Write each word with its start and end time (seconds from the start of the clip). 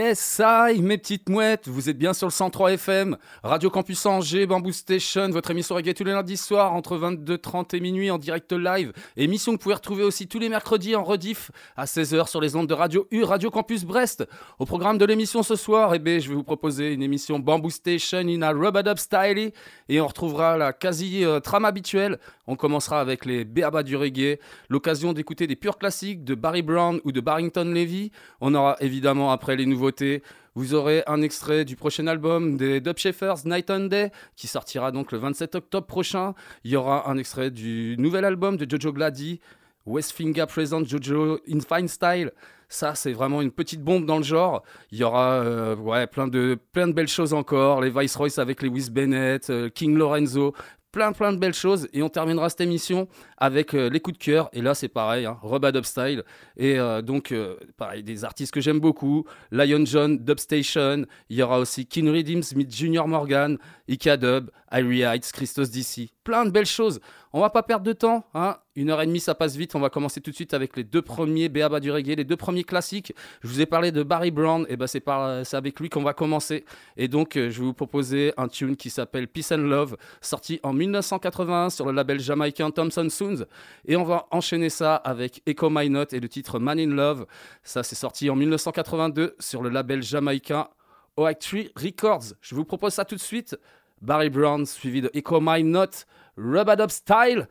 Yes, 0.00 0.40
I, 0.44 0.80
mes 0.80 0.96
petites 0.96 1.28
mouettes, 1.28 1.66
vous 1.66 1.90
êtes 1.90 1.98
bien 1.98 2.14
sur 2.14 2.28
le 2.28 2.30
103 2.30 2.74
FM, 2.74 3.16
Radio 3.42 3.68
Campus 3.68 4.06
Angers, 4.06 4.46
Bamboo 4.46 4.70
Station, 4.70 5.28
votre 5.30 5.50
émission 5.50 5.74
reggae 5.74 5.92
tous 5.92 6.04
les 6.04 6.12
lundis 6.12 6.36
soirs 6.36 6.72
entre 6.72 6.96
22h30 6.96 7.74
et 7.74 7.80
minuit 7.80 8.08
en 8.08 8.16
direct 8.16 8.52
live. 8.52 8.92
Émission 9.16 9.50
que 9.50 9.56
vous 9.56 9.62
pouvez 9.64 9.74
retrouver 9.74 10.04
aussi 10.04 10.28
tous 10.28 10.38
les 10.38 10.48
mercredis 10.48 10.94
en 10.94 11.02
rediff 11.02 11.50
à 11.76 11.84
16h 11.84 12.28
sur 12.28 12.40
les 12.40 12.54
ondes 12.54 12.68
de 12.68 12.74
Radio 12.74 13.08
U, 13.10 13.24
Radio 13.24 13.50
Campus 13.50 13.84
Brest. 13.84 14.24
Au 14.60 14.66
programme 14.66 14.98
de 14.98 15.04
l'émission 15.04 15.42
ce 15.42 15.56
soir, 15.56 15.92
eh 15.96 15.98
bien, 15.98 16.20
je 16.20 16.28
vais 16.28 16.36
vous 16.36 16.44
proposer 16.44 16.92
une 16.92 17.02
émission 17.02 17.40
Bamboo 17.40 17.70
Station 17.70 18.18
in 18.18 18.42
a 18.42 18.52
Rubber 18.52 18.84
Dub 18.84 18.98
Style 18.98 19.50
et 19.88 20.00
on 20.00 20.06
retrouvera 20.06 20.56
la 20.56 20.72
quasi 20.72 21.24
euh, 21.24 21.40
habituelle. 21.64 22.20
On 22.50 22.56
commencera 22.56 22.98
avec 22.98 23.26
les 23.26 23.44
béabas 23.44 23.82
du 23.82 23.94
reggae, 23.94 24.38
l'occasion 24.70 25.12
d'écouter 25.12 25.46
des 25.46 25.54
purs 25.54 25.76
classiques 25.76 26.24
de 26.24 26.34
Barry 26.34 26.62
Brown 26.62 26.98
ou 27.04 27.12
de 27.12 27.20
Barrington 27.20 27.66
Levy. 27.66 28.10
On 28.40 28.54
aura 28.54 28.76
évidemment 28.80 29.30
après 29.30 29.54
les 29.54 29.66
nouveautés. 29.66 30.22
Vous 30.54 30.72
aurez 30.72 31.02
un 31.06 31.20
extrait 31.20 31.66
du 31.66 31.76
prochain 31.76 32.06
album 32.06 32.56
des 32.56 32.80
Dub 32.80 32.96
Shepherds, 32.96 33.44
Night 33.44 33.68
and 33.70 33.88
Day, 33.88 34.10
qui 34.34 34.46
sortira 34.46 34.92
donc 34.92 35.12
le 35.12 35.18
27 35.18 35.56
octobre 35.56 35.86
prochain. 35.86 36.32
Il 36.64 36.70
y 36.70 36.76
aura 36.76 37.10
un 37.10 37.18
extrait 37.18 37.50
du 37.50 37.96
nouvel 37.98 38.24
album 38.24 38.56
de 38.56 38.68
Jojo 38.68 38.94
Glady, 38.94 39.40
Westfinger 39.84 40.46
Present 40.46 40.84
Jojo 40.84 41.40
in 41.46 41.60
Fine 41.60 41.88
Style. 41.88 42.32
Ça, 42.70 42.94
c'est 42.94 43.12
vraiment 43.12 43.40
une 43.40 43.50
petite 43.50 43.82
bombe 43.82 44.04
dans 44.04 44.18
le 44.18 44.22
genre. 44.22 44.62
Il 44.92 44.98
y 44.98 45.04
aura 45.04 45.42
euh, 45.42 45.74
ouais, 45.76 46.06
plein, 46.06 46.28
de, 46.28 46.58
belles 46.74 47.08
choses 47.08 47.32
encore. 47.32 47.80
Les 47.80 47.88
Viceroys 47.88 48.38
avec 48.38 48.62
Lewis 48.62 48.90
Bennett, 48.90 49.48
euh, 49.48 49.70
King 49.70 49.96
Lorenzo, 49.96 50.54
plein 50.92 51.12
plein 51.12 51.32
de 51.32 51.38
belles 51.38 51.54
choses. 51.54 51.88
Et 51.92 52.02
on 52.02 52.08
terminera 52.08 52.48
cette 52.48 52.60
émission 52.60 53.08
avec 53.36 53.74
euh, 53.74 53.88
les 53.88 54.00
coups 54.00 54.18
de 54.18 54.22
cœur. 54.22 54.48
Et 54.52 54.62
là 54.62 54.74
c'est 54.74 54.88
pareil 54.88 55.26
hein, 55.26 55.38
Robad 55.42 55.74
Dub 55.74 55.84
Style. 55.84 56.24
Et 56.56 56.78
euh, 56.78 57.02
donc 57.02 57.32
euh, 57.32 57.56
pareil 57.76 58.02
des 58.02 58.24
artistes 58.24 58.52
que 58.52 58.60
j'aime 58.60 58.80
beaucoup. 58.80 59.24
Lion 59.50 59.84
John 59.84 60.18
Dubstation. 60.18 61.04
Il 61.28 61.36
y 61.36 61.42
aura 61.42 61.58
aussi 61.58 61.86
King 61.86 62.08
Redeem 62.10 62.42
Smith 62.42 62.74
Junior 62.74 63.06
Morgan 63.08 63.58
Ika 63.88 64.16
Dub 64.16 64.50
Irie 64.72 65.02
Heights 65.02 65.32
Christos 65.32 65.70
DC 65.70 66.10
plein 66.24 66.44
de 66.44 66.50
belles 66.50 66.66
choses 66.66 67.00
on 67.32 67.40
va 67.40 67.50
pas 67.50 67.62
perdre 67.62 67.84
de 67.84 67.92
temps 67.92 68.24
hein. 68.34 68.56
une 68.76 68.90
heure 68.90 69.02
et 69.02 69.06
demie 69.06 69.20
ça 69.20 69.34
passe 69.34 69.56
vite 69.56 69.74
on 69.74 69.80
va 69.80 69.90
commencer 69.90 70.20
tout 70.20 70.30
de 70.30 70.36
suite 70.36 70.54
avec 70.54 70.76
les 70.76 70.84
deux 70.84 71.02
premiers 71.02 71.48
Béaba 71.48 71.80
du 71.80 71.90
reggae 71.90 72.16
les 72.16 72.24
deux 72.24 72.36
premiers 72.36 72.64
classiques 72.64 73.12
je 73.42 73.48
vous 73.48 73.60
ai 73.60 73.66
parlé 73.66 73.92
de 73.92 74.02
Barry 74.02 74.30
Brown 74.30 74.66
et 74.68 74.76
ben 74.76 74.86
c'est 74.86 75.54
avec 75.54 75.80
lui 75.80 75.88
qu'on 75.88 76.02
va 76.02 76.12
commencer 76.14 76.64
et 76.96 77.08
donc 77.08 77.32
je 77.34 77.40
vais 77.40 77.64
vous 77.64 77.74
proposer 77.74 78.32
un 78.36 78.48
tune 78.48 78.76
qui 78.76 78.90
s'appelle 78.90 79.28
Peace 79.28 79.52
and 79.52 79.58
Love 79.58 79.96
sorti 80.20 80.60
en 80.62 80.72
1981 80.72 81.70
sur 81.70 81.86
le 81.86 81.92
label 81.92 82.20
jamaïcain 82.20 82.70
Thompson 82.70 83.08
Soons. 83.10 83.44
Et 83.86 83.96
on 83.96 84.04
va 84.04 84.26
enchaîner 84.30 84.70
ça 84.70 84.96
avec 84.96 85.42
Echo 85.46 85.70
My 85.70 85.88
Note 85.90 86.12
et 86.12 86.20
le 86.20 86.28
titre 86.28 86.58
Man 86.58 86.78
in 86.78 86.94
Love. 86.94 87.26
Ça, 87.62 87.82
c'est 87.82 87.94
sorti 87.94 88.30
en 88.30 88.36
1982 88.36 89.36
sur 89.38 89.62
le 89.62 89.70
label 89.70 90.02
jamaïcain 90.02 90.68
OAC3 91.16 91.70
Records. 91.76 92.34
Je 92.40 92.54
vous 92.54 92.64
propose 92.64 92.94
ça 92.94 93.04
tout 93.04 93.16
de 93.16 93.20
suite. 93.20 93.56
Barry 94.00 94.30
Brown 94.30 94.64
suivi 94.64 95.00
de 95.00 95.10
Echo 95.14 95.40
My 95.40 95.62
Note, 95.62 96.04
Rubber 96.36 96.80
Up 96.80 96.90
Style. 96.90 97.48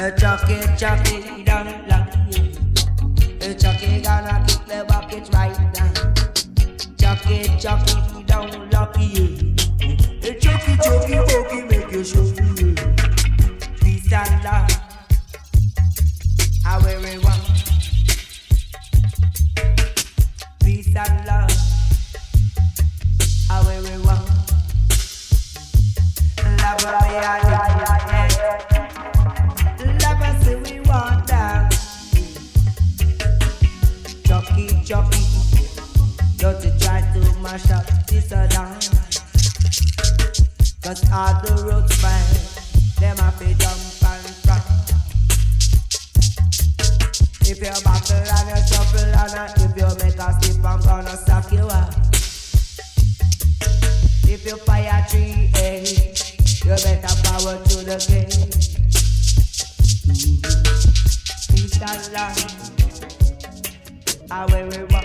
A 0.00 0.10
jockey, 0.12 0.58
jockey, 0.78 1.44
down 1.44 1.66
low. 1.86 2.06
A 3.42 3.52
jockey 3.52 4.00
gonna 4.00 4.42
kick 4.48 4.64
the 4.64 4.82
bucket 4.88 5.28
right 5.34 5.58
now. 5.74 5.92
Jockey, 6.96 7.38
jockey, 7.58 8.24
down 8.24 8.48
low. 8.70 8.88
A 10.22 10.38
jockey, 10.40 10.76
jockey, 10.78 11.16
jockey, 11.28 11.60
make 11.68 11.92
you 11.92 12.02
show. 12.02 12.24
Peace 13.82 14.10
and 14.10 14.42
love. 14.42 14.70
I 16.64 16.78
wear 16.82 16.98
it. 17.04 17.20
Peace 20.64 20.96
and 20.96 21.26
love. 21.26 21.50
I 23.50 23.62
wear 23.66 23.84
it. 23.84 24.00
Love 26.40 26.80
will 26.84 26.98
be 27.00 27.59
mash 37.50 37.70
up 37.70 37.86
this 38.06 38.30
or 38.32 38.46
that. 38.46 38.88
Cause 40.82 41.02
all 41.10 41.34
the 41.42 41.52
roads 41.66 41.94
fine. 41.96 42.38
Them 43.00 43.16
have 43.18 43.38
to 43.38 43.46
jump 43.58 43.80
and 44.06 44.36
front. 44.44 44.66
If 47.50 47.58
you 47.58 47.74
buckle 47.82 48.22
and 48.36 48.48
you 48.50 48.60
shuffle 48.70 49.14
and 49.20 49.34
if 49.64 49.74
you 49.76 49.88
make 49.98 50.20
a 50.20 50.28
slip, 50.38 50.64
I'm 50.64 50.80
gonna 50.80 51.16
suck 51.16 51.52
you 51.52 51.66
up. 51.66 51.94
If 54.28 54.46
you 54.46 54.56
fire 54.58 55.06
tree, 55.10 55.50
eh, 55.56 55.80
you 56.64 56.76
better 56.84 57.14
power 57.24 57.56
to 57.64 57.76
the 57.82 57.98
game. 58.06 58.50
Peace 61.50 61.78
and 61.82 62.02
love, 62.12 62.38
how 64.30 64.46
we 64.46 64.84
want. 64.84 64.99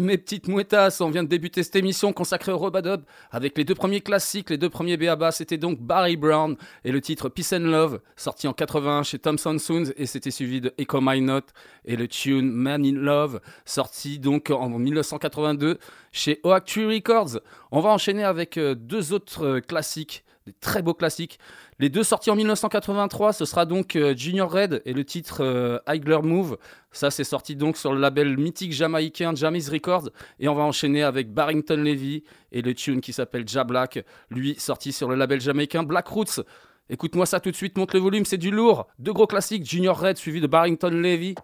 Mes 0.00 0.18
petites 0.18 0.48
mouettas, 0.48 0.98
on 1.00 1.10
vient 1.10 1.22
de 1.22 1.28
débuter 1.28 1.62
cette 1.62 1.76
émission 1.76 2.12
consacrée 2.12 2.52
au 2.52 2.58
Robadub 2.58 3.02
avec 3.30 3.56
les 3.58 3.64
deux 3.64 3.74
premiers 3.74 4.00
classiques, 4.00 4.50
les 4.50 4.58
deux 4.58 4.70
premiers 4.70 4.96
BABA, 4.96 5.32
c'était 5.32 5.56
donc 5.56 5.80
Barry 5.80 6.16
Brown 6.16 6.56
et 6.84 6.92
le 6.92 7.00
titre 7.00 7.28
Peace 7.28 7.52
and 7.52 7.60
Love, 7.60 8.00
sorti 8.16 8.46
en 8.46 8.52
81 8.52 9.02
chez 9.02 9.18
Thompson 9.18 9.56
Soons 9.58 9.92
et 9.96 10.06
c'était 10.06 10.30
suivi 10.30 10.60
de 10.60 10.72
Echo 10.78 11.00
My 11.00 11.20
Note 11.20 11.48
et 11.84 11.96
le 11.96 12.06
tune 12.06 12.50
Man 12.50 12.84
in 12.84 12.94
Love, 12.94 13.40
sorti 13.64 14.18
donc 14.18 14.50
en 14.50 14.68
1982 14.68 15.78
chez 16.12 16.40
Tree 16.64 16.86
Records. 16.86 17.40
On 17.70 17.80
va 17.80 17.90
enchaîner 17.90 18.24
avec 18.24 18.56
euh, 18.58 18.74
deux 18.74 19.12
autres 19.12 19.44
euh, 19.44 19.60
classiques, 19.60 20.24
des 20.46 20.52
très 20.52 20.82
beaux 20.82 20.94
classiques. 20.94 21.38
Les 21.78 21.90
deux 21.90 22.04
sortis 22.04 22.30
en 22.30 22.36
1983, 22.36 23.34
ce 23.34 23.44
sera 23.44 23.66
donc 23.66 23.96
euh, 23.96 24.16
Junior 24.16 24.50
Red 24.50 24.80
et 24.86 24.94
le 24.94 25.04
titre 25.04 25.42
euh, 25.42 25.78
Move. 26.22 26.56
Ça, 26.90 27.10
c'est 27.10 27.24
sorti 27.24 27.54
donc 27.54 27.76
sur 27.76 27.92
le 27.92 28.00
label 28.00 28.38
mythique 28.38 28.72
jamaïcain 28.72 29.34
Jamis 29.34 29.68
Records. 29.70 30.08
Et 30.40 30.48
on 30.48 30.54
va 30.54 30.62
enchaîner 30.62 31.02
avec 31.02 31.34
Barrington 31.34 31.76
Levy 31.76 32.24
et 32.50 32.62
le 32.62 32.72
tune 32.72 33.02
qui 33.02 33.12
s'appelle 33.12 33.46
Ja 33.46 33.64
Black, 33.64 34.02
lui 34.30 34.54
sorti 34.58 34.90
sur 34.90 35.08
le 35.08 35.16
label 35.16 35.38
jamaïcain 35.38 35.82
Black 35.82 36.08
Roots. 36.08 36.40
Écoute-moi 36.88 37.26
ça 37.26 37.40
tout 37.40 37.50
de 37.50 37.56
suite, 37.56 37.76
monte 37.76 37.92
le 37.92 38.00
volume, 38.00 38.24
c'est 38.24 38.38
du 38.38 38.50
lourd. 38.50 38.86
Deux 38.98 39.12
gros 39.12 39.26
classiques, 39.26 39.68
Junior 39.68 39.98
Red 40.00 40.16
suivi 40.16 40.40
de 40.40 40.46
Barrington 40.46 40.88
Levy. 40.88 41.34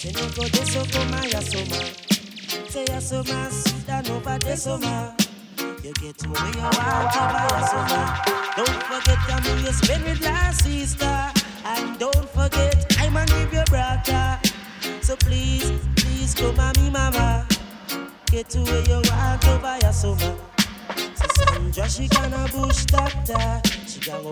Say 0.00 0.12
no 0.12 0.22
go 0.30 0.48
deso 0.48 0.80
koma 0.92 1.20
yasoma. 1.28 1.76
Say 2.70 2.86
yasoma 2.86 3.50
sida 3.50 4.00
no 4.08 4.18
ba 4.20 4.38
desoma. 4.38 5.12
You 5.84 5.92
get 5.92 6.16
where 6.26 6.52
you 6.56 6.62
want 6.62 7.12
to 7.12 7.20
buy 7.28 7.46
yasoma. 7.52 8.00
Don't 8.56 8.82
forget 8.84 9.18
I'm 9.28 9.62
you 9.62 9.72
spend 9.72 10.04
with 10.04 10.22
last 10.22 10.64
sister. 10.64 11.32
And 11.66 11.98
don't 11.98 12.26
forget 12.30 12.96
I'm 12.98 13.14
a 13.14 13.26
give 13.26 13.52
your 13.52 13.64
brother. 13.66 14.40
So 15.02 15.16
please, 15.16 15.70
please 15.96 16.34
come 16.34 16.58
on 16.58 16.72
me 16.80 16.88
mama. 16.88 17.46
Get 18.24 18.48
to 18.56 18.60
where 18.60 18.82
you 18.88 19.02
want 19.04 19.42
to 19.42 19.58
buy. 19.60 19.80
So 19.90 20.16
Sandra 21.34 21.90
she 21.90 22.08
gonna 22.08 22.48
bush 22.54 22.86
doctor. 22.86 23.60
She 23.86 24.00
gonna 24.00 24.30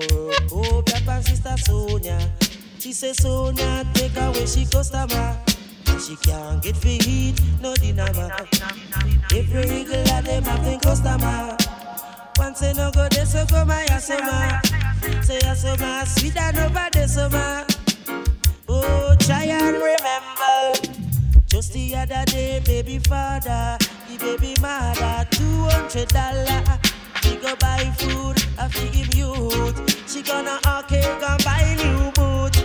work 0.50 0.94
up 0.94 1.04
your 1.04 1.22
sister 1.22 1.54
Sonia. 1.58 2.18
She 2.78 2.94
say 2.94 3.12
Sonia 3.12 3.84
take 3.92 4.16
away 4.16 4.46
she 4.46 4.64
customer. 4.64 5.36
She 5.98 6.14
can't 6.16 6.62
get 6.62 6.76
feed, 6.76 7.40
no 7.60 7.74
dinner. 7.74 8.06
Every 9.34 9.84
at 10.10 10.24
them 10.24 10.44
have 10.44 10.64
been 10.64 10.78
customer. 10.78 11.56
Once 12.38 12.60
say 12.60 12.72
no 12.72 12.90
go, 12.92 13.08
they 13.08 13.24
so 13.24 13.44
go 13.46 13.64
my 13.64 13.82
asoma. 13.90 14.62
Say 15.22 15.38
asoma, 15.38 16.04
sweet 16.06 16.36
and 16.36 16.58
over 16.58 16.88
the 16.92 17.06
summer. 17.08 17.66
Oh, 18.68 19.16
try 19.18 19.44
and 19.44 19.76
remember. 19.76 20.88
Just 21.46 21.72
the 21.72 21.96
other 21.96 22.24
day, 22.26 22.62
baby 22.64 23.00
father, 23.00 23.76
he 24.06 24.16
the 24.16 24.38
baby 24.38 24.54
mother 24.60 25.26
two 25.32 25.42
hundred 25.42 26.08
dollar. 26.08 26.78
He 27.22 27.36
go 27.36 27.56
buy 27.56 27.92
food, 27.98 28.36
I 28.56 28.68
feed 28.68 28.94
him 28.94 29.10
youth. 29.14 30.08
She 30.10 30.22
gonna 30.22 30.60
okay, 30.78 31.02
gonna 31.20 31.42
buy 31.44 31.74
new 31.76 32.12
boot. 32.12 32.64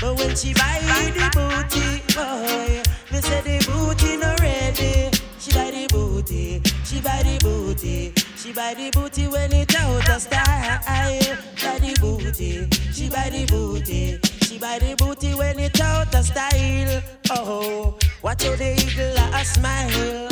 But 0.00 0.16
when 0.18 0.34
she 0.34 0.54
buy 0.54 0.80
the 1.14 1.28
booty, 1.34 1.99
boy, 2.14 2.82
me 3.12 3.20
say 3.20 3.40
the 3.42 3.64
booty 3.66 4.16
no 4.16 4.34
ready. 4.40 5.10
She 5.38 5.52
buy 5.52 5.70
the 5.70 5.86
booty, 5.90 6.62
she 6.84 7.00
buy 7.00 7.22
the 7.22 7.38
booty, 7.42 8.12
she 8.36 8.52
buy 8.52 8.74
the 8.74 8.90
booty 8.90 9.26
when 9.26 9.52
it 9.52 9.74
out 9.76 10.08
of 10.08 10.20
style. 10.20 10.80
Buy 10.86 11.78
the 11.78 11.96
booty, 12.00 12.68
she 12.92 13.08
buy 13.08 13.30
the 13.30 13.46
booty, 13.46 14.18
she 14.42 14.58
buy 14.58 14.78
the 14.78 14.94
booty 14.96 15.34
when 15.34 15.58
it 15.58 15.80
out 15.80 16.14
of 16.14 16.24
style. 16.24 17.02
Oh, 17.30 17.96
watch 18.22 18.44
how 18.44 18.54
the 18.56 18.74
eagle 18.74 19.16
a 19.34 19.44
smile. 19.44 20.28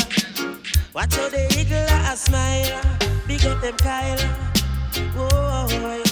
Watch 0.95 1.17
how 1.17 1.29
the 1.29 1.47
eagle 1.59 1.79
a 1.79 2.17
smile. 2.17 2.83
Big 3.27 3.45
up 3.47 3.61
them 3.61 3.77
Kyle. 3.77 4.19
Whoa, 5.17 6.03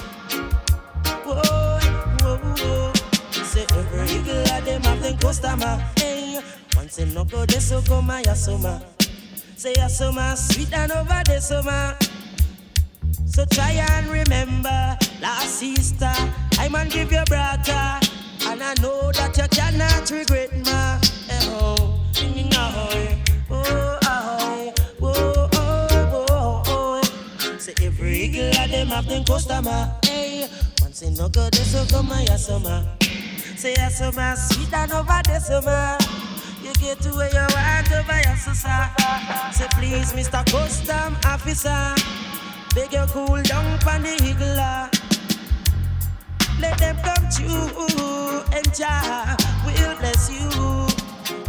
Eagle 4.04 4.42
a 4.52 4.60
them 4.62 4.82
have 4.82 5.02
them 5.02 5.18
customer. 5.18 5.84
Hey, 5.96 6.40
once 6.76 6.98
in 6.98 7.12
no 7.14 7.24
go 7.24 7.44
they 7.46 7.58
so 7.58 7.80
come 7.82 8.06
my 8.06 8.22
summer. 8.22 8.80
Say 9.56 9.72
a 9.74 9.88
sweet 10.36 10.72
and 10.74 10.92
over 10.92 11.22
the 11.24 11.40
summer. 11.40 11.96
So 13.26 13.44
try 13.46 13.70
and 13.72 14.06
remember 14.08 14.96
last 15.20 15.58
sister, 15.60 16.12
I 16.58 16.68
man 16.70 16.88
give 16.88 17.10
you 17.12 17.22
brother, 17.26 18.00
and 18.46 18.62
I 18.62 18.74
know 18.82 19.12
that 19.12 19.36
you 19.36 19.48
cannot 19.48 20.10
regret 20.10 20.50
ma. 20.64 20.98
Eh, 21.30 21.40
Oh, 21.48 22.00
oh, 23.50 23.98
oh, 24.02 24.72
oh, 25.02 25.48
oh, 25.52 26.28
oh, 26.32 26.62
oh. 26.66 27.02
Say 27.58 27.74
every 27.82 28.26
of 28.26 28.70
them 28.70 28.88
have 28.88 29.06
them 29.06 29.24
customer. 29.24 29.92
Hey, 30.04 30.48
once 30.80 31.02
in 31.02 31.14
no 31.14 31.28
go 31.28 31.48
they 31.50 31.58
so 31.58 31.84
come 31.90 32.08
my 32.08 32.24
summer. 32.36 32.84
Say 33.66 33.74
a 33.82 33.90
summer 33.90 34.36
sweet 34.36 34.72
and 34.74 34.92
over 34.92 35.20
the 35.24 35.40
summer. 35.40 35.98
You 36.62 36.72
get 36.74 37.00
to 37.00 37.10
where 37.18 37.26
you 37.26 37.46
want 37.50 37.90
over 37.90 38.20
your 38.22 38.36
sister. 38.36 38.78
Say 39.50 39.66
please, 39.74 40.12
Mr. 40.12 40.46
Custom 40.46 41.16
Officer. 41.26 41.96
Beg 42.76 42.92
you 42.92 43.04
cool 43.10 43.42
down 43.42 43.76
from 43.80 44.04
the 44.04 44.54
ah. 44.60 44.88
Let 46.60 46.78
them 46.78 46.94
come 47.02 47.26
true 47.34 48.38
and 48.54 48.72
Jah 48.72 49.34
will 49.66 49.98
bless 49.98 50.30
you. 50.30 50.46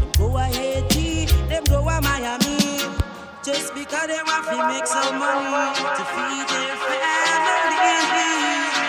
Them 0.02 0.12
go 0.18 0.38
a 0.38 0.46
Haiti, 0.46 1.26
them 1.50 1.66
go 1.66 1.88
a 1.88 2.02
Miami. 2.02 2.82
Just 3.46 3.76
because 3.76 4.08
they 4.08 4.18
want 4.26 4.50
to 4.50 4.58
make 4.74 4.88
some 4.88 5.20
money 5.20 5.70
to 5.94 6.04
feed 6.18 6.48
their 6.50 6.78
family. 6.82 7.78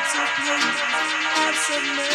So 0.08 0.20
please 0.32 0.80
have 1.37 1.56
some 1.56 2.08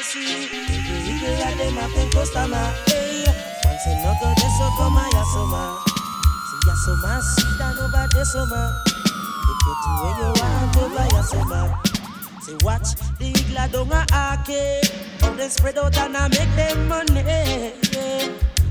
mercy. 0.00 0.24
Every 0.32 0.98
eagle 1.12 1.42
of 1.44 1.58
them 1.58 1.74
have 1.74 1.94
them 1.94 2.10
customer. 2.10 2.66
Hey, 2.86 3.24
once 3.64 3.84
go, 4.20 4.28
they 4.40 4.50
so 4.56 4.66
come 4.76 4.96
a 4.96 5.04
yasoma. 5.16 5.62
See 6.48 6.60
yasoma, 6.68 7.12
sit 7.20 7.58
down 7.58 7.78
over 7.78 8.06
the 8.12 8.24
summer. 8.24 8.66
You 9.46 9.54
get 9.64 9.78
to 9.84 9.90
where 10.00 10.16
you 10.20 10.28
want 10.40 10.76
over 10.80 11.06
yasoma. 11.16 11.60
Say 12.42 12.56
watch 12.64 12.88
the 13.18 13.26
eagle 13.26 13.58
down 13.58 13.92
a 13.92 14.06
arcade. 14.12 14.88
How 15.20 15.32
they 15.34 15.48
spread 15.48 15.78
out 15.78 15.96
and 15.98 16.16
I 16.16 16.28
make 16.28 16.54
them 16.56 16.88
money. 16.88 17.72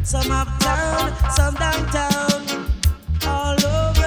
Some 0.03 0.31
uptown, 0.31 1.13
some 1.35 1.53
downtown, 1.55 2.65
all 3.27 3.65
over 3.65 3.98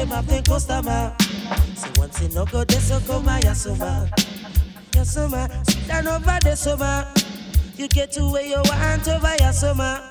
them 0.00 0.08
have 0.08 0.26
them 0.26 0.42
customer. 0.44 1.14
Say 1.74 1.90
once 1.96 2.20
in 2.22 2.34
no 2.34 2.44
go, 2.46 2.64
they 2.64 2.74
so 2.76 3.00
come 3.00 3.28
a 3.28 3.40
yasuma. 3.40 4.08
Yasuma, 4.92 5.70
sit 5.70 5.88
down 5.88 6.08
over 6.08 6.38
the 6.42 6.56
summer. 6.56 7.06
You 7.76 7.88
get 7.88 8.12
to 8.12 8.30
where 8.30 8.44
you 8.44 8.56
want 8.64 9.08
over 9.08 9.52
summer. 9.52 10.10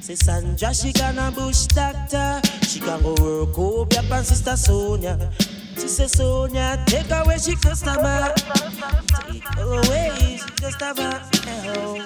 Say 0.00 0.16
Sandra, 0.16 0.74
she 0.74 0.92
gonna 0.92 1.30
bush 1.30 1.66
doctor. 1.66 2.40
She 2.66 2.80
gonna 2.80 3.02
go 3.02 3.14
work 3.22 3.58
up 3.58 4.04
your 4.04 4.14
and 4.14 4.26
sister 4.26 4.56
Sonia. 4.56 5.30
She 5.76 5.88
say 5.88 6.06
Sonia, 6.08 6.82
take 6.86 7.10
away 7.10 7.38
she 7.38 7.56
customer. 7.56 8.34
Take 9.30 9.56
away 9.56 10.38
she 10.38 10.50
customer. 10.60 11.22
Oh, 11.74 12.04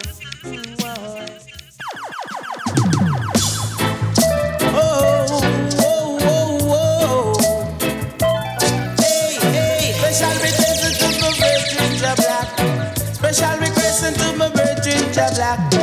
Major 15.17 15.35
Black. 15.35 15.76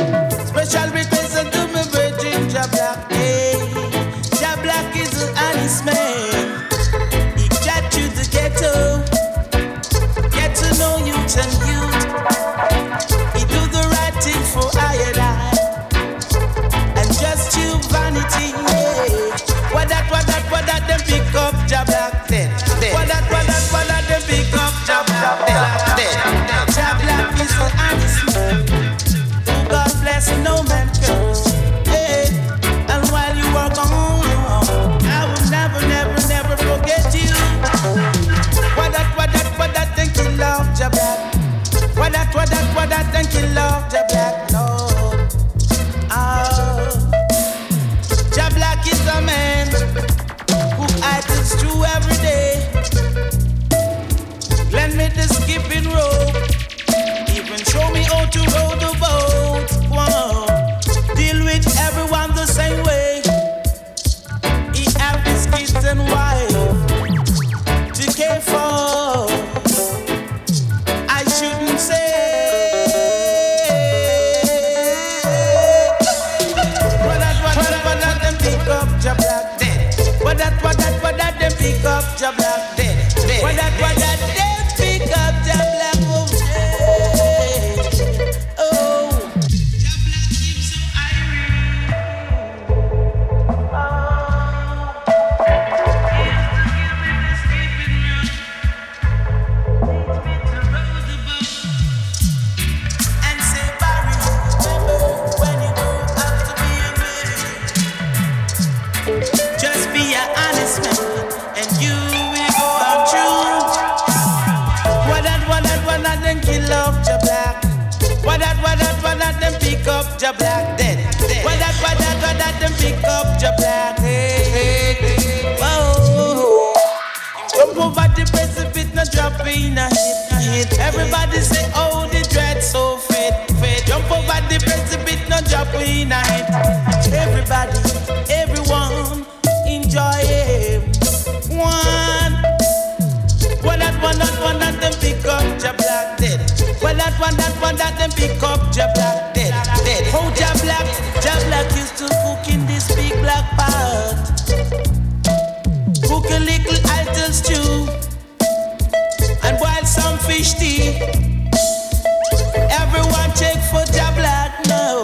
Everyone 162.70 163.30
check 163.34 163.58
for 163.70 163.84
your 163.94 164.12
black 164.18 164.50
now. 164.66 165.02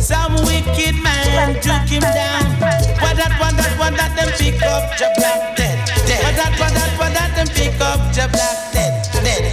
Some 0.00 0.34
wicked 0.46 0.96
man 1.02 1.54
took 1.62 1.88
him 1.88 2.02
down. 2.02 2.44
Well, 3.00 3.14
that 3.16 3.36
one, 3.40 3.56
that 3.56 3.74
one, 3.78 3.94
that 3.94 4.12
them 4.16 4.30
pick 4.38 4.62
up 4.62 4.98
your 5.00 5.10
black 5.16 5.56
dead, 5.56 5.78
dead. 6.06 6.22
Well, 6.24 6.34
that 6.34 6.52
one, 6.60 6.74
that 6.74 6.92
one, 6.98 7.12
that 7.14 7.30
them 7.36 7.48
pick 7.54 7.80
up 7.80 8.00
your 8.16 8.28
black 8.28 8.72
dead, 8.72 8.92
dead. 9.22 9.44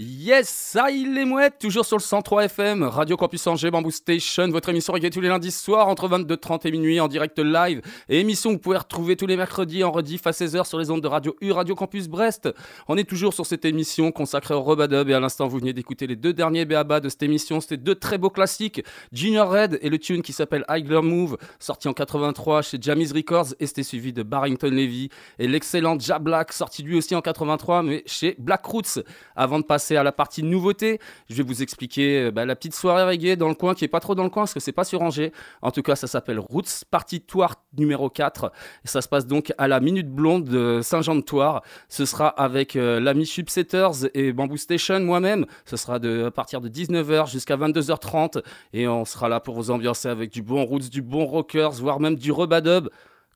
Yes, 0.00 0.57
ça 0.70 0.90
il 0.90 1.14
les 1.14 1.24
mouettes, 1.24 1.58
toujours 1.58 1.86
sur 1.86 1.96
le 1.96 2.02
103 2.02 2.44
FM, 2.44 2.82
Radio 2.82 3.16
Campus 3.16 3.46
Angers, 3.46 3.70
Bamboo 3.70 3.90
Station, 3.90 4.50
votre 4.50 4.68
émission 4.68 4.92
reggae 4.92 5.08
tous 5.08 5.22
les 5.22 5.28
lundis 5.28 5.50
soirs 5.50 5.88
entre 5.88 6.10
22h30 6.10 6.66
et 6.66 6.70
minuit 6.70 7.00
en 7.00 7.08
direct 7.08 7.38
live, 7.38 7.80
et 8.10 8.20
émission 8.20 8.50
que 8.50 8.56
vous 8.56 8.60
pouvez 8.60 8.76
retrouver 8.76 9.16
tous 9.16 9.26
les 9.26 9.38
mercredis 9.38 9.82
en 9.82 9.90
rediff 9.90 10.26
à 10.26 10.32
16h 10.32 10.66
sur 10.66 10.78
les 10.78 10.90
ondes 10.90 11.00
de 11.00 11.08
Radio 11.08 11.34
U, 11.40 11.52
Radio 11.52 11.74
Campus 11.74 12.06
Brest. 12.06 12.50
On 12.86 12.98
est 12.98 13.08
toujours 13.08 13.32
sur 13.32 13.46
cette 13.46 13.64
émission 13.64 14.12
consacrée 14.12 14.52
au 14.52 14.60
Robadub, 14.60 15.08
et 15.08 15.14
à 15.14 15.20
l'instant 15.20 15.48
vous 15.48 15.56
venez 15.56 15.72
d'écouter 15.72 16.06
les 16.06 16.16
deux 16.16 16.34
derniers 16.34 16.66
BABA 16.66 17.00
de 17.00 17.08
cette 17.08 17.22
émission, 17.22 17.62
c'était 17.62 17.78
deux 17.78 17.94
très 17.94 18.18
beaux 18.18 18.28
classiques, 18.28 18.84
Junior 19.10 19.50
Red 19.50 19.78
et 19.80 19.88
le 19.88 19.98
tune 19.98 20.20
qui 20.20 20.34
s'appelle 20.34 20.66
Higher 20.68 21.00
Move, 21.00 21.38
sorti 21.58 21.88
en 21.88 21.94
83 21.94 22.60
chez 22.60 22.76
Jamis 22.78 23.10
Records, 23.14 23.54
et 23.58 23.66
c'était 23.66 23.82
suivi 23.82 24.12
de 24.12 24.22
Barrington 24.22 24.68
Levy, 24.70 25.08
et 25.38 25.48
l'excellent 25.48 25.98
Ja 25.98 26.18
Black, 26.18 26.52
sorti 26.52 26.82
lui 26.82 26.98
aussi 26.98 27.14
en 27.14 27.22
83, 27.22 27.82
mais 27.84 28.02
chez 28.04 28.36
Black 28.38 28.66
Roots. 28.66 29.02
Avant 29.34 29.60
de 29.60 29.64
passer 29.64 29.96
à 29.96 30.02
la 30.02 30.12
partie 30.12 30.42
je 30.80 31.34
vais 31.34 31.42
vous 31.42 31.62
expliquer 31.62 32.24
euh, 32.24 32.30
bah, 32.30 32.44
la 32.44 32.56
petite 32.56 32.74
soirée 32.74 33.04
reggae 33.04 33.36
dans 33.36 33.48
le 33.48 33.54
coin 33.54 33.74
qui 33.74 33.84
est 33.84 33.88
pas 33.88 34.00
trop 34.00 34.14
dans 34.14 34.24
le 34.24 34.30
coin 34.30 34.42
parce 34.42 34.54
que 34.54 34.60
c'est 34.60 34.72
pas 34.72 34.84
sur 34.84 35.02
Angers. 35.02 35.32
En 35.62 35.70
tout 35.70 35.82
cas, 35.82 35.96
ça 35.96 36.06
s'appelle 36.06 36.38
Roots 36.38 36.84
Party 36.90 37.20
Tour 37.20 37.54
numéro 37.76 38.10
4 38.10 38.52
et 38.84 38.88
ça 38.88 39.00
se 39.00 39.08
passe 39.08 39.26
donc 39.26 39.52
à 39.58 39.68
la 39.68 39.80
Minute 39.80 40.10
Blonde 40.10 40.44
de 40.44 40.80
Saint-Jean-de-Toire. 40.82 41.62
Ce 41.88 42.04
sera 42.04 42.28
avec 42.28 42.76
euh, 42.76 43.00
l'ami 43.00 43.26
Subsetters 43.26 44.08
et 44.14 44.32
Bamboo 44.32 44.56
Station 44.56 45.00
moi-même. 45.00 45.46
Ce 45.64 45.76
sera 45.76 45.98
de, 45.98 46.24
à 46.24 46.30
partir 46.30 46.60
de 46.60 46.68
19h 46.68 47.30
jusqu'à 47.30 47.56
22h30 47.56 48.42
et 48.72 48.88
on 48.88 49.04
sera 49.04 49.28
là 49.28 49.40
pour 49.40 49.54
vous 49.54 49.70
ambiancer 49.70 50.08
avec 50.08 50.30
du 50.30 50.42
bon 50.42 50.64
Roots, 50.64 50.90
du 50.90 51.02
bon 51.02 51.26
Rockers, 51.26 51.72
voire 51.72 52.00
même 52.00 52.16
du 52.16 52.32
Rebadub, 52.32 52.88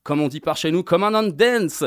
comme 0.02 0.20
on 0.20 0.28
dit 0.28 0.40
par 0.40 0.56
chez 0.56 0.70
nous, 0.70 0.82
comme 0.82 1.04
un 1.04 1.14
on 1.14 1.28
dance. 1.28 1.84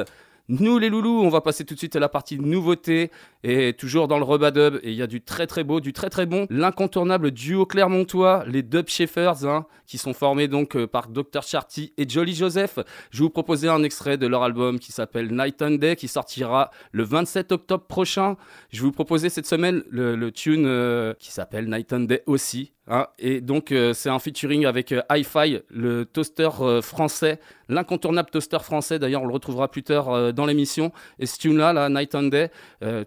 Nous 0.48 0.78
les 0.78 0.90
loulous, 0.90 1.22
on 1.24 1.30
va 1.30 1.42
passer 1.42 1.66
tout 1.66 1.74
de 1.74 1.80
suite 1.80 1.96
à 1.96 2.00
la 2.00 2.08
partie 2.08 2.38
nouveauté 2.38 3.10
et 3.46 3.74
toujours 3.74 4.08
dans 4.08 4.18
le 4.18 4.24
rebadub 4.24 4.80
et 4.82 4.90
il 4.90 4.96
y 4.96 5.04
a 5.04 5.08
du 5.08 5.22
très 5.22 5.46
très 5.46 5.64
beau, 5.64 5.80
du 5.80 5.94
très 5.94 6.10
très 6.10 6.26
bon, 6.26 6.48
l'incontournable 6.50 7.30
duo 7.30 7.68
Clermontois, 7.68 8.44
les 8.48 8.64
Dub 8.64 8.88
Sheffers, 8.88 9.46
hein, 9.46 9.68
qui 9.86 10.00
sont 10.00 10.14
formés 10.14 10.48
donc 10.48 10.76
euh, 10.76 10.88
par 10.88 11.10
Dr 11.10 11.44
Charty 11.44 11.94
et 11.98 12.10
Jolly 12.10 12.34
Joseph. 12.34 12.80
Je 13.12 13.22
vous 13.22 13.30
proposer 13.30 13.68
un 13.68 13.84
extrait 13.84 14.18
de 14.18 14.26
leur 14.26 14.42
album 14.42 14.80
qui 14.80 14.92
s'appelle 14.92 15.32
Night 15.32 15.62
and 15.62 15.76
Day 15.76 15.96
qui 15.96 16.08
sortira 16.08 16.72
le 16.92 17.04
27 17.04 17.52
octobre 17.52 17.86
prochain. 17.86 18.36
Je 18.72 18.82
vous 18.82 18.92
proposer 18.92 19.30
cette 19.30 19.46
semaine 19.46 19.84
le, 19.90 20.32
tune 20.32 20.66
euh, 20.66 21.14
qui 21.20 21.32
s'appelle 21.32 21.70
Night 21.70 21.94
and 21.94 22.02
Day 22.02 22.24
aussi. 22.26 22.72
Hein, 22.88 23.08
et 23.18 23.42
donc 23.42 23.72
euh, 23.72 23.94
c'est 23.94 24.10
un 24.10 24.20
featuring 24.20 24.66
avec 24.66 24.94
Hi-Fi, 25.10 25.60
le 25.70 26.06
toaster 26.06 26.50
français, 26.82 27.40
l'incontournable 27.70 28.30
toaster 28.32 28.60
français. 28.60 28.98
D'ailleurs, 28.98 29.24
on 29.24 29.28
le 29.28 29.34
retrouvera 29.34 29.70
plus 29.70 29.84
tard 29.84 30.34
dans 30.34 30.46
l'émission. 30.46 30.92
Et 31.20 31.26
ce 31.26 31.38
tune-là, 31.38 31.74
là, 31.74 31.90
Night 31.90 32.16
and 32.16 32.24
Day, 32.24 32.52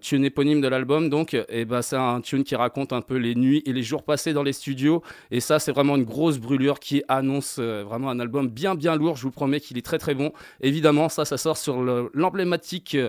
tune 0.00 0.24
éponyme 0.28 0.60
de 0.60 0.68
l'album, 0.68 1.10
donc, 1.10 1.34
et 1.48 1.64
ben 1.64 1.82
c'est 1.82 1.96
un 1.96 2.20
tune 2.20 2.44
qui 2.44 2.54
raconte 2.56 2.92
un 2.92 3.02
peu 3.02 3.16
les 3.16 3.34
nuits 3.34 3.62
et 3.66 3.72
les 3.72 3.82
jours 3.82 4.02
passés 4.02 4.32
dans 4.32 4.44
les 4.44 4.52
studios. 4.52 5.02
Et 5.30 5.40
ça, 5.40 5.58
c'est 5.58 5.72
vraiment 5.72 5.96
une 5.96 6.04
grosse 6.04 6.38
brûlure 6.38 6.78
qui 6.78 7.02
annonce 7.08 7.56
euh, 7.58 7.82
vraiment 7.84 8.08
un 8.10 8.20
album 8.20 8.48
bien 8.48 8.74
bien 8.74 8.94
lourd. 8.96 9.16
Je 9.16 9.22
vous 9.22 9.30
promets 9.32 9.60
qu'il 9.60 9.76
est 9.76 9.84
très 9.84 9.98
très 9.98 10.14
bon. 10.14 10.32
Évidemment, 10.60 11.08
ça, 11.08 11.24
ça 11.24 11.36
sort 11.36 11.56
sur 11.58 11.82
le- 11.82 12.10
l'emblématique 12.14 12.94
euh, 12.94 13.08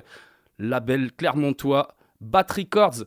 label 0.57 1.11
Clermontois 1.15 1.95
Bat 2.21 2.47
Records. 2.55 3.05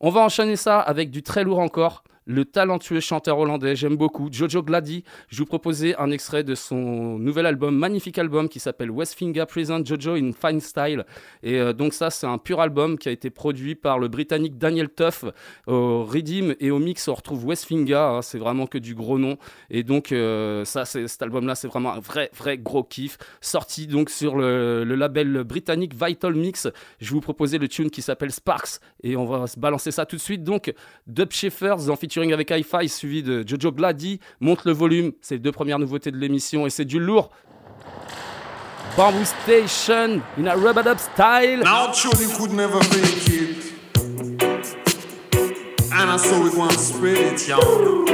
On 0.00 0.10
va 0.10 0.20
enchaîner 0.22 0.56
ça 0.56 0.80
avec 0.80 1.10
du 1.10 1.22
très 1.22 1.44
lourd 1.44 1.58
encore. 1.60 2.02
Le 2.30 2.44
talentueux 2.44 3.00
chanteur 3.00 3.38
hollandais, 3.38 3.74
j'aime 3.74 3.96
beaucoup, 3.96 4.28
Jojo 4.30 4.62
Glady. 4.62 5.02
Je 5.28 5.38
vous 5.38 5.46
proposais 5.46 5.96
un 5.96 6.10
extrait 6.10 6.44
de 6.44 6.54
son 6.54 7.18
nouvel 7.18 7.46
album, 7.46 7.74
magnifique 7.74 8.18
album 8.18 8.50
qui 8.50 8.60
s'appelle 8.60 8.90
Westfinger 8.90 9.46
Present 9.48 9.82
Jojo 9.82 10.12
in 10.12 10.32
Fine 10.32 10.60
Style. 10.60 11.06
Et 11.42 11.58
euh, 11.58 11.72
donc 11.72 11.94
ça, 11.94 12.10
c'est 12.10 12.26
un 12.26 12.36
pur 12.36 12.60
album 12.60 12.98
qui 12.98 13.08
a 13.08 13.12
été 13.12 13.30
produit 13.30 13.74
par 13.74 13.98
le 13.98 14.08
Britannique 14.08 14.58
Daniel 14.58 14.90
Tuff. 14.90 15.24
Au 15.66 16.04
Redeem 16.04 16.54
et 16.60 16.70
au 16.70 16.78
mix, 16.78 17.08
on 17.08 17.14
retrouve 17.14 17.46
Westfinger. 17.46 17.94
hein, 17.94 18.20
c'est 18.20 18.36
vraiment 18.36 18.66
que 18.66 18.76
du 18.76 18.94
gros 18.94 19.18
nom. 19.18 19.38
Et 19.70 19.82
donc 19.82 20.12
euh, 20.12 20.66
ça, 20.66 20.84
cet 20.84 21.22
album-là, 21.22 21.54
c'est 21.54 21.68
vraiment 21.68 21.94
un 21.94 22.00
vrai, 22.00 22.30
vrai 22.36 22.58
gros 22.58 22.84
kiff. 22.84 23.16
Sorti 23.40 23.86
donc 23.86 24.10
sur 24.10 24.36
le, 24.36 24.84
le 24.84 24.94
label 24.96 25.44
britannique 25.44 25.94
Vital 25.94 26.34
Mix. 26.34 26.68
Je 27.00 27.10
vous 27.10 27.22
proposais 27.22 27.56
le 27.56 27.68
tune 27.68 27.88
qui 27.88 28.02
s'appelle 28.02 28.32
Sparks. 28.32 28.80
Et 29.02 29.16
on 29.16 29.24
va 29.24 29.46
se 29.46 29.58
balancer 29.58 29.92
ça 29.92 30.04
tout 30.04 30.16
de 30.16 30.20
suite. 30.20 30.44
Donc, 30.44 30.74
Dub 31.06 31.32
Sheffers 31.32 31.88
en 31.88 31.96
featuring 31.96 32.17
avec 32.32 32.50
Hi-Fi, 32.50 32.88
suivi 32.88 33.22
de 33.22 33.44
Jojo 33.46 33.72
Glady. 33.72 34.20
Monte 34.40 34.64
le 34.64 34.72
volume. 34.72 35.12
C'est 35.20 35.36
les 35.36 35.40
deux 35.40 35.52
premières 35.52 35.78
nouveautés 35.78 36.10
de 36.10 36.16
l'émission 36.16 36.66
et 36.66 36.70
c'est 36.70 36.84
du 36.84 36.98
lourd. 36.98 37.30
Bamboo 38.96 39.24
Station 39.24 40.20
in 40.36 40.46
a 40.46 40.56
rubber 40.56 40.88
up 40.88 40.98
style. 40.98 41.60
Now 41.62 41.92
truly 41.92 42.26
could 42.36 42.52
never 42.52 42.82
fake 42.82 43.28
it. 43.28 43.68
And 45.92 46.10
I 46.10 46.16
saw 46.16 46.58
want 46.58 46.72
to 46.72 46.78
spread 46.78 47.34
it, 47.34 47.48
y'all. 47.48 48.06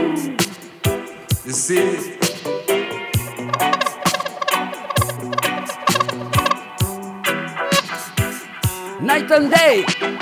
You 1.46 1.52
see? 1.52 2.18
Night 9.00 9.30
and 9.30 9.50
day. 9.50 10.13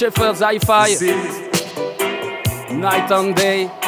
Sheffield's 0.00 0.40
I 0.40 0.58
fire, 0.58 0.96
Night 2.72 3.10
and 3.12 3.36
day. 3.36 3.79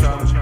chum. 0.00 0.39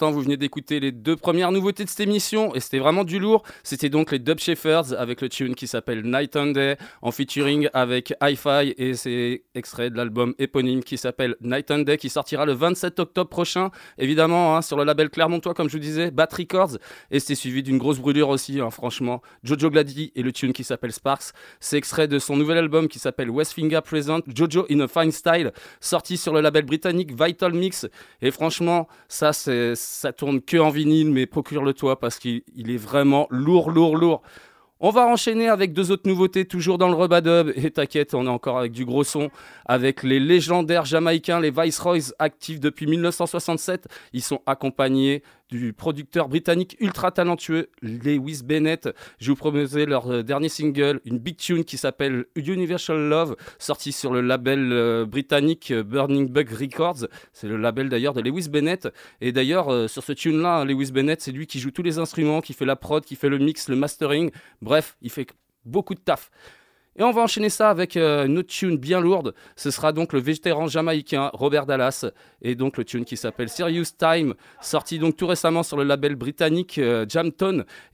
Vous 0.00 0.20
venez 0.20 0.36
d'écouter 0.36 0.80
les 0.80 0.92
deux 0.92 1.16
premières 1.16 1.52
nouveautés 1.52 1.84
de 1.84 1.88
cette 1.88 2.00
émission, 2.00 2.54
et 2.54 2.60
c'était 2.60 2.78
vraiment 2.78 3.04
du 3.04 3.18
lourd. 3.18 3.42
C'était 3.62 3.88
donc 3.88 4.12
les 4.12 4.18
Dub 4.18 4.38
Shepherds 4.38 4.92
avec 4.98 5.20
le 5.20 5.28
tune 5.28 5.54
qui 5.54 5.66
s'appelle 5.66 6.02
Night 6.04 6.36
and 6.36 6.52
Day, 6.52 6.76
en 7.02 7.10
featuring 7.10 7.68
avec 7.72 8.14
Hi-Fi, 8.22 8.74
et 8.76 8.94
c'est 8.94 9.44
extrait 9.54 9.90
de 9.90 9.96
l'album 9.96 10.34
éponyme 10.38 10.82
qui 10.82 10.96
s'appelle 10.96 11.36
Night 11.40 11.70
and 11.70 11.80
Day, 11.80 11.96
qui 11.96 12.08
sortira 12.08 12.46
le 12.46 12.52
27 12.52 12.98
octobre 13.00 13.28
prochain, 13.28 13.70
évidemment, 13.98 14.56
hein, 14.56 14.62
sur 14.62 14.76
le 14.76 14.84
label 14.84 15.10
Clermontois, 15.10 15.54
comme 15.54 15.68
je 15.68 15.74
vous 15.74 15.82
disais, 15.82 16.10
Bat 16.10 16.28
Records, 16.32 16.78
et 17.10 17.20
c'est 17.20 17.34
suivi 17.34 17.62
d'une 17.62 17.78
grosse 17.78 17.98
brûlure 17.98 18.28
aussi, 18.28 18.60
hein, 18.60 18.70
franchement. 18.70 19.22
Jojo 19.42 19.70
Glady 19.70 20.12
et 20.14 20.22
le 20.22 20.32
tune 20.32 20.52
qui 20.52 20.64
s'appelle 20.64 20.92
Sparks, 20.92 21.32
c'est 21.58 21.76
extrait 21.76 22.08
de 22.08 22.18
son 22.18 22.36
nouvel 22.36 22.58
album 22.58 22.88
qui 22.88 22.98
s'appelle 22.98 23.30
Westfinger 23.30 23.80
Present, 23.84 24.20
Jojo 24.34 24.66
in 24.70 24.80
a 24.80 24.88
Fine 24.88 25.12
Style, 25.12 25.52
sorti 25.80 26.16
sur 26.16 26.32
le 26.32 26.40
label 26.40 26.64
britannique 26.64 27.12
Vital 27.12 27.52
Mix. 27.52 27.86
Et 28.22 28.30
franchement, 28.30 28.88
ça, 29.08 29.32
c'est, 29.32 29.74
ça 29.80 30.12
tourne 30.12 30.40
que 30.40 30.56
en 30.56 30.70
vinyle, 30.70 31.10
mais 31.10 31.26
procure-le-toi 31.26 31.98
parce 31.98 32.18
qu'il 32.18 32.42
il 32.54 32.70
est 32.70 32.76
vraiment 32.76 33.26
lourd, 33.30 33.70
lourd, 33.70 33.96
lourd. 33.96 34.22
On 34.82 34.90
va 34.90 35.06
enchaîner 35.06 35.48
avec 35.48 35.74
deux 35.74 35.90
autres 35.90 36.08
nouveautés, 36.08 36.46
toujours 36.46 36.78
dans 36.78 36.88
le 36.88 36.94
rebadub. 36.94 37.52
Et 37.54 37.70
t'inquiète, 37.70 38.14
on 38.14 38.24
est 38.24 38.30
encore 38.30 38.58
avec 38.58 38.72
du 38.72 38.86
gros 38.86 39.04
son, 39.04 39.28
avec 39.66 40.02
les 40.02 40.18
légendaires 40.18 40.86
jamaïcains, 40.86 41.38
les 41.38 41.50
Viceroys, 41.50 42.14
actifs 42.18 42.60
depuis 42.60 42.86
1967. 42.86 43.88
Ils 44.14 44.22
sont 44.22 44.40
accompagnés 44.46 45.22
du 45.50 45.72
producteur 45.72 46.28
britannique 46.28 46.76
ultra 46.80 47.10
talentueux 47.10 47.70
Lewis 47.82 48.42
Bennett. 48.44 48.88
Je 49.18 49.30
vous 49.30 49.36
proposais 49.36 49.86
leur 49.86 50.10
euh, 50.10 50.22
dernier 50.22 50.48
single, 50.48 51.00
une 51.04 51.18
big 51.18 51.36
tune 51.36 51.64
qui 51.64 51.76
s'appelle 51.76 52.26
Universal 52.36 53.08
Love, 53.08 53.36
sorti 53.58 53.92
sur 53.92 54.12
le 54.12 54.20
label 54.20 54.72
euh, 54.72 55.04
britannique 55.06 55.70
euh, 55.70 55.82
Burning 55.82 56.28
Bug 56.28 56.50
Records. 56.50 57.08
C'est 57.32 57.48
le 57.48 57.56
label 57.56 57.88
d'ailleurs 57.88 58.14
de 58.14 58.20
Lewis 58.20 58.48
Bennett. 58.48 58.88
Et 59.20 59.32
d'ailleurs, 59.32 59.88
sur 59.88 60.02
ce 60.02 60.12
tune-là, 60.12 60.58
hein, 60.58 60.64
Lewis 60.64 60.92
Bennett, 60.92 61.20
c'est 61.20 61.32
lui 61.32 61.46
qui 61.46 61.58
joue 61.58 61.70
tous 61.70 61.82
les 61.82 61.98
instruments, 61.98 62.40
qui 62.40 62.52
fait 62.52 62.64
la 62.64 62.76
prod, 62.76 63.04
qui 63.04 63.16
fait 63.16 63.28
le 63.28 63.38
mix, 63.38 63.68
le 63.68 63.76
mastering. 63.76 64.30
Bref, 64.62 64.96
il 65.02 65.10
fait 65.10 65.26
beaucoup 65.64 65.94
de 65.94 66.00
taf. 66.00 66.30
Et 67.00 67.02
on 67.02 67.12
va 67.12 67.22
enchaîner 67.22 67.48
ça 67.48 67.70
avec 67.70 67.96
euh, 67.96 68.26
une 68.26 68.36
autre 68.36 68.50
tune 68.50 68.76
bien 68.76 69.00
lourde. 69.00 69.32
Ce 69.56 69.70
sera 69.70 69.90
donc 69.90 70.12
le 70.12 70.20
vétéran 70.20 70.66
jamaïcain 70.66 71.30
Robert 71.32 71.64
Dallas 71.64 72.04
et 72.42 72.54
donc 72.54 72.76
le 72.76 72.84
tune 72.84 73.06
qui 73.06 73.16
s'appelle 73.16 73.48
Serious 73.48 73.86
Time, 73.98 74.34
sorti 74.60 74.98
donc 74.98 75.16
tout 75.16 75.26
récemment 75.26 75.62
sur 75.62 75.78
le 75.78 75.84
label 75.84 76.14
britannique 76.14 76.76
euh. 76.76 77.06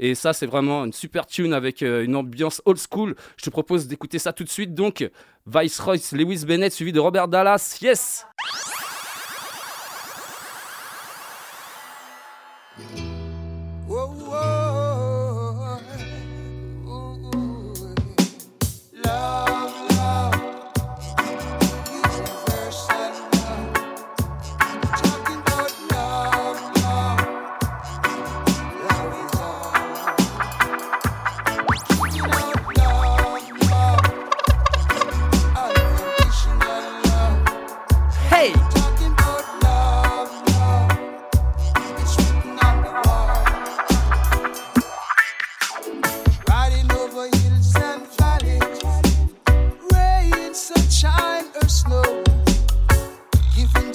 Et 0.00 0.16
ça, 0.16 0.32
c'est 0.32 0.46
vraiment 0.46 0.84
une 0.84 0.92
super 0.92 1.24
tune 1.26 1.52
avec 1.52 1.84
euh, 1.84 2.04
une 2.04 2.16
ambiance 2.16 2.60
old 2.64 2.80
school. 2.80 3.14
Je 3.36 3.44
te 3.44 3.50
propose 3.50 3.86
d'écouter 3.86 4.18
ça 4.18 4.32
tout 4.32 4.42
de 4.42 4.48
suite. 4.48 4.74
Donc, 4.74 5.08
Viceroy 5.46 5.98
Lewis 6.10 6.44
Bennett 6.44 6.72
suivi 6.72 6.90
de 6.90 6.98
Robert 6.98 7.28
Dallas. 7.28 7.78
Yes! 7.80 8.26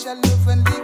Your 0.05 0.15
love 0.15 0.47
and 0.47 0.63
living 0.69 0.80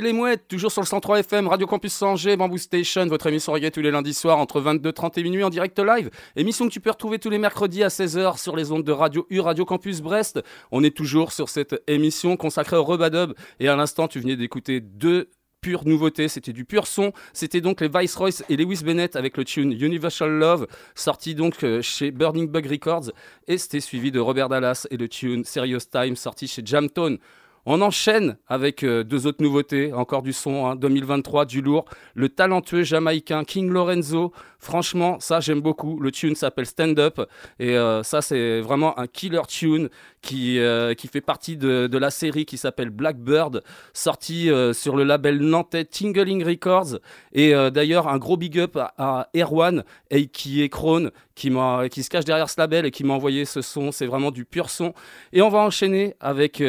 les 0.00 0.12
mouettes, 0.12 0.48
toujours 0.48 0.72
sur 0.72 0.80
le 0.80 0.86
103 0.86 1.20
FM, 1.20 1.48
Radio 1.48 1.66
Campus 1.66 2.00
Angers, 2.02 2.36
Bamboo 2.36 2.56
Station, 2.56 3.06
votre 3.06 3.26
émission 3.26 3.52
reggae 3.52 3.70
tous 3.70 3.80
les 3.80 3.90
lundis 3.90 4.14
soirs 4.14 4.38
entre 4.38 4.60
22h30 4.60 5.20
et 5.20 5.22
minuit 5.22 5.44
en 5.44 5.50
direct 5.50 5.78
live. 5.78 6.10
Émission 6.36 6.66
que 6.66 6.72
tu 6.72 6.80
peux 6.80 6.90
retrouver 6.90 7.18
tous 7.18 7.30
les 7.30 7.38
mercredis 7.38 7.82
à 7.82 7.88
16h 7.88 8.38
sur 8.38 8.56
les 8.56 8.72
ondes 8.72 8.84
de 8.84 8.92
Radio 8.92 9.26
U, 9.30 9.40
Radio 9.40 9.64
Campus 9.64 10.00
Brest. 10.00 10.42
On 10.70 10.82
est 10.82 10.96
toujours 10.96 11.32
sur 11.32 11.48
cette 11.48 11.82
émission 11.86 12.36
consacrée 12.36 12.76
au 12.76 12.84
Rebadub 12.84 13.34
et 13.60 13.68
à 13.68 13.76
l'instant 13.76 14.08
tu 14.08 14.20
venais 14.20 14.36
d'écouter 14.36 14.80
deux 14.80 15.28
pure 15.60 15.86
nouveauté, 15.86 16.28
c'était 16.28 16.52
du 16.52 16.64
pur 16.64 16.86
son. 16.86 17.12
C'était 17.32 17.60
donc 17.60 17.80
les 17.80 17.88
Viceroy 17.88 18.30
et 18.48 18.56
Lewis 18.56 18.82
Bennett 18.84 19.14
avec 19.14 19.36
le 19.36 19.44
tune 19.44 19.72
Universal 19.72 20.30
Love, 20.30 20.66
sorti 20.94 21.34
donc 21.34 21.62
euh, 21.62 21.80
chez 21.82 22.10
Burning 22.10 22.48
Bug 22.48 22.66
Records, 22.66 23.12
et 23.46 23.58
c'était 23.58 23.80
suivi 23.80 24.10
de 24.10 24.18
Robert 24.18 24.48
Dallas 24.48 24.86
et 24.90 24.96
le 24.96 25.08
tune 25.08 25.44
Serious 25.44 25.86
Time, 25.90 26.16
sorti 26.16 26.48
chez 26.48 26.62
Jamtone. 26.64 27.18
On 27.64 27.80
enchaîne 27.80 28.38
avec 28.48 28.82
euh, 28.82 29.04
deux 29.04 29.28
autres 29.28 29.40
nouveautés, 29.40 29.92
encore 29.92 30.22
du 30.22 30.32
son, 30.32 30.66
hein, 30.66 30.74
2023, 30.74 31.44
du 31.44 31.62
lourd. 31.62 31.84
Le 32.14 32.28
talentueux 32.28 32.82
jamaïcain 32.82 33.44
King 33.44 33.70
Lorenzo. 33.70 34.32
Franchement, 34.58 35.20
ça 35.20 35.38
j'aime 35.38 35.60
beaucoup. 35.60 36.00
Le 36.00 36.10
tune 36.10 36.34
s'appelle 36.34 36.66
Stand 36.66 36.98
Up. 36.98 37.20
Et 37.60 37.76
euh, 37.76 38.02
ça 38.02 38.20
c'est 38.20 38.60
vraiment 38.60 38.98
un 38.98 39.06
killer 39.06 39.42
tune 39.46 39.90
qui, 40.22 40.58
euh, 40.58 40.94
qui 40.94 41.08
fait 41.08 41.20
partie 41.20 41.56
de, 41.56 41.98
la 41.98 42.10
série 42.10 42.46
qui 42.46 42.56
s'appelle 42.56 42.90
Blackbird, 42.90 43.62
sortie 43.92 44.48
sur 44.72 44.96
le 44.96 45.04
label 45.04 45.38
nantais 45.40 45.84
Tingling 45.84 46.44
Records. 46.44 46.98
Et 47.32 47.52
d'ailleurs, 47.70 48.08
un 48.08 48.18
gros 48.18 48.36
big 48.36 48.58
up 48.58 48.76
à, 48.76 49.28
Erwan, 49.36 49.84
et 50.10 50.26
qui 50.26 50.62
est 50.62 50.68
Krone, 50.68 51.10
qui, 51.34 51.52
qui 51.90 52.02
se 52.02 52.10
cache 52.10 52.24
derrière 52.24 52.48
ce 52.48 52.60
label 52.60 52.86
et 52.86 52.90
qui 52.90 53.04
m'a 53.04 53.14
envoyé 53.14 53.44
ce 53.44 53.62
son. 53.62 53.92
C'est 53.92 54.06
vraiment 54.06 54.30
du 54.30 54.44
pur 54.44 54.70
son. 54.70 54.94
Et 55.32 55.42
on 55.42 55.48
va 55.48 55.58
enchaîner 55.58 56.14
avec 56.20 56.62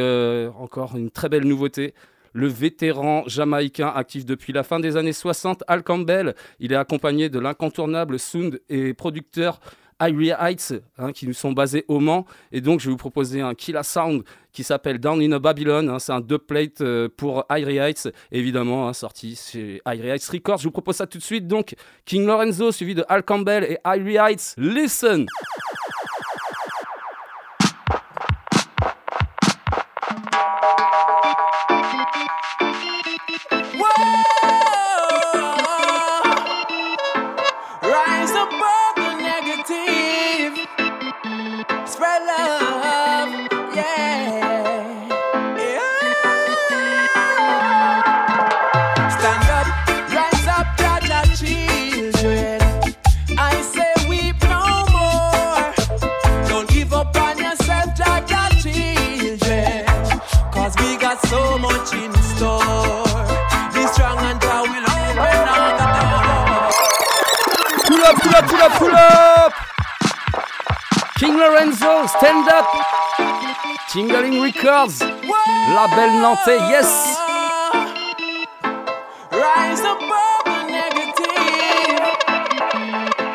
encore 0.59 0.95
une 0.95 1.09
très 1.09 1.29
belle 1.29 1.45
nouveauté. 1.45 1.93
Le 2.33 2.47
vétéran 2.47 3.23
jamaïcain 3.27 3.91
actif 3.95 4.25
depuis 4.25 4.53
la 4.53 4.63
fin 4.63 4.79
des 4.79 4.97
années 4.97 5.13
60, 5.13 5.63
Al 5.67 5.83
Campbell, 5.83 6.33
il 6.59 6.73
est 6.73 6.75
accompagné 6.75 7.29
de 7.29 7.37
l'incontournable 7.39 8.17
sound 8.17 8.59
et 8.69 8.95
producteur 8.95 9.59
Irie 10.09 10.31
Heights, 10.31 10.73
hein, 10.97 11.11
qui 11.11 11.27
nous 11.27 11.33
sont 11.33 11.51
basés 11.51 11.85
au 11.87 11.99
Mans. 11.99 12.25
Et 12.51 12.61
donc, 12.61 12.79
je 12.79 12.85
vais 12.85 12.91
vous 12.91 12.97
proposer 12.97 13.41
un 13.41 13.53
Killa 13.53 13.83
Sound 13.83 14.23
qui 14.51 14.63
s'appelle 14.63 14.99
Down 14.99 15.21
in 15.21 15.31
a 15.31 15.39
Babylon. 15.39 15.89
Hein. 15.89 15.99
c'est 15.99 16.11
un 16.11 16.21
deux 16.21 16.37
plate 16.37 16.81
euh, 16.81 17.09
pour 17.15 17.45
Irie 17.49 17.77
Heights, 17.77 18.09
évidemment, 18.31 18.87
hein, 18.87 18.93
sorti 18.93 19.35
chez 19.35 19.81
Irie 19.85 20.09
Heights 20.09 20.29
Records. 20.29 20.59
Je 20.59 20.65
vous 20.65 20.71
propose 20.71 20.95
ça 20.95 21.07
tout 21.07 21.17
de 21.17 21.23
suite. 21.23 21.47
Donc, 21.47 21.75
King 22.05 22.25
Lorenzo, 22.25 22.71
suivi 22.71 22.95
de 22.95 23.03
Al 23.09 23.23
Campbell 23.23 23.63
et 23.63 23.77
Irie 23.85 24.17
Heights. 24.17 24.55
Listen! 24.57 25.25
Lorenzo, 71.43 72.07
stand 72.07 72.47
up! 72.47 72.65
Tingling 73.91 74.39
Records, 74.41 75.01
label 75.01 76.09
nantais, 76.23 76.63
yes! 76.71 76.89
Rise 79.29 79.81
above 79.81 80.45
the 80.45 80.63
negative, 80.71 81.99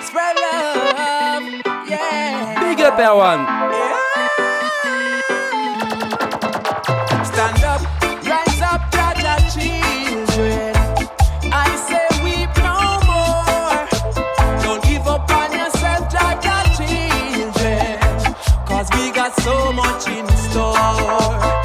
spread 0.02 0.36
love, 0.40 1.44
yeah! 1.86 2.56
Big 2.64 2.80
up, 2.80 2.98
everyone! 2.98 3.57
door. 20.59 21.57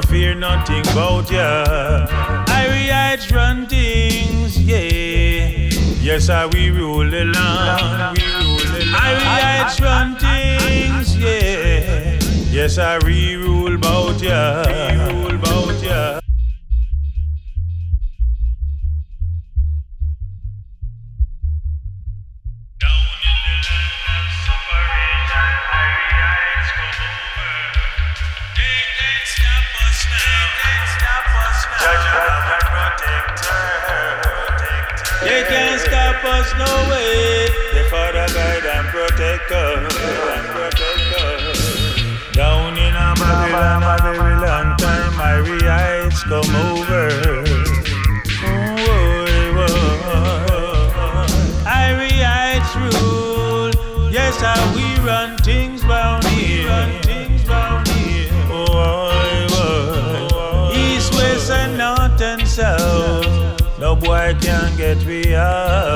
No 0.00 0.08
fear 0.08 0.34
nothing 0.34 0.86
about 0.92 1.30
ya. 1.30 2.06
I 2.48 2.66
react 2.68 3.30
run 3.30 3.66
things, 3.66 4.58
yeah. 4.60 5.70
Yes, 6.00 6.28
I 6.28 6.46
we 6.46 6.70
rule 6.70 7.10
the 7.10 7.24
land. 7.24 8.18
We 8.18 8.24
rule. 8.24 8.94
I 8.96 9.12
react 9.22 9.80
run 9.80 10.16
things, 10.16 11.16
yeah. 11.16 12.18
Yes, 12.50 12.78
I 12.78 12.96
re-rule 12.96 13.78
bout 13.78 14.22
ya. 14.22 14.64
Re-rule 14.64 15.38
bout 15.38 15.82
ya. 15.82 16.20
yeah 65.30 65.89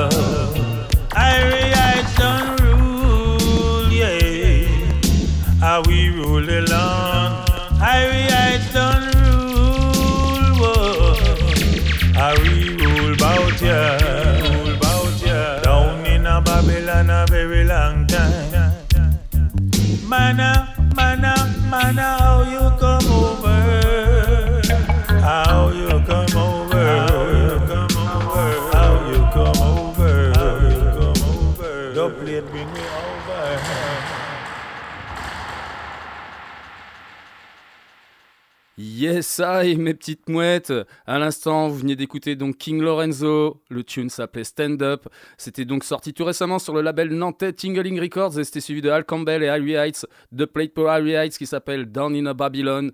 Yes, 39.05 39.39
I, 39.39 39.75
mes 39.77 39.93
petites 39.93 40.27
mouettes. 40.29 40.73
À 41.05 41.19
l'instant, 41.19 41.67
vous 41.67 41.77
venez 41.77 41.95
d'écouter 41.95 42.35
donc 42.35 42.57
King 42.57 42.81
Lorenzo. 42.81 43.61
Le 43.69 43.83
tune 43.83 44.09
s'appelait 44.09 44.43
Stand 44.43 44.81
Up. 44.81 45.05
C'était 45.37 45.63
donc 45.63 45.83
sorti 45.83 46.11
tout 46.11 46.25
récemment 46.25 46.57
sur 46.57 46.73
le 46.73 46.81
label 46.81 47.09
nantais 47.09 47.53
Tingling 47.53 48.01
Records 48.01 48.39
et 48.39 48.43
c'était 48.43 48.61
suivi 48.61 48.81
de 48.81 48.89
Al 48.89 49.05
Campbell 49.05 49.43
et 49.43 49.47
Harry 49.47 49.73
Heights, 49.73 50.07
de 50.31 50.45
Plate 50.45 50.73
pour 50.73 50.89
Harry 50.89 51.11
Heights 51.11 51.37
qui 51.37 51.45
s'appelle 51.45 51.85
Down 51.85 52.15
in 52.15 52.25
a 52.25 52.33
Babylon. 52.33 52.89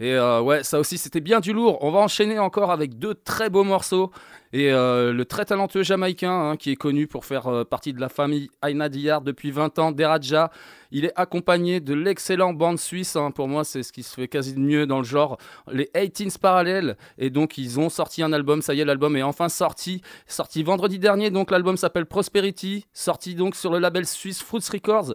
Et 0.00 0.14
euh, 0.14 0.40
ouais, 0.40 0.64
ça 0.64 0.80
aussi 0.80 0.98
c'était 0.98 1.20
bien 1.20 1.38
du 1.38 1.52
lourd. 1.52 1.78
On 1.80 1.92
va 1.92 2.00
enchaîner 2.00 2.40
encore 2.40 2.72
avec 2.72 2.98
deux 2.98 3.14
très 3.14 3.48
beaux 3.48 3.62
morceaux. 3.62 4.10
Et 4.52 4.70
euh, 4.70 5.12
le 5.12 5.24
très 5.24 5.46
talentueux 5.46 5.82
Jamaïcain, 5.82 6.50
hein, 6.50 6.56
qui 6.56 6.70
est 6.70 6.76
connu 6.76 7.06
pour 7.06 7.24
faire 7.24 7.46
euh, 7.46 7.64
partie 7.64 7.94
de 7.94 8.00
la 8.00 8.10
famille 8.10 8.50
Aina 8.62 8.88
depuis 8.88 9.50
20 9.50 9.78
ans, 9.78 9.92
Deraja, 9.92 10.50
il 10.90 11.06
est 11.06 11.12
accompagné 11.16 11.80
de 11.80 11.94
l'excellent 11.94 12.52
band 12.52 12.76
suisse. 12.76 13.16
hein. 13.16 13.30
pour 13.30 13.48
moi, 13.48 13.64
c'est 13.64 13.82
ce 13.82 13.92
qui 13.92 14.02
se 14.02 14.14
fait 14.14 14.28
quasi 14.28 14.52
de 14.52 14.60
mieux 14.60 14.86
dans 14.86 14.98
le 14.98 15.04
genre. 15.04 15.38
Les 15.70 15.90
18s 15.94 16.38
Parallèles. 16.38 16.96
Et 17.16 17.30
donc, 17.30 17.56
ils 17.56 17.80
ont 17.80 17.88
sorti 17.88 18.22
un 18.22 18.32
album. 18.32 18.60
Ça 18.60 18.74
y 18.74 18.80
est, 18.80 18.84
l'album 18.84 19.16
est 19.16 19.22
enfin 19.22 19.48
sorti. 19.48 20.02
Sorti 20.26 20.62
vendredi 20.62 20.98
dernier. 20.98 21.30
Donc, 21.30 21.50
l'album 21.50 21.78
s'appelle 21.78 22.04
Prosperity. 22.04 22.84
Sorti 22.92 23.34
donc 23.34 23.56
sur 23.56 23.72
le 23.72 23.78
label 23.78 24.06
suisse 24.06 24.42
Fruits 24.42 24.68
Records. 24.70 25.14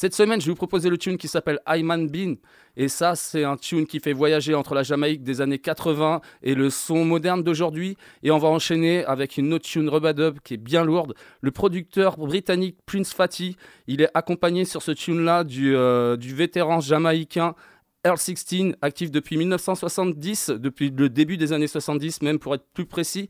Cette 0.00 0.14
semaine, 0.14 0.40
je 0.40 0.46
vais 0.46 0.52
vous 0.52 0.56
proposer 0.56 0.90
le 0.90 0.96
tune 0.96 1.18
qui 1.18 1.26
s'appelle 1.26 1.58
Ayman 1.66 2.06
Bean. 2.08 2.34
Et 2.76 2.86
ça, 2.86 3.16
c'est 3.16 3.42
un 3.42 3.56
tune 3.56 3.84
qui 3.84 3.98
fait 3.98 4.12
voyager 4.12 4.54
entre 4.54 4.72
la 4.72 4.84
Jamaïque 4.84 5.24
des 5.24 5.40
années 5.40 5.58
80 5.58 6.20
et 6.44 6.54
le 6.54 6.70
son 6.70 7.04
moderne 7.04 7.42
d'aujourd'hui. 7.42 7.96
Et 8.22 8.30
on 8.30 8.38
va 8.38 8.46
enchaîner 8.46 9.04
avec 9.06 9.38
une 9.38 9.52
autre 9.52 9.64
tune 9.64 9.88
Rubadub 9.88 10.38
qui 10.44 10.54
est 10.54 10.56
bien 10.56 10.84
lourde. 10.84 11.14
Le 11.40 11.50
producteur 11.50 12.16
britannique 12.16 12.76
Prince 12.86 13.12
Fatty, 13.12 13.56
il 13.88 14.00
est 14.00 14.08
accompagné 14.14 14.64
sur 14.64 14.82
ce 14.82 14.92
tune-là 14.92 15.42
du, 15.42 15.74
euh, 15.74 16.16
du 16.16 16.32
vétéran 16.32 16.78
jamaïcain 16.78 17.56
Earl 18.04 18.18
16, 18.18 18.76
actif 18.80 19.10
depuis 19.10 19.36
1970, 19.36 20.50
depuis 20.50 20.92
le 20.96 21.08
début 21.08 21.38
des 21.38 21.52
années 21.52 21.66
70 21.66 22.22
même 22.22 22.38
pour 22.38 22.54
être 22.54 22.66
plus 22.72 22.86
précis. 22.86 23.28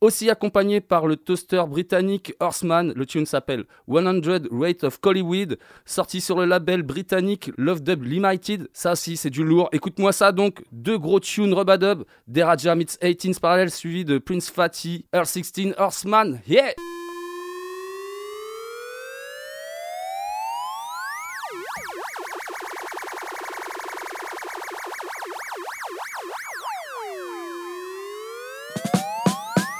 Aussi 0.00 0.30
accompagné 0.30 0.80
par 0.80 1.06
le 1.06 1.16
toaster 1.16 1.64
britannique 1.68 2.32
Horseman, 2.38 2.92
le 2.94 3.04
tune 3.04 3.26
s'appelle 3.26 3.64
100 3.88 4.20
Rate 4.52 4.84
of 4.84 5.00
Collyweed, 5.00 5.58
sorti 5.84 6.20
sur 6.20 6.38
le 6.38 6.44
label 6.44 6.82
britannique 6.82 7.50
Love 7.56 7.82
Dub 7.82 8.04
Limited. 8.04 8.68
Ça 8.72 8.92
aussi, 8.92 9.16
c'est 9.16 9.30
du 9.30 9.42
lourd. 9.42 9.68
Écoute-moi 9.72 10.12
ça 10.12 10.30
donc, 10.30 10.62
deux 10.70 10.98
gros 10.98 11.18
tunes 11.18 11.52
rubadub, 11.52 12.04
Deraja 12.28 12.76
meets 12.76 12.96
18 13.02 13.40
parallèle 13.40 13.70
suivi 13.70 14.04
de 14.04 14.18
Prince 14.18 14.50
Fatty, 14.50 15.04
Earl 15.12 15.26
16, 15.26 15.74
Horseman. 15.78 16.40
Yeah! 16.46 16.74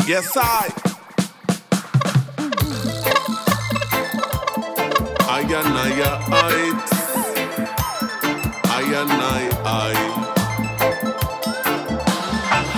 Yes, 0.09 0.34
I. 0.38 0.72
I 5.28 5.40
and 5.42 5.52
I, 5.52 6.00
I. 6.32 6.62
I 8.64 8.82
and 9.00 9.12
I, 9.12 9.40
I. 9.66 9.92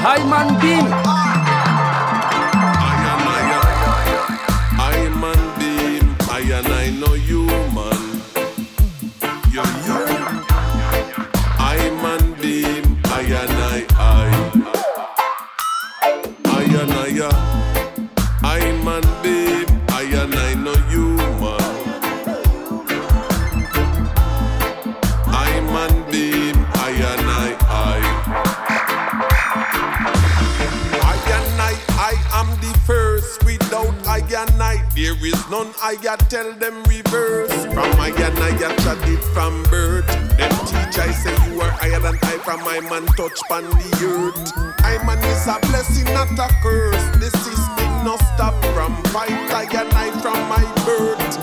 Hi 0.02 0.18
man 0.28 0.48
beam! 0.60 1.49
Is 35.30 35.50
none. 35.50 35.70
I 35.82 35.96
ya 36.02 36.16
tell 36.16 36.52
them 36.54 36.82
reverse. 36.84 37.54
From 37.74 37.90
I 38.02 38.10
and 38.10 38.38
I, 38.38 38.50
ya 38.58 38.74
chat 38.82 38.98
it 39.08 39.22
from 39.34 39.62
birth. 39.70 40.06
Them 40.36 40.52
teach 40.66 40.98
I 40.98 41.10
say 41.12 41.34
you 41.46 41.60
are 41.60 41.70
higher 41.70 42.00
than 42.00 42.18
I. 42.22 42.38
From 42.42 42.60
my 42.60 42.80
man 42.90 43.06
touch 43.16 43.38
pan 43.48 43.64
the 43.64 43.90
earth. 44.10 44.52
I 44.82 44.98
man 45.06 45.18
is 45.30 45.46
a 45.46 45.56
blessing, 45.68 46.08
not 46.14 46.30
a 46.34 46.48
curse. 46.62 47.06
The 47.22 47.30
system 47.30 47.90
no 48.04 48.16
stop 48.34 48.54
from 48.74 48.92
fight. 49.14 49.30
I 49.54 49.64
and 49.70 49.92
I 49.94 50.10
from 50.20 50.40
my 50.50 50.64
birth. 50.84 51.36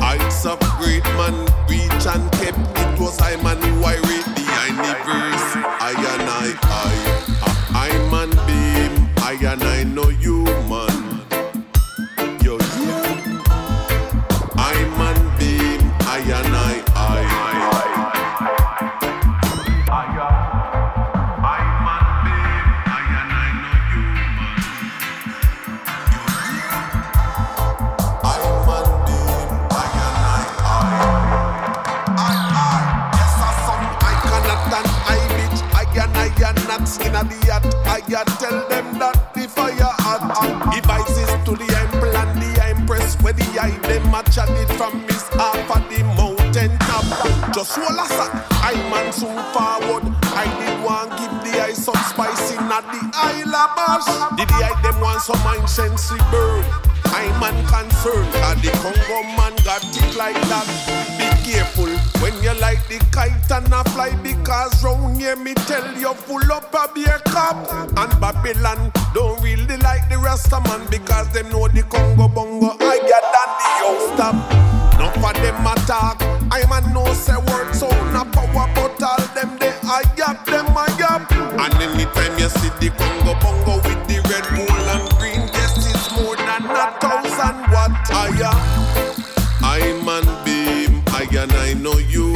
Heights 0.00 0.46
of 0.46 0.58
great 0.80 1.04
man 1.20 1.36
reach 1.68 2.04
and 2.08 2.24
kept. 2.40 2.58
It 2.80 3.00
was 3.00 3.20
I 3.20 3.36
man 3.42 3.60
who 3.60 3.84
I 3.84 3.96
read 4.08 4.26
the 4.36 4.46
universe. 4.72 5.48
I 5.84 5.92
and 6.12 6.28
I, 6.42 6.48
I, 6.64 7.88
I 7.88 7.90
man 8.10 8.30
beam. 8.46 8.92
I 9.18 9.34
and 9.40 9.62
I 9.64 9.82
know 9.84 10.10
you, 10.10 10.43
chat 44.34 44.50
it 44.50 44.68
from 44.74 45.06
miss 45.06 45.28
half 45.38 45.70
of 45.70 45.82
the 45.88 46.02
mountain 46.18 46.76
top. 46.82 47.06
Just 47.54 47.78
roll 47.78 47.94
a 47.94 48.06
sack, 48.10 48.34
I 48.66 48.74
man 48.90 49.12
soon 49.12 49.38
forward. 49.54 50.02
I 50.34 50.50
did 50.58 50.74
want 50.82 51.14
give 51.14 51.30
the 51.46 51.62
eye 51.62 51.72
some 51.72 51.94
spice 52.10 52.50
in 52.50 52.58
at 52.58 52.82
the 52.90 52.98
Isle 53.14 53.54
Bash. 53.78 54.10
Did 54.36 54.48
the 54.48 54.58
eye 54.58 54.82
them 54.82 55.00
want 55.00 55.22
some 55.22 55.38
sensory 55.68 56.18
bird? 56.34 56.66
I 57.14 57.30
man 57.38 57.54
concerned, 57.70 58.32
cause 58.34 58.58
the 58.58 58.74
Congo 58.82 59.22
man 59.38 59.54
got 59.62 59.86
it 59.86 60.16
like 60.18 60.40
that. 60.50 60.66
Be 61.14 61.30
careful 61.46 61.93
when 62.24 62.42
you 62.42 62.54
like 62.58 62.80
the 62.88 62.96
kite 63.12 63.50
and 63.52 63.70
a 63.70 63.84
fly 63.92 64.16
because 64.22 64.82
round 64.82 65.20
here 65.20 65.36
me 65.36 65.52
tell 65.68 65.84
you 66.00 66.14
full 66.14 66.50
up 66.50 66.72
a 66.72 66.88
beer 66.94 67.20
cup. 67.28 67.68
And 68.00 68.12
Babylon 68.18 68.90
don't 69.12 69.36
really 69.42 69.76
like 69.84 70.08
the 70.08 70.16
Rasta 70.16 70.58
man 70.64 70.88
because 70.88 71.28
them 71.34 71.50
know 71.50 71.68
the 71.68 71.82
Congo 71.82 72.26
bongo 72.28 72.78
higher 72.80 73.20
than 73.36 73.50
the 73.60 73.68
house 73.76 74.06
stop. 74.14 74.36
Enough 74.94 75.16
of 75.20 75.36
them 75.36 75.66
attack, 75.68 76.16
I 76.50 76.64
man 76.70 76.94
no 76.94 77.04
say 77.12 77.36
word 77.36 77.74
so 77.74 77.90
na 78.14 78.24
power 78.24 78.72
but 78.72 79.02
all 79.02 79.24
them 79.36 79.58
they 79.58 79.74
I 79.84 80.00
yap 80.16 80.46
them 80.46 80.72
I 80.72 80.88
yap. 80.96 81.30
And 81.60 81.74
anytime 81.76 82.38
you 82.38 82.48
see 82.48 82.72
the 82.80 82.88
Congo 82.96 83.36
bongo 83.44 83.76
with 83.84 84.00
the 84.08 84.24
red 84.32 84.48
bull 84.56 84.88
and 84.96 85.04
green, 85.20 85.44
yes 85.52 85.76
it's 85.76 86.08
more 86.16 86.36
than 86.36 86.64
a 86.72 86.88
thousand 87.04 87.68
watt 87.68 87.92
higher. 88.08 89.04
I 89.60 89.80
man 90.04 90.24
and 91.44 91.52
I 91.52 91.74
know 91.74 91.98
you 91.98 92.33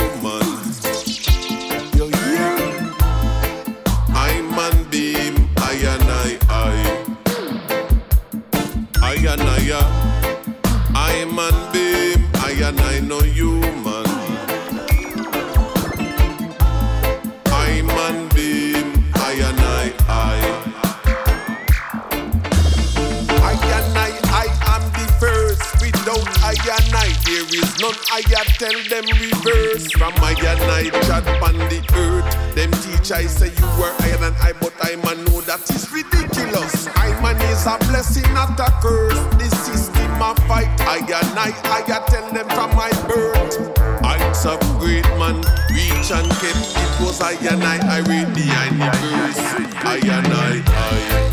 them 29.02 29.18
reverse. 29.20 29.90
From 29.92 30.12
I 30.18 30.34
and 30.34 30.62
I, 30.70 30.90
chat 31.06 31.26
on 31.42 31.56
the 31.70 31.80
earth. 31.94 32.26
Them 32.54 32.70
teach 32.82 33.12
I 33.12 33.26
say 33.26 33.50
you 33.54 33.66
were 33.78 33.92
higher 34.02 34.18
than 34.18 34.34
I, 34.42 34.52
but 34.60 34.74
I 34.82 34.96
man 35.06 35.24
know 35.26 35.40
that 35.42 35.62
is 35.70 35.90
ridiculous. 35.92 36.88
I 36.96 37.14
man 37.22 37.38
is 37.50 37.66
a 37.66 37.78
blessing, 37.86 38.26
not 38.34 38.58
a 38.58 38.70
curse. 38.82 39.18
The 39.38 39.48
system 39.62 40.10
a 40.18 40.34
fight. 40.48 40.68
I 40.82 40.98
and 40.98 41.38
I, 41.38 41.54
I 41.70 41.82
tell 42.10 42.26
them 42.32 42.48
from 42.50 42.74
my 42.74 42.90
birth. 43.06 43.78
I'm 44.02 44.34
of 44.46 44.60
great 44.78 45.06
man, 45.18 45.36
reach 45.70 46.10
and 46.10 46.30
kept. 46.42 46.74
It 46.74 46.92
was 46.98 47.20
I 47.20 47.32
and 47.46 47.62
I, 47.62 47.78
I 47.86 48.00
read 48.00 48.34
the 48.34 48.46
universe. 48.50 49.38
I 49.84 50.00
and 50.02 50.26
I, 50.26 50.62
I, 50.66 51.27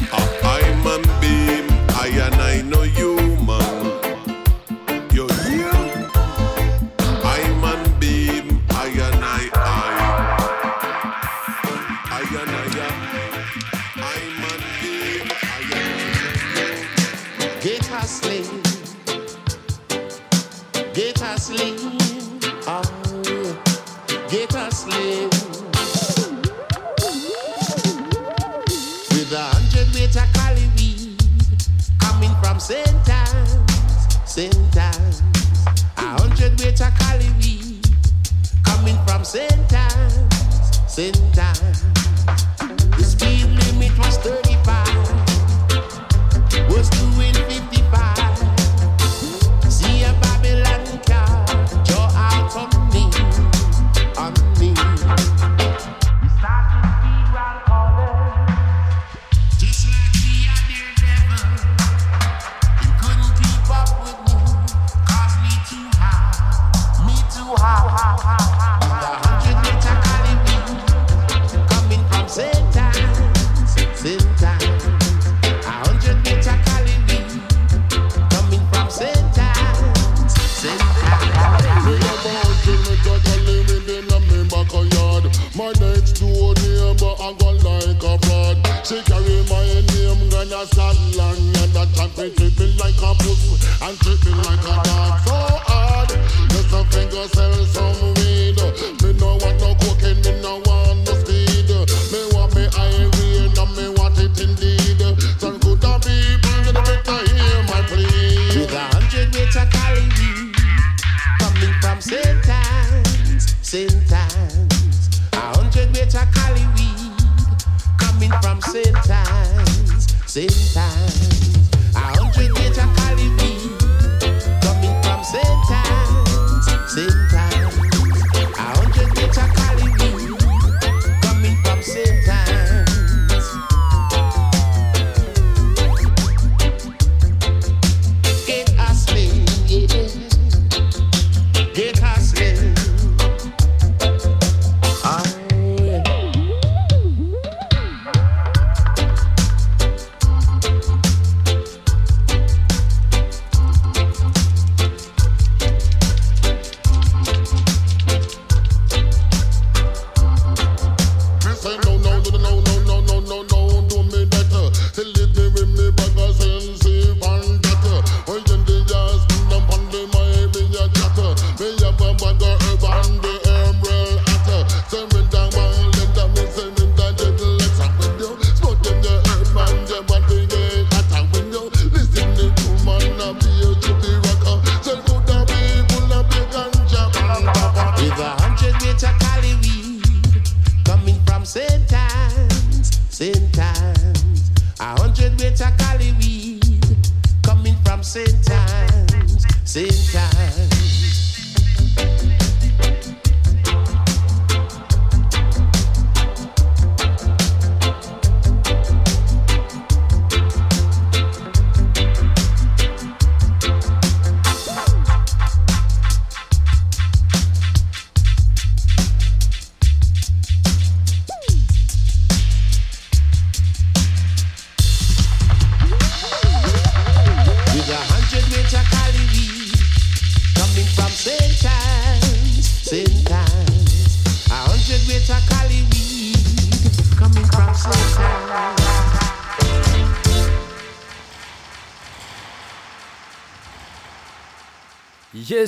sometimes, 39.36 40.80
sometimes. 40.88 41.74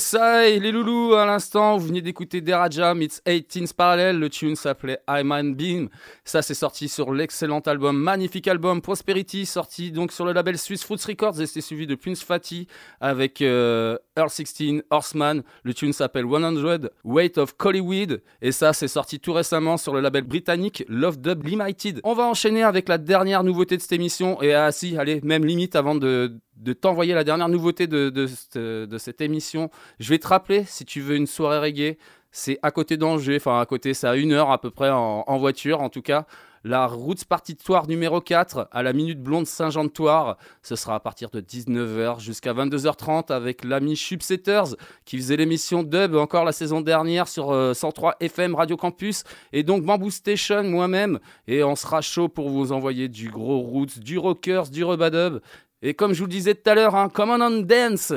Yes, 0.08 0.16
I, 0.22 0.60
les 0.62 0.72
loulous, 0.72 1.16
à 1.16 1.26
l'instant, 1.26 1.76
vous 1.78 1.88
venez 1.88 2.02
d'écouter 2.02 2.40
Deraja 2.40 2.94
Meets 2.94 3.20
18 3.26 3.74
Parallel. 3.74 4.20
Le 4.20 4.30
tune 4.30 4.56
s'appelait 4.56 5.00
I'm 5.10 5.34
on 5.34 5.52
Beam. 5.52 5.90
Ça, 6.24 6.42
c'est 6.42 6.54
sorti 6.54 6.88
sur 6.88 7.14
l'excellent 7.14 7.60
album, 7.60 7.98
magnifique 7.98 8.48
album 8.48 8.82
Prosperity, 8.82 9.46
sorti 9.46 9.92
donc 9.92 10.14
sur 10.14 10.24
le 10.24 10.32
label 10.32 10.58
Swiss 10.58 10.86
Fruits 10.86 11.04
Records 11.06 11.42
et 11.42 11.46
c'était 11.46 11.60
suivi 11.60 11.88
de 11.88 11.96
Prince 11.96 12.24
Fatty 12.24 12.68
avec 13.02 13.42
euh, 13.42 13.98
Earl 14.18 14.30
16, 14.30 14.82
Horseman. 14.90 15.44
Le 15.64 15.74
tune 15.74 15.94
s'appelle 15.94 16.26
100 16.26 16.90
Weight 17.04 17.38
of 17.38 17.56
Collyweed 17.56 18.22
et 18.42 18.52
ça, 18.52 18.74
c'est 18.74 18.88
sorti 18.88 19.20
tout 19.20 19.34
récemment 19.34 19.78
sur 19.78 19.94
le 19.94 20.02
label 20.02 20.24
britannique 20.24 20.84
Love 20.88 21.22
Dub 21.22 21.46
Limited. 21.46 22.02
On 22.04 22.14
va 22.14 22.24
enchaîner 22.24 22.64
avec 22.64 22.90
la 22.90 22.98
dernière 22.98 23.44
nouveauté 23.44 23.78
de 23.78 23.82
cette 23.82 23.92
émission 23.92 24.42
et 24.42 24.54
ah 24.54 24.72
si, 24.72 24.98
allez, 24.98 25.22
même 25.24 25.46
limite 25.46 25.76
avant 25.76 25.96
de 25.96 26.40
t'envoyer 26.82 27.14
la 27.14 27.24
dernière 27.24 27.50
nouveauté 27.50 27.88
de, 27.88 28.28
cette- 28.28 29.22
émission. 29.22 29.70
Je 30.00 30.10
vais 30.10 30.20
te 30.20 30.28
rappeler, 30.28 30.64
si 30.66 30.86
tu 30.86 31.02
veux 31.02 31.16
une 31.16 31.28
soirée 31.28 31.60
reggae, 31.60 31.98
c'est 32.32 32.60
à 32.62 32.72
côté 32.72 32.98
d'Angers, 32.98 33.38
enfin 33.38 33.60
à 33.60 33.66
côté, 33.66 33.94
c'est 33.94 34.08
à 34.08 34.16
une 34.16 34.32
heure 34.34 34.52
à 34.52 34.60
peu 34.60 34.70
près 34.70 34.90
en 34.90 35.38
voiture 35.38 35.82
en 35.82 35.90
tout 35.90 36.02
cas. 36.02 36.26
La 36.64 36.88
route 36.88 37.24
partitoire 37.26 37.88
numéro 37.88 38.20
4 38.20 38.68
à 38.72 38.84
la 38.84 38.94
Minute 38.94 39.22
Blonde 39.22 39.46
Saint-Jean-de-Toire. 39.46 40.38
Ce 40.64 40.76
sera 40.76 40.96
à 40.96 41.00
partir 41.00 41.30
de 41.30 41.40
19h 41.40 42.20
jusqu'à 42.20 42.54
22h30 42.54 43.32
avec 43.32 43.64
l'ami 43.64 43.96
Chubsetters 43.96 44.76
qui 45.06 45.18
faisait 45.18 45.38
l'émission 45.38 45.84
Dub 45.84 46.16
encore 46.16 46.46
la 46.46 46.52
saison 46.52 46.82
dernière 46.82 47.28
sur 47.28 47.52
euh, 47.52 47.74
103 47.74 48.18
FM 48.20 48.56
Radio 48.56 48.76
Campus 48.76 49.24
et 49.54 49.64
donc 49.64 49.84
Bamboo 49.84 50.10
Station 50.10 50.64
moi-même. 50.64 51.20
Et 51.48 51.64
on 51.64 51.76
sera 51.76 52.02
chaud 52.02 52.28
pour 52.28 52.50
vous 52.50 52.72
envoyer 52.72 53.08
du 53.08 53.30
gros 53.30 53.60
roots, 53.60 54.00
du 54.00 54.18
rockers, 54.18 54.70
du 54.70 54.84
rebadub. 54.84 55.40
Et 55.82 55.94
comme 55.94 56.14
je 56.14 56.20
vous 56.20 56.26
le 56.26 56.32
disais 56.32 56.56
tout 56.56 56.70
à 56.70 56.76
l'heure, 56.76 56.96
hein, 56.96 57.10
on 57.18 57.42
and 57.42 57.62
dance 57.62 58.14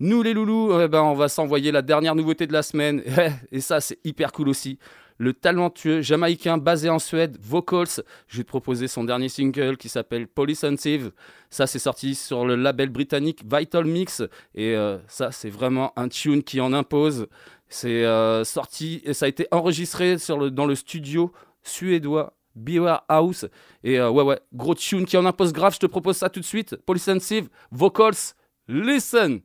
Nous 0.00 0.22
les 0.22 0.32
loulous, 0.32 0.80
eh 0.80 0.88
ben, 0.88 1.02
on 1.02 1.14
va 1.14 1.28
s'envoyer 1.28 1.70
la 1.70 1.82
dernière 1.82 2.14
nouveauté 2.14 2.46
de 2.46 2.52
la 2.52 2.62
semaine. 2.62 3.02
Et 3.52 3.60
ça, 3.60 3.80
c'est 3.80 3.98
hyper 4.04 4.32
cool 4.32 4.48
aussi. 4.48 4.78
Le 5.18 5.32
talentueux 5.32 6.00
jamaïcain 6.00 6.58
basé 6.58 6.88
en 6.88 7.00
Suède, 7.00 7.38
Vocals, 7.42 8.04
je 8.28 8.36
vais 8.36 8.44
te 8.44 8.48
proposer 8.48 8.86
son 8.86 9.02
dernier 9.02 9.28
single 9.28 9.76
qui 9.76 9.88
s'appelle 9.88 10.28
Thief. 10.28 11.10
Ça, 11.50 11.66
c'est 11.66 11.80
sorti 11.80 12.14
sur 12.14 12.46
le 12.46 12.54
label 12.54 12.88
britannique 12.88 13.42
Vital 13.44 13.84
Mix. 13.84 14.22
Et 14.54 14.76
euh, 14.76 14.98
ça, 15.08 15.32
c'est 15.32 15.50
vraiment 15.50 15.92
un 15.96 16.08
tune 16.08 16.44
qui 16.44 16.60
en 16.60 16.72
impose. 16.72 17.26
C'est 17.68 18.04
euh, 18.04 18.44
sorti 18.44 19.02
et 19.04 19.12
ça 19.12 19.26
a 19.26 19.28
été 19.28 19.48
enregistré 19.50 20.16
dans 20.52 20.66
le 20.66 20.76
studio 20.76 21.32
suédois 21.64 22.34
Beware 22.54 23.04
House. 23.08 23.44
Et 23.82 23.98
euh, 23.98 24.10
ouais, 24.10 24.22
ouais, 24.22 24.38
gros 24.54 24.76
tune 24.76 25.04
qui 25.04 25.16
en 25.16 25.26
impose 25.26 25.52
grave. 25.52 25.74
Je 25.74 25.80
te 25.80 25.86
propose 25.86 26.16
ça 26.16 26.30
tout 26.30 26.40
de 26.40 26.44
suite. 26.44 26.76
Thief, 27.20 27.46
Vocals, 27.72 28.34
listen! 28.68 29.40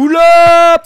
Pull 0.00 0.16
up! 0.16 0.79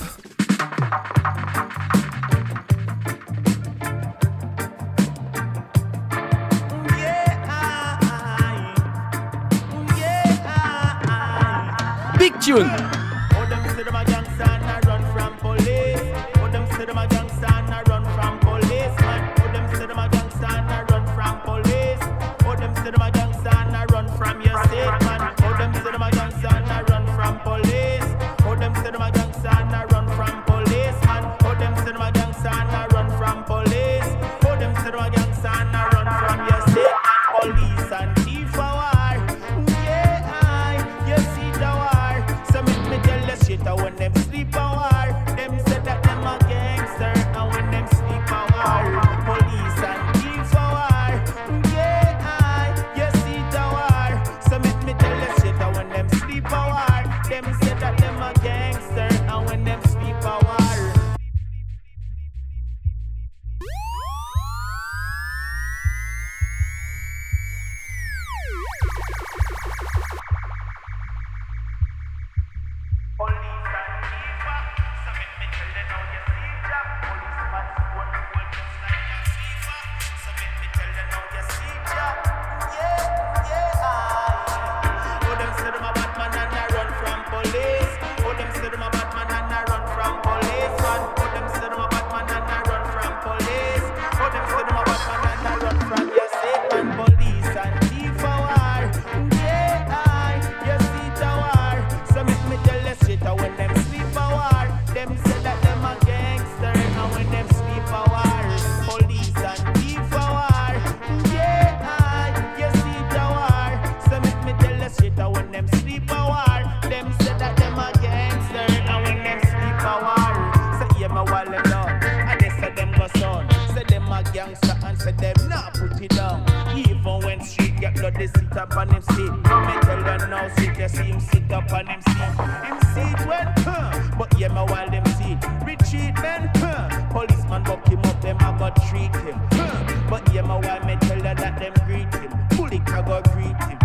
I 142.95 143.03
got 143.03 143.25
greedy. 143.33 143.84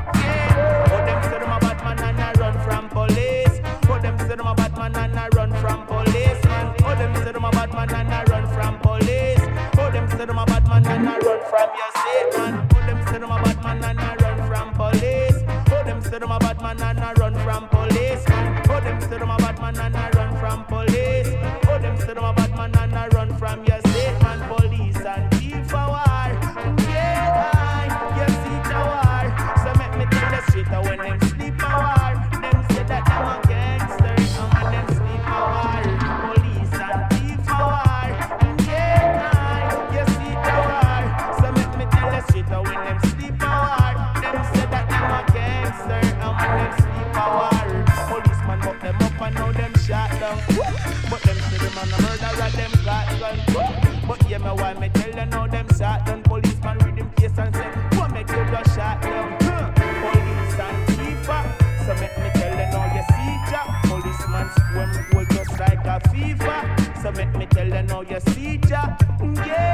Yeah, 54.70 54.80
me 54.80 54.90
tell 54.90 55.10
you 55.10 55.26
now 55.26 55.48
them 55.48 55.68
shot 55.80 56.06
down. 56.06 56.22
Policeman 56.22 56.78
read 56.80 56.98
him 57.00 57.10
case 57.18 57.38
and 57.40 57.56
say, 57.56 57.70
what 57.98 58.12
make 58.12 58.30
you 58.30 58.46
just 58.52 58.76
shot? 58.76 59.00
Huh. 59.02 59.72
Police 59.74 60.60
and 60.60 60.88
thief, 60.90 61.28
ah. 61.28 61.44
so 61.88 61.94
make 61.96 62.16
me 62.20 62.30
tell 62.36 62.52
you 62.52 62.68
now 62.70 62.86
you 62.94 63.04
see 63.10 63.34
ya. 63.52 63.62
Policeman 63.90 64.48
swim 64.54 64.90
hold 65.12 65.30
just 65.32 65.60
like 65.60 65.86
a 65.86 66.00
fever. 66.12 66.60
So 67.02 67.12
make 67.14 67.36
me 67.36 67.48
tell 67.48 67.66
you 67.68 67.82
now 67.82 68.02
you 68.02 68.20
see 68.20 68.60
ya. 68.70 68.96
Mm, 69.18 69.38
yeah, 69.38 69.48
yeah, 69.48 69.69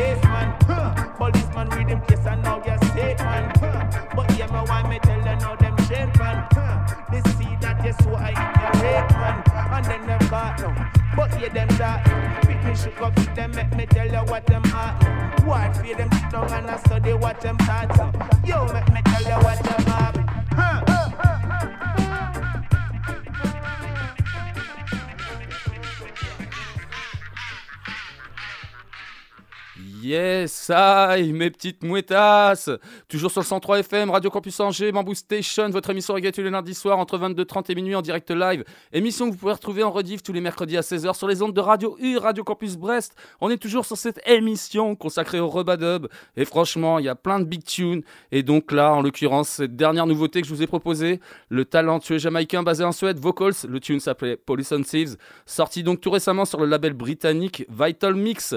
the 0.00 0.28
man. 0.28 0.56
Huh. 0.66 1.08
Policeman 1.16 1.68
read 1.70 1.88
him 1.88 2.00
case 2.02 2.26
and 2.26 2.42
now 2.42 2.62
your 2.64 2.78
state, 2.78 3.18
man. 3.18 3.52
Huh. 3.60 4.06
But 4.14 4.36
yeah, 4.38 4.46
me 4.46 4.60
why 4.68 4.88
me 4.88 4.98
tell 5.00 5.18
you 5.18 5.36
now 5.36 5.56
them 5.56 5.76
shame, 5.86 6.12
man. 6.18 6.46
Huh. 6.52 7.04
They 7.10 7.20
see 7.32 7.56
that 7.60 7.84
you 7.84 7.92
so 8.02 8.14
I 8.14 8.32
hate, 8.80 9.10
man. 9.20 9.42
And 9.74 9.84
then 9.84 10.06
them 10.06 10.20
caught 10.28 10.60
now. 10.60 10.90
But 11.16 11.40
yeah, 11.40 11.52
them 11.52 11.68
that 11.78 12.04
pick 12.46 12.64
me 12.64 12.74
shook 12.74 13.00
up 13.02 13.14
with 13.16 13.34
them, 13.34 13.50
make 13.52 13.74
me 13.74 13.86
tell 13.86 14.06
you 14.06 14.24
what 14.30 14.46
them 14.46 14.62
now. 14.62 14.98
War 15.46 15.72
fear 15.74 15.96
them 15.96 16.08
down 16.30 16.52
and 16.52 16.70
I 16.70 16.76
study 16.78 17.12
what 17.12 17.40
them 17.40 17.56
thoughts 17.58 17.96
now. 17.98 18.12
Yo, 18.44 18.66
make 18.72 18.92
me 18.92 19.00
tell 19.04 19.22
you 19.22 19.44
what 19.44 19.62
them 19.62 19.84
have. 19.86 20.16
Huh. 20.52 20.89
Yes, 30.10 30.70
aïe, 30.70 31.32
mes 31.32 31.50
petites 31.50 31.84
mouettasses 31.84 32.68
Toujours 33.06 33.30
sur 33.30 33.42
le 33.42 33.46
103 33.46 33.78
FM, 33.78 34.10
Radio 34.10 34.28
Campus 34.28 34.58
Angers, 34.58 34.90
Bamboo 34.90 35.14
Station, 35.14 35.70
votre 35.70 35.88
émission 35.90 36.14
reggae 36.14 36.32
tous 36.32 36.40
les 36.40 36.50
lundis 36.50 36.74
soirs 36.74 36.98
entre 36.98 37.16
22h30 37.16 37.70
et 37.70 37.74
minuit 37.76 37.94
en 37.94 38.02
direct 38.02 38.28
live. 38.32 38.64
Émission 38.92 39.26
que 39.26 39.34
vous 39.34 39.38
pouvez 39.38 39.52
retrouver 39.52 39.84
en 39.84 39.92
rediff 39.92 40.24
tous 40.24 40.32
les 40.32 40.40
mercredis 40.40 40.76
à 40.76 40.80
16h 40.80 41.16
sur 41.16 41.28
les 41.28 41.42
ondes 41.42 41.54
de 41.54 41.60
Radio 41.60 41.96
U, 42.00 42.16
Radio 42.16 42.42
Campus 42.42 42.76
Brest. 42.76 43.14
On 43.40 43.50
est 43.50 43.56
toujours 43.56 43.86
sur 43.86 43.96
cette 43.96 44.20
émission 44.26 44.96
consacrée 44.96 45.38
au 45.38 45.48
Rebadub. 45.48 46.08
Et 46.36 46.44
franchement, 46.44 46.98
il 46.98 47.04
y 47.04 47.08
a 47.08 47.14
plein 47.14 47.38
de 47.38 47.44
big 47.44 47.62
tunes. 47.62 48.02
Et 48.32 48.42
donc 48.42 48.72
là, 48.72 48.92
en 48.92 49.02
l'occurrence, 49.02 49.48
cette 49.48 49.76
dernière 49.76 50.06
nouveauté 50.06 50.42
que 50.42 50.48
je 50.48 50.52
vous 50.52 50.62
ai 50.64 50.66
proposée, 50.66 51.20
le 51.50 51.64
talentueux 51.64 52.18
jamaïcain 52.18 52.64
basé 52.64 52.82
en 52.82 52.90
Suède, 52.90 53.20
Vocals, 53.20 53.54
le 53.68 53.78
tune 53.78 54.00
s'appelait 54.00 54.36
Police 54.36 54.72
and 54.72 54.82
Thieves, 54.82 55.16
sorti 55.46 55.84
donc 55.84 56.00
tout 56.00 56.10
récemment 56.10 56.46
sur 56.46 56.58
le 56.58 56.66
label 56.66 56.94
britannique 56.94 57.64
Vital 57.70 58.16
Mix. 58.16 58.56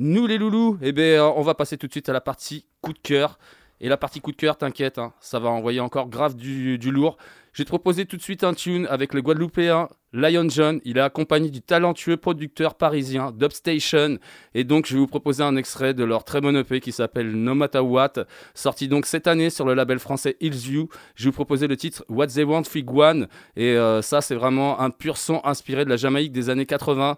Nous 0.00 0.28
les 0.28 0.38
loulous, 0.38 0.78
eh 0.80 0.92
ben, 0.92 1.18
euh, 1.18 1.32
on 1.34 1.42
va 1.42 1.54
passer 1.54 1.76
tout 1.76 1.88
de 1.88 1.92
suite 1.92 2.08
à 2.08 2.12
la 2.12 2.20
partie 2.20 2.64
coup 2.82 2.92
de 2.92 2.98
cœur. 2.98 3.38
Et 3.80 3.88
la 3.88 3.96
partie 3.96 4.20
coup 4.20 4.30
de 4.30 4.36
cœur, 4.36 4.56
t'inquiète, 4.56 4.98
hein, 4.98 5.12
ça 5.20 5.38
va 5.40 5.48
envoyer 5.48 5.80
encore 5.80 6.08
grave 6.08 6.36
du, 6.36 6.78
du 6.78 6.90
lourd. 6.90 7.16
J'ai 7.52 7.64
proposé 7.64 8.06
tout 8.06 8.16
de 8.16 8.22
suite 8.22 8.44
un 8.44 8.54
tune 8.54 8.86
avec 8.88 9.12
le 9.12 9.22
Guadeloupéen 9.22 9.88
Lion 10.12 10.48
John. 10.48 10.80
Il 10.84 10.98
est 10.98 11.00
accompagné 11.00 11.50
du 11.50 11.60
talentueux 11.60 12.16
producteur 12.16 12.76
parisien 12.76 13.32
Dubstation. 13.32 14.18
Et 14.54 14.62
donc, 14.62 14.86
je 14.86 14.94
vais 14.94 15.00
vous 15.00 15.08
proposer 15.08 15.42
un 15.42 15.56
extrait 15.56 15.94
de 15.94 16.04
leur 16.04 16.22
très 16.22 16.40
bon 16.40 16.56
EP 16.56 16.78
qui 16.80 16.92
s'appelle 16.92 17.32
No 17.32 17.56
Matter 17.56 17.80
What, 17.80 18.12
sorti 18.54 18.86
donc 18.86 19.06
cette 19.06 19.26
année 19.26 19.50
sur 19.50 19.64
le 19.64 19.74
label 19.74 19.98
français 19.98 20.36
Hills 20.40 20.70
You. 20.70 20.88
Je 21.16 21.24
vais 21.24 21.30
vous 21.30 21.34
proposer 21.34 21.66
le 21.66 21.76
titre 21.76 22.04
What 22.08 22.28
They 22.28 22.44
Want 22.44 22.64
Fig 22.64 22.88
One. 22.88 23.26
Et 23.56 23.72
euh, 23.72 24.02
ça, 24.02 24.20
c'est 24.20 24.36
vraiment 24.36 24.78
un 24.80 24.90
pur 24.90 25.16
son 25.16 25.40
inspiré 25.42 25.84
de 25.84 25.90
la 25.90 25.96
Jamaïque 25.96 26.32
des 26.32 26.50
années 26.50 26.66
80. 26.66 27.16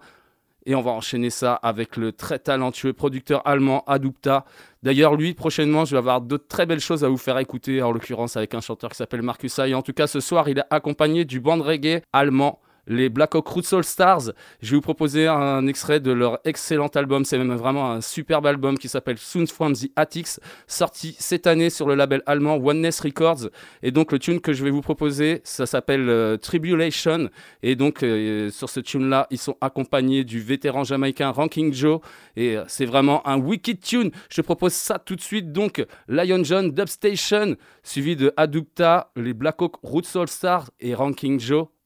Et 0.66 0.74
on 0.74 0.82
va 0.82 0.90
enchaîner 0.90 1.30
ça 1.30 1.54
avec 1.54 1.96
le 1.96 2.12
très 2.12 2.38
talentueux 2.38 2.92
producteur 2.92 3.46
allemand 3.46 3.82
Adupta. 3.86 4.44
D'ailleurs, 4.82 5.16
lui, 5.16 5.34
prochainement, 5.34 5.84
je 5.84 5.92
vais 5.92 5.98
avoir 5.98 6.20
d'autres 6.20 6.46
très 6.48 6.66
belles 6.66 6.80
choses 6.80 7.04
à 7.04 7.08
vous 7.08 7.16
faire 7.16 7.38
écouter, 7.38 7.82
en 7.82 7.92
l'occurrence 7.92 8.36
avec 8.36 8.54
un 8.54 8.61
chanteur 8.61 8.90
qui 8.90 8.96
s'appelle 8.96 9.22
Marcus 9.22 9.58
Hay. 9.58 9.74
En 9.74 9.82
tout 9.82 9.92
cas, 9.92 10.06
ce 10.06 10.20
soir, 10.20 10.48
il 10.48 10.58
est 10.58 10.64
accompagné 10.70 11.24
du 11.24 11.40
band 11.40 11.62
reggae 11.62 12.02
allemand 12.12 12.59
les 12.87 13.09
Black 13.09 13.35
Hawk 13.35 13.47
Root 13.47 13.62
Soul 13.62 13.85
Stars. 13.85 14.33
Je 14.61 14.70
vais 14.70 14.76
vous 14.76 14.81
proposer 14.83 15.26
un 15.26 15.66
extrait 15.66 16.01
de 16.01 16.12
leur 16.12 16.39
excellent 16.45 16.89
album. 16.89 17.24
C'est 17.24 17.39
même 17.39 17.55
vraiment 17.55 17.91
un 17.91 18.01
superbe 18.01 18.47
album 18.47 18.78
qui 18.78 18.89
s'appelle 18.89 19.18
Soon 19.18 19.47
from 19.47 19.74
the 19.74 19.91
Attics, 19.97 20.41
sorti 20.66 21.16
cette 21.18 21.47
année 21.47 21.70
sur 21.70 21.87
le 21.87 21.95
label 21.95 22.22
allemand 22.26 22.57
Oneness 22.57 23.01
Records. 23.01 23.49
Et 23.83 23.91
donc 23.91 24.12
le 24.12 24.18
tune 24.18 24.41
que 24.41 24.53
je 24.53 24.64
vais 24.64 24.70
vous 24.70 24.81
proposer, 24.81 25.41
ça 25.45 25.66
s'appelle 25.66 26.09
euh, 26.09 26.37
Tribulation. 26.37 27.28
Et 27.62 27.76
donc 27.76 28.03
euh, 28.03 28.51
sur 28.51 28.68
ce 28.70 28.81
tune-là, 28.81 29.26
ils 29.31 29.39
sont 29.39 29.57
accompagnés 29.61 30.24
du 30.24 30.41
vétéran 30.41 30.85
jamaïcain 30.85 31.31
Ranking 31.31 31.72
Joe. 31.72 32.01
Et 32.37 32.57
euh, 32.57 32.64
c'est 32.68 32.87
vraiment 32.87 33.26
un 33.26 33.39
wicked 33.39 33.81
tune. 33.81 34.11
Je 34.31 34.41
propose 34.41 34.72
ça 34.72 34.99
tout 34.99 35.16
de 35.16 35.20
suite. 35.20 35.53
Donc 35.53 35.85
Lion 36.09 36.43
John 36.43 36.70
Dubstation, 36.70 37.57
suivi 37.83 38.16
de 38.16 38.33
Adupta, 38.37 39.11
les 39.16 39.35
Black 39.35 39.61
Hawk 39.61 39.76
Root 39.83 40.03
Soul 40.05 40.28
Stars 40.28 40.70
et 40.81 40.95
Ranking 40.95 41.39
Joe. 41.39 41.66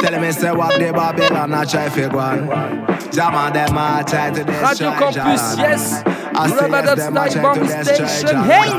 Tell 0.00 0.20
me 0.20 0.30
say 0.32 0.52
what 0.52 0.78
the 0.78 0.92
Babylon 0.92 1.54
I 1.54 1.64
try 1.64 1.88
to 1.88 2.08
go 2.08 2.18
on. 2.18 2.86
Jaman 3.10 3.52
them 3.52 3.76
a 3.76 4.04
try 4.06 4.30
to 4.30 4.44
destroy 4.44 4.90
Radio 4.90 5.12
Campus, 5.12 5.58
yes. 5.58 6.02
I 6.06 6.48
say 6.48 6.54
Rubber 6.54 6.76
yes, 6.76 6.86
Dub 6.86 6.98
them 6.98 7.16
a 7.16 7.30
Style 7.30 7.32
try 7.32 7.54
to 7.54 7.60
Bamboo 7.60 7.66
destroy 7.66 8.06
Station, 8.06 8.44
hey! 8.44 8.70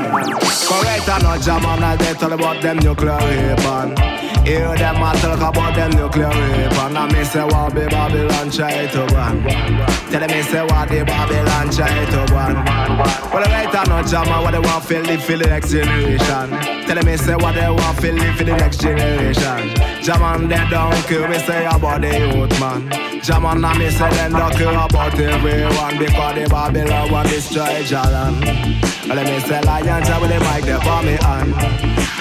Correct 0.70 1.08
or 1.08 1.20
not, 1.20 1.40
Jamana 1.40 1.98
they 1.98 2.14
tell 2.14 2.32
about 2.32 2.62
them 2.62 2.78
nuclear 2.78 3.16
weapon. 3.16 3.96
Hear 4.46 4.74
them 4.76 4.96
a 4.96 5.12
talk 5.20 5.54
about 5.54 5.74
them 5.74 5.90
nuclear 5.90 6.28
weapon. 6.28 6.96
And 6.96 7.12
me 7.12 7.24
say 7.24 7.44
what 7.44 7.74
the 7.74 7.86
Babylon 7.90 8.50
try 8.50 8.86
to 8.86 9.02
on. 9.16 9.42
Tell 10.10 10.26
me 10.26 10.42
say 10.42 10.62
what 10.62 10.88
the 10.88 11.04
Babylon 11.04 11.70
try 11.70 12.04
to 12.06 12.20
on. 12.34 12.54
Well, 13.30 13.42
right 13.42 13.74
or 13.74 13.86
not, 13.88 14.06
Jama, 14.06 14.40
what 14.42 14.52
they 14.52 14.58
want 14.58 14.84
to 14.88 15.02
live 15.02 15.22
for 15.22 15.36
the 15.36 15.46
next 15.46 15.70
generation. 15.70 16.79
Tell 16.90 17.04
me 17.04 17.16
say 17.16 17.36
what 17.36 17.54
they 17.54 17.70
want 17.70 18.00
to 18.00 18.12
live 18.12 18.34
for 18.34 18.42
the 18.42 18.50
next 18.50 18.80
generation. 18.80 19.70
Jaman, 20.02 20.48
they 20.48 20.58
don't 20.70 20.92
kill 21.06 21.28
me 21.28 21.38
say 21.38 21.64
about 21.64 22.00
the 22.00 22.10
youth, 22.18 22.58
man. 22.58 22.90
Jaman, 23.22 23.64
and 23.64 23.78
me 23.78 23.90
say 23.90 24.10
them 24.10 24.32
don't 24.32 24.52
care 24.58 24.74
about 24.74 25.14
everyone 25.14 25.98
because 25.98 26.34
the 26.34 26.48
Babylon 26.50 27.12
want 27.12 27.28
destroy 27.28 27.86
Jalan. 27.86 28.42
Let 29.06 29.24
me 29.24 29.38
say 29.38 29.60
Lion 29.62 30.02
Jah 30.02 30.18
with 30.20 30.30
the 30.34 30.40
mic 30.42 30.64
there 30.64 30.80
for 30.82 31.00
me 31.06 31.14
on. 31.22 31.54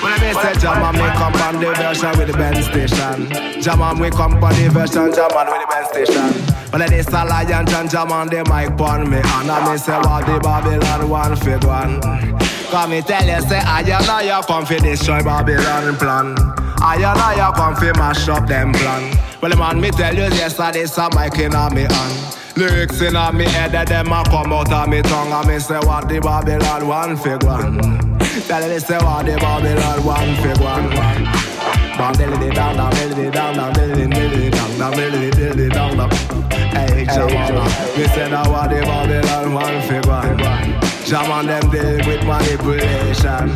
Let 0.06 0.22
me 0.22 0.34
say 0.38 0.54
Jaman, 0.62 0.94
me 0.94 1.10
come 1.18 1.34
on 1.34 1.56
the 1.58 1.74
version 1.74 2.18
with 2.20 2.28
the 2.28 2.38
band 2.38 2.64
station. 2.64 3.62
Jaman, 3.64 3.98
we 3.98 4.12
come 4.12 4.36
on 4.38 4.54
the 4.54 4.70
version, 4.70 5.10
Jaman 5.10 5.48
with 5.50 5.62
the 5.62 5.68
band 5.68 5.88
station. 5.90 6.78
Let 6.78 6.92
me 6.92 7.02
say 7.02 7.24
Lion 7.26 7.66
Jah, 7.66 7.88
Jaman, 7.90 8.30
the 8.30 8.46
mic 8.46 8.80
on 8.80 9.10
me 9.10 9.18
on. 9.18 9.50
And 9.50 9.72
me 9.72 9.78
say 9.80 9.98
what 9.98 10.28
the 10.28 10.40
Babylon 10.40 11.10
one 11.10 11.36
fig 11.38 11.64
one. 11.64 12.59
Come 12.70 12.92
me 12.92 13.02
tell 13.02 13.26
you, 13.26 13.42
say 13.50 13.58
I 13.58 13.82
and 13.82 13.92
I 13.92 14.42
come 14.46 14.64
for 14.64 14.78
destroy 14.78 15.24
Babylon 15.24 15.96
plan. 15.98 16.36
I 16.78 16.98
and 16.98 17.20
I 17.20 17.52
come 17.56 17.76
for 17.76 17.98
mash 17.98 18.30
up 18.30 18.48
them 18.48 18.74
plan. 18.74 19.18
Well, 19.42 19.58
man, 19.58 19.82
me 19.82 19.90
tell 19.90 20.14
you 20.14 20.30
yesterday, 20.38 20.86
some 20.86 21.12
mic 21.16 21.40
in 21.40 21.56
on 21.56 21.74
me 21.74 21.88
hand. 21.90 22.38
Lyrics 22.56 23.02
in 23.02 23.16
on 23.16 23.38
me 23.38 23.46
head, 23.46 23.74
and 23.74 23.88
them 23.88 24.12
a 24.12 24.24
come 24.26 24.54
out 24.54 24.72
of 24.72 24.88
me 24.88 25.02
tongue. 25.02 25.32
And 25.32 25.48
me 25.48 25.58
say 25.58 25.80
what 25.80 26.08
the 26.08 26.20
Babylon 26.20 26.88
one 26.88 27.18
fig 27.18 27.44
one. 27.44 27.80
Tell 28.46 28.70
me 28.70 28.78
say 28.78 28.98
what 29.00 29.26
the 29.26 29.36
Babylon 29.42 30.06
one 30.06 30.36
fig 30.36 30.62
one. 30.62 30.90
Bang 31.98 32.14
dilly 32.14 32.50
down 32.52 32.78
down 32.78 32.92
dilly 32.92 33.32
down 33.32 33.56
down 33.56 33.74
dilly 33.74 34.08
dilly 34.08 34.50
down 34.52 34.78
down 34.78 34.92
dilly 34.94 35.32
dilly 35.32 35.70
down 35.70 35.98
down. 35.98 36.12
Hey, 36.70 37.06
Jamana, 37.06 37.66
me 37.98 38.06
say 38.14 38.30
that 38.30 38.48
what 38.48 38.70
the 38.70 38.82
Babylon 38.86 39.54
one 39.54 39.82
fig 39.88 40.06
one. 40.06 40.79
Jaman 41.10 41.48
them 41.48 41.72
deal 41.72 41.98
with 42.06 42.24
manipulation. 42.24 43.50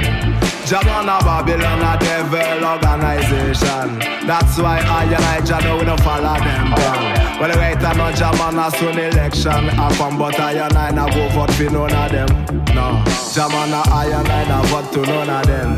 Jaman 0.66 1.06
a 1.06 1.22
Babylon 1.22 1.84
a 1.86 2.00
devil 2.00 2.66
organization. 2.66 4.00
That's 4.26 4.58
why 4.58 4.80
I 4.80 5.04
and 5.04 5.24
I 5.24 5.60
know 5.62 5.78
we 5.78 5.86
don't 5.86 6.02
follow 6.02 6.34
them 6.34 6.74
down. 6.74 7.40
Well, 7.40 7.52
right 7.56 7.80
now, 7.80 7.94
no 7.94 8.12
Jaman 8.12 8.58
a 8.58 8.72
soon 8.72 8.98
election. 8.98 9.70
I 9.70 9.96
come 9.98 10.18
but 10.18 10.40
I 10.40 10.54
and 10.54 10.76
I 10.76 10.90
na 10.90 11.06
go 11.14 11.30
vote 11.30 11.52
for 11.52 11.70
none 11.70 11.94
of 11.94 12.12
them. 12.12 12.66
No, 12.74 13.04
Jaman 13.36 13.72
a 13.72 13.84
I 13.86 14.10
and 14.10 14.28
I 14.28 14.48
na 14.48 14.64
vote 14.64 14.92
to 14.94 15.02
none 15.02 15.30
of 15.30 15.46
them. 15.46 15.78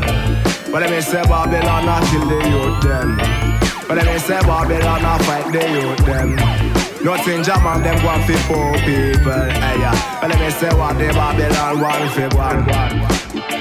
But 0.72 0.80
let 0.80 0.90
me 0.90 1.02
say 1.02 1.22
Babylon 1.24 1.88
a 1.88 2.06
kill 2.06 2.26
the 2.26 2.36
youth 2.48 2.82
them. 2.84 3.18
But 3.86 3.98
let 3.98 4.06
me 4.06 4.18
say 4.18 4.40
Babylon 4.40 5.04
a 5.04 5.24
fight 5.24 5.52
the 5.52 5.60
youth 5.72 6.06
them. 6.06 6.75
Nothing 7.06 7.44
Jaman 7.44 7.84
them 7.84 8.04
want 8.04 8.24
for 8.24 8.34
poor 8.50 8.74
people. 8.82 9.46
Hey, 9.62 9.78
yeah. 9.78 10.18
But 10.20 10.28
let 10.28 10.40
me 10.40 10.50
say 10.50 10.74
what 10.74 10.98
the 10.98 11.06
Babylon 11.14 11.80
want 11.80 12.10
for 12.10 12.26
one. 12.34 12.66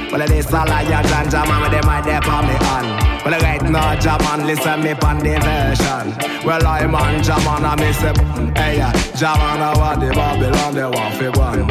Well, 0.10 0.22
it 0.22 0.32
is 0.32 0.50
a 0.50 0.66
lion 0.66 1.06
and 1.06 1.62
with 1.62 1.70
them 1.70 1.86
right 1.86 2.04
there 2.04 2.24
for 2.26 2.42
me 2.42 2.58
on. 2.74 2.86
Well, 3.22 3.40
right 3.46 3.62
now, 3.62 4.00
Jaman, 4.02 4.48
listen 4.48 4.82
me 4.82 4.96
pan 4.96 5.20
the 5.20 5.38
version. 5.46 6.42
Well, 6.44 6.66
I 6.66 6.88
man 6.88 7.22
Jaman, 7.22 7.66
I 7.66 7.76
miss 7.76 8.02
it. 8.02 8.18
Hey, 8.58 8.78
yeah. 8.78 8.92
Jaman, 9.14 9.62
I 9.62 9.78
want 9.78 10.02
the 10.02 10.10
Babylon, 10.10 10.74
they 10.74 10.90
want 10.90 11.14
for 11.14 11.32
one. 11.38 11.70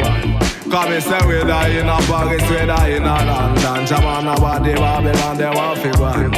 Come 0.71 0.93
and 0.93 1.03
say 1.03 1.19
we 1.27 1.43
die 1.43 1.75
in 1.75 1.89
a 1.89 1.97
Paris, 2.07 2.49
we 2.49 2.55
die 2.55 2.87
in 2.87 3.03
a 3.03 3.15
London. 3.19 3.85
Jaman, 3.85 4.27
I 4.29 4.39
want 4.39 4.63
the 4.63 4.73
Babylon, 4.75 5.37
they 5.37 5.51
want 5.51 5.79
for 5.79 5.99
one. 5.99 6.35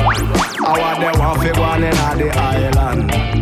I 0.66 0.80
want 0.82 1.00
they 1.00 1.20
want 1.20 1.44
for 1.44 1.62
one 1.62 1.84
in 1.84 1.94
a 1.94 2.16
the 2.18 2.30
island. 2.40 3.37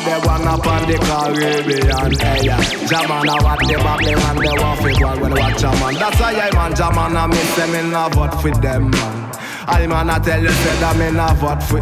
The 0.00 0.18
one 0.26 0.48
up 0.48 0.66
on 0.66 0.88
the 0.88 0.96
Caribbean, 0.96 2.12
hey 2.18 2.40
yeah. 2.42 2.60
Jaman, 2.88 3.28
I 3.28 3.36
want 3.44 3.60
the 3.60 3.76
Babylon, 3.76 4.36
they 4.40 4.56
want 4.56 4.80
for 4.80 5.04
one 5.04 5.20
when 5.20 5.34
they 5.34 5.40
watch 5.40 5.60
Jaman. 5.60 5.94
That's 5.94 6.18
why 6.18 6.32
I 6.32 6.50
man 6.54 6.74
Jaman, 6.74 7.16
I 7.16 7.26
miss 7.26 7.54
them 7.54 7.74
in 7.74 7.92
a 7.92 8.08
vote 8.08 8.40
for 8.40 8.50
them, 8.50 8.90
man. 8.90 9.32
I 9.68 9.86
man, 9.86 10.08
I 10.08 10.18
tell 10.18 10.40
you, 10.40 10.48
say 10.48 10.80
that 10.80 10.96
me 10.96 11.10
not 11.12 11.36
vote 11.36 11.62
for 11.62 11.80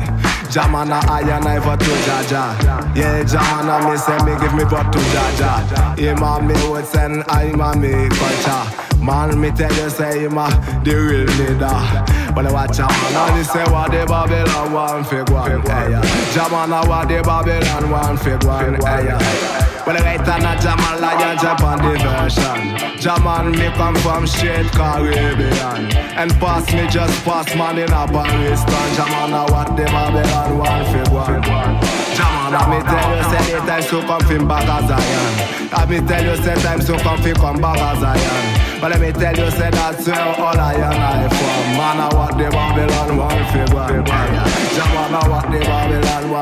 Jaman, 0.51 0.91
I 0.93 1.21
and 1.21 1.47
I 1.47 1.59
vote 1.61 1.79
to 1.79 1.87
Jaja. 1.87 2.97
Yeah, 2.97 3.23
Jaman, 3.23 3.71
I 3.71 3.89
me 3.89 3.97
say 3.97 4.19
me 4.27 4.35
give 4.41 4.55
me 4.55 4.65
vote 4.65 4.91
to 4.93 4.99
Jaja. 5.15 5.97
Him 5.97 6.23
and 6.23 6.49
me 6.49 6.55
would 6.71 6.87
send 6.87 7.23
I 7.29 7.45
and 7.45 7.81
me 7.81 8.09
culture. 8.19 8.88
Man, 9.01 9.41
me 9.41 9.51
tell 9.51 9.73
you, 9.73 9.91
say 9.91 10.25
him 10.25 10.39
a 10.39 10.49
the 10.85 10.95
real 10.95 11.27
leader. 11.39 12.35
But 12.35 12.47
I 12.47 12.53
watch 12.53 12.79
out, 12.79 12.91
man, 12.91 13.31
and 13.31 13.39
he 13.39 13.45
say 13.45 13.65
what 13.71 13.91
the 13.91 14.05
Babylon 14.07 14.73
want 14.73 15.07
for 15.07 15.25
one. 15.33 15.63
Hey, 15.63 15.91
yeah. 15.91 16.03
Jaman, 16.35 16.73
I 16.73 16.87
what 16.87 17.09
the 17.09 17.23
Babylon 17.23 17.91
want 17.91 18.21
for 18.21 18.39
one. 18.47 18.75
Hey, 18.75 19.07
yeah. 19.07 19.85
Well, 19.87 19.97
right 20.05 20.21
now, 20.21 20.61
Jaman 20.61 21.01
Lion 21.01 21.39
jump 21.39 21.63
on 21.63 21.79
the 21.79 21.97
version. 21.97 23.01
Jaman, 23.01 23.53
me 23.53 23.71
come 23.79 23.97
from 23.97 24.27
straight 24.27 24.67
Caribbean. 24.73 25.91
And 26.19 26.31
pass 26.39 26.71
me, 26.75 26.87
just 26.89 27.25
pass 27.25 27.49
man 27.57 27.79
in 27.79 27.91
a 27.91 28.07
Paris 28.07 28.63
town. 28.65 28.89
Jaman, 28.95 29.33
I 29.33 29.51
what 29.51 29.77
the 29.77 29.85
Babylon 29.85 30.59
want 30.59 30.87
for 30.93 31.15
one. 31.15 31.43
Jaman, 32.13 32.53
I 32.53 32.63
me 32.69 32.79
tell 32.85 33.09
you, 33.17 33.23
say 33.31 33.55
the 33.55 33.61
time 33.65 33.83
to 33.83 34.07
come 34.07 34.21
from 34.27 34.49
back 34.49 34.69
as 34.69 34.89
Zion. 34.89 35.71
I 35.73 35.87
me 35.87 36.07
tell 36.07 36.25
you, 36.25 36.37
say 36.43 36.55
time 36.63 36.81
to 36.81 36.99
come 36.99 37.23
fi 37.23 37.33
come 37.33 37.61
back 37.61 37.79
as 37.79 38.01
Zion. 38.01 38.68
But 38.81 38.93
let 38.93 39.01
me 39.01 39.11
tell 39.11 39.37
you, 39.37 39.51
say 39.51 39.71
that's 39.71 40.07
where 40.07 40.21
all 40.39 40.59
I 40.59 40.75
and 40.75 40.85
I 40.85 41.29
from. 41.29 41.77
Man, 41.77 41.99
I 41.99 42.15
what 42.15 42.39
the 42.39 42.49
Babylon 42.49 43.17
one. 43.17 43.39
Jaman, 44.75 45.15
I 45.15 45.29
what 45.29 45.51
the 45.51 45.59
Babylon 45.59 46.31
one. 46.31 46.39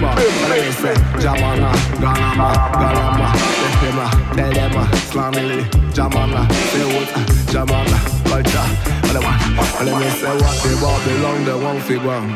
But 0.00 0.16
let 0.48 0.64
me 0.64 0.70
say, 0.72 0.94
Jamana, 1.18 1.70
uh, 1.70 1.76
Ganama, 1.98 2.48
Ganama, 2.78 3.28
Tehima, 3.60 4.06
uh, 4.06 4.34
Telema, 4.34 4.82
Slamily, 5.10 5.60
uh, 5.60 5.92
Jamana, 5.92 6.46
Sewut, 6.70 7.10
Jamana, 7.50 7.98
Culture. 8.28 8.68
But 9.12 9.86
let 9.86 9.96
me 10.00 10.10
say 10.10 10.34
what 10.38 10.56
the 10.62 10.70
Babylon 10.80 11.44
they 11.44 11.80
fi 11.80 11.96
one. 12.06 12.30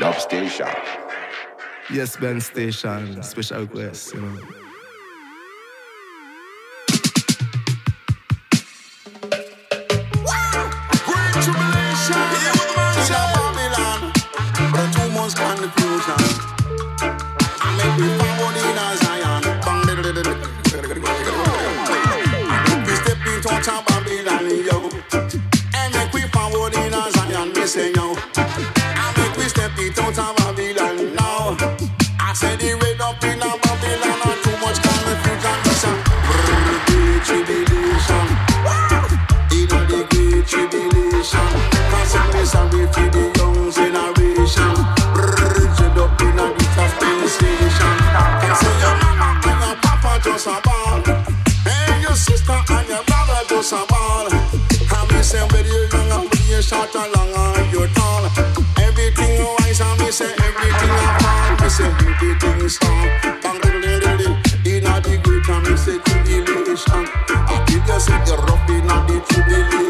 Dub 0.00 0.16
Station. 0.18 0.66
Yes, 1.92 2.16
Ben 2.16 2.40
Station, 2.40 3.22
special 3.22 3.60
request, 3.60 4.14
you 4.14 4.20
know. 4.22 4.63
say 27.74 27.90
yo. 27.96 28.14
I 28.38 29.10
make 29.18 29.36
we 29.36 29.48
step 29.50 29.72
it 29.78 29.98
out 29.98 30.16
of 30.16 30.36
Babylon 30.38 31.14
now. 31.18 31.56
I 32.22 32.30
said 32.32 32.60
the 32.60 32.70
red 32.78 33.00
up 33.02 33.18
in 33.26 33.42
a 33.42 33.50
Babylon, 33.50 34.16
not 34.22 34.38
too 34.46 34.54
much 34.62 34.78
confusion. 34.78 35.56
Listen, 35.66 35.96
a 35.98 36.78
great 36.86 37.22
tribulation. 37.26 38.26
In 39.58 39.66
a 39.74 39.80
the 39.90 40.00
great 40.06 40.46
tribulation. 40.46 41.50
Cause 41.90 42.14
I'm 42.14 42.30
the 42.30 42.42
sorry 42.46 42.86
for 42.94 43.08
the 43.10 43.24
young 43.42 43.58
generation. 43.74 44.74
Red 45.18 45.98
up 45.98 46.20
in 46.22 46.38
a 46.38 46.46
the 46.54 46.64
transportation. 46.78 47.94
Cause 48.54 48.62
your 48.82 48.94
mama 49.02 49.28
and 49.50 49.60
your 49.66 49.74
papa 49.82 50.12
just 50.22 50.46
about. 50.46 51.08
And 51.66 52.02
your 52.06 52.14
sister 52.14 52.73
short 56.64 56.94
or 56.96 57.06
long 57.14 57.30
or 57.36 57.60
you 57.72 57.86
tall. 57.94 58.24
Everything 58.80 59.44
wise 59.60 59.80
and 59.80 60.00
me 60.00 60.10
say 60.10 60.32
everything 60.48 60.92
a 61.04 61.06
fall. 61.20 61.56
Me 61.60 61.68
say 61.68 61.90
everything 62.08 62.58
is 62.64 62.78
all. 62.84 63.06
Bang 63.42 63.60
diddle 63.60 63.80
diddle 63.82 64.16
diddle. 64.16 64.36
Inna 64.72 65.00
the 65.04 65.20
great 65.22 65.48
and 65.48 65.62
me 65.68 65.76
say 65.76 65.98
tribulation. 66.04 67.04
I 67.52 67.64
did 67.66 67.86
you 67.86 68.00
say 68.00 68.18
the 68.24 68.36
rough 68.46 68.70
inna 68.70 68.96
the 69.06 69.16
tribulation. 69.28 69.83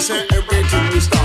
say 0.00 0.26
everything 0.32 0.96
is 0.96 1.04
start. 1.04 1.19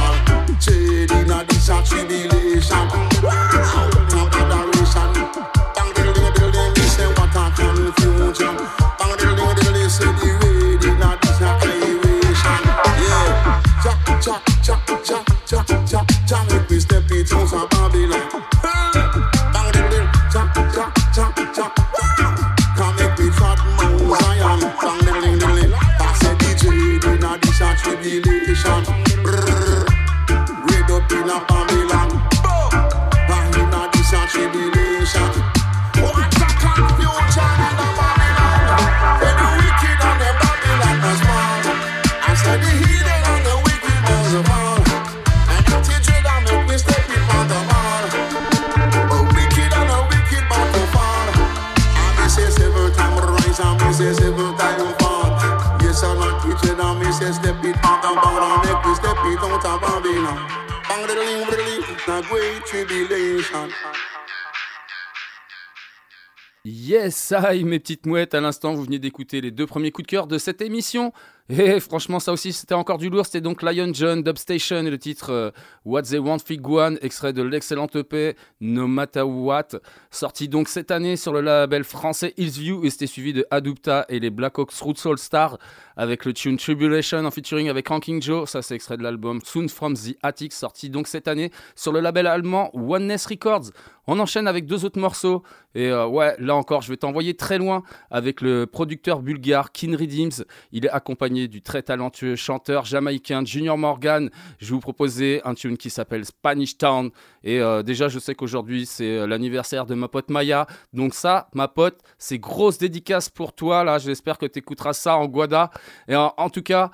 Yes, 66.66 67.32
aïe, 67.32 67.64
mes 67.64 67.80
petites 67.80 68.08
mouettes, 68.08 68.34
à 68.34 68.42
l'instant, 68.42 68.74
vous 68.74 68.84
venez 68.84 68.98
d'écouter 68.98 69.40
les 69.40 69.52
deux 69.52 69.68
premiers 69.68 69.92
coups 69.92 70.08
de 70.08 70.10
cœur 70.10 70.26
de 70.26 70.40
cette 70.40 70.62
émission. 70.62 71.14
Et 71.48 71.80
franchement, 71.80 72.20
ça 72.20 72.34
aussi, 72.34 72.54
c'était 72.54 72.74
encore 72.74 72.98
du 72.98 73.10
lourd. 73.10 73.26
C'était 73.26 73.42
donc 73.42 73.62
Lion 73.62 73.92
John, 73.94 74.24
Dubstation 74.24 74.78
et 74.78 74.90
le 74.90 74.98
titre 74.98 75.32
euh, 75.32 75.52
What 75.86 76.04
They 76.04 76.18
Want 76.18 76.40
Fig 76.40 76.68
One, 76.68 76.98
extrait 77.04 77.34
de 77.34 77.44
l'excellent 77.44 77.86
EP 77.94 78.36
No 78.62 78.88
Matter 78.88 79.22
What, 79.22 79.68
sorti 80.10 80.50
donc 80.50 80.68
cette 80.70 80.90
année 80.90 81.18
sur 81.18 81.34
le 81.34 81.42
label 81.42 81.84
français 81.84 82.34
Hillsview 82.38 82.84
et 82.84 82.90
c'était 82.90 83.06
suivi 83.06 83.32
de 83.32 83.46
Adupta 83.52 84.08
et 84.10 84.20
les 84.20 84.32
Black 84.32 84.58
Oaks 84.58 84.74
Roots 84.82 85.06
All 85.06 85.20
Star 85.20 85.60
avec 85.98 86.26
le 86.26 86.34
tune 86.34 86.58
Tribulation 86.58 87.24
en 87.24 87.32
featuring 87.32 87.70
avec 87.70 87.90
Ranking 87.90 88.22
Joe. 88.22 88.50
Ça, 88.50 88.64
c'est 88.64 88.74
extrait 88.74 88.98
de 88.98 89.04
l'album 89.04 89.40
Soon 89.44 89.68
From 89.68 89.94
The 89.94 90.18
Attic, 90.24 90.52
sorti 90.52 90.90
donc 90.90 91.08
cette 91.08 91.28
année 91.28 91.52
sur 91.76 91.92
le 91.92 92.00
label 92.00 92.26
allemand 92.26 92.72
Oneness 92.74 93.28
Records. 93.28 93.70
On 94.08 94.20
enchaîne 94.20 94.48
avec 94.48 94.66
deux 94.66 94.86
autres 94.86 95.00
morceaux. 95.00 95.44
Et 95.74 95.90
euh, 95.90 96.06
ouais, 96.06 96.36
là 96.40 96.56
encore, 96.56 96.82
je 96.82 96.90
vais 96.90 96.98
t'envoyer 96.98 97.34
très 97.34 97.58
loin 97.58 97.84
avec 98.12 98.42
le 98.42 98.66
producteur 98.66 99.22
bulgare 99.22 99.72
Kin 99.72 99.96
Redeems. 99.98 100.46
Il 100.72 100.86
est 100.86 100.90
accompagné 100.90 101.35
du 101.36 101.62
très 101.62 101.84
talentueux 101.84 102.36
chanteur 102.36 102.86
jamaïcain 102.86 103.44
Junior 103.46 103.78
Morgan. 103.78 104.30
Je 104.60 104.74
vous 104.74 104.80
proposer 104.80 105.42
un 105.44 105.54
tune 105.54 105.78
qui 105.78 105.90
s'appelle 105.90 106.26
Spanish 106.26 106.78
Town. 106.78 107.12
Et 107.44 107.60
euh, 107.60 107.84
déjà, 107.84 108.08
je 108.08 108.20
sais 108.20 108.34
qu'aujourd'hui, 108.34 108.86
c'est 108.86 109.18
euh, 109.18 109.28
l'anniversaire 109.28 109.86
de 109.86 109.94
ma 109.94 110.08
pote 110.08 110.30
Maya. 110.30 110.66
Donc 110.94 111.14
ça, 111.14 111.50
ma 111.54 111.68
pote, 111.68 112.00
c'est 112.18 112.40
grosse 112.40 112.78
dédicace 112.78 113.30
pour 113.30 113.54
toi. 113.54 113.84
Là, 113.84 113.98
j'espère 114.00 114.38
que 114.38 114.46
tu 114.46 114.60
écouteras 114.60 114.94
ça 114.94 115.18
en 115.18 115.28
Guada. 115.28 115.70
Et 116.08 116.16
en, 116.16 116.50
tout 116.50 116.64
cas... 116.64 116.92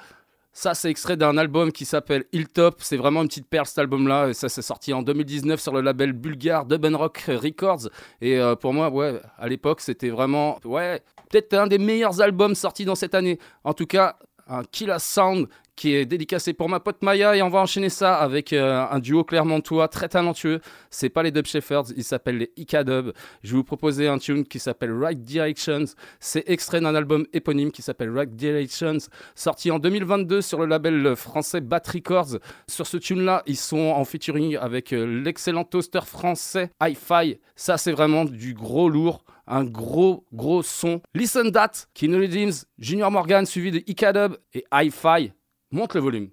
Ça, 0.53 0.73
c'est 0.73 0.89
extrait 0.89 1.15
d'un 1.15 1.37
album 1.37 1.71
qui 1.71 1.85
s'appelle 1.85 2.25
Hilltop. 2.33 2.75
C'est 2.79 2.97
vraiment 2.97 3.21
une 3.21 3.29
petite 3.29 3.47
perle 3.47 3.65
cet 3.65 3.79
album-là. 3.79 4.27
Et 4.27 4.33
ça, 4.33 4.49
c'est 4.49 4.61
sorti 4.61 4.91
en 4.91 5.01
2019 5.01 5.61
sur 5.61 5.71
le 5.71 5.79
label 5.79 6.11
bulgare 6.11 6.65
Dub 6.65 6.83
Rock 6.93 7.23
Records. 7.27 7.87
Et 8.19 8.37
euh, 8.37 8.55
pour 8.57 8.73
moi, 8.73 8.89
ouais, 8.89 9.21
à 9.37 9.47
l'époque, 9.47 9.79
c'était 9.79 10.09
vraiment, 10.09 10.59
ouais, 10.65 11.01
peut-être 11.29 11.53
un 11.53 11.67
des 11.67 11.77
meilleurs 11.77 12.19
albums 12.19 12.55
sortis 12.55 12.83
dans 12.83 12.95
cette 12.95 13.15
année. 13.15 13.39
En 13.63 13.73
tout 13.73 13.85
cas, 13.85 14.17
un 14.51 14.63
Killa 14.63 14.99
Sound 14.99 15.47
qui 15.75 15.95
est 15.95 16.05
dédicacé 16.05 16.53
pour 16.53 16.69
ma 16.69 16.79
pote 16.79 17.01
Maya 17.01 17.35
et 17.35 17.41
on 17.41 17.49
va 17.49 17.59
enchaîner 17.59 17.89
ça 17.89 18.15
avec 18.15 18.53
euh, 18.53 18.85
un 18.91 18.99
duo 18.99 19.23
clermontois 19.23 19.87
très 19.87 20.09
talentueux. 20.09 20.59
C'est 20.91 21.09
pas 21.09 21.23
les 21.23 21.31
Dub 21.31 21.47
Shepherds, 21.47 21.85
ils 21.95 22.03
s'appellent 22.03 22.37
les 22.37 22.51
Ika 22.57 22.83
Dub. 22.83 23.13
Je 23.41 23.51
vais 23.51 23.57
vous 23.57 23.63
proposer 23.63 24.07
un 24.07 24.19
tune 24.19 24.45
qui 24.45 24.59
s'appelle 24.59 24.91
Right 24.93 25.23
Directions. 25.23 25.85
C'est 26.19 26.47
extrait 26.47 26.81
d'un 26.81 26.93
album 26.93 27.25
éponyme 27.33 27.71
qui 27.71 27.81
s'appelle 27.81 28.11
Right 28.11 28.35
Directions, 28.35 28.97
sorti 29.33 29.71
en 29.71 29.79
2022 29.79 30.41
sur 30.41 30.59
le 30.59 30.67
label 30.67 31.15
français 31.15 31.61
Bat 31.61 31.81
Records. 31.91 32.37
Sur 32.67 32.85
ce 32.85 32.97
tune-là, 32.97 33.41
ils 33.47 33.57
sont 33.57 33.77
en 33.77 34.05
featuring 34.05 34.57
avec 34.57 34.93
euh, 34.93 35.05
l'excellent 35.23 35.63
toaster 35.63 36.01
français 36.05 36.69
Hi-Fi. 36.83 37.39
Ça, 37.55 37.77
c'est 37.77 37.91
vraiment 37.91 38.25
du 38.25 38.53
gros 38.53 38.89
lourd 38.89 39.23
un 39.51 39.65
gros 39.65 40.23
gros 40.31 40.63
son. 40.63 41.01
Listen 41.13 41.51
That, 41.51 41.71
Kino 41.93 42.17
Redeems, 42.17 42.65
Junior 42.79 43.11
Morgan 43.11 43.45
suivi 43.45 43.71
de 43.71 43.83
Ika 43.85 44.13
Dub 44.13 44.37
et 44.53 44.63
Hi-Fi. 44.71 45.33
Monte 45.71 45.95
le 45.95 46.01
volume. 46.01 46.29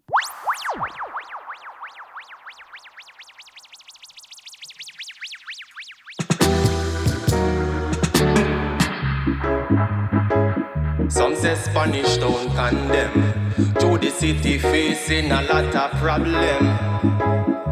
Some 11.11 11.35
say 11.35 11.55
Spanish 11.57 12.19
don't 12.19 12.55
condemn. 12.55 13.35
To 13.81 13.99
the 13.99 14.11
city 14.11 14.59
facing 14.59 15.33
a 15.33 15.43
lot 15.43 15.75
of 15.75 15.91
problem. 15.99 16.65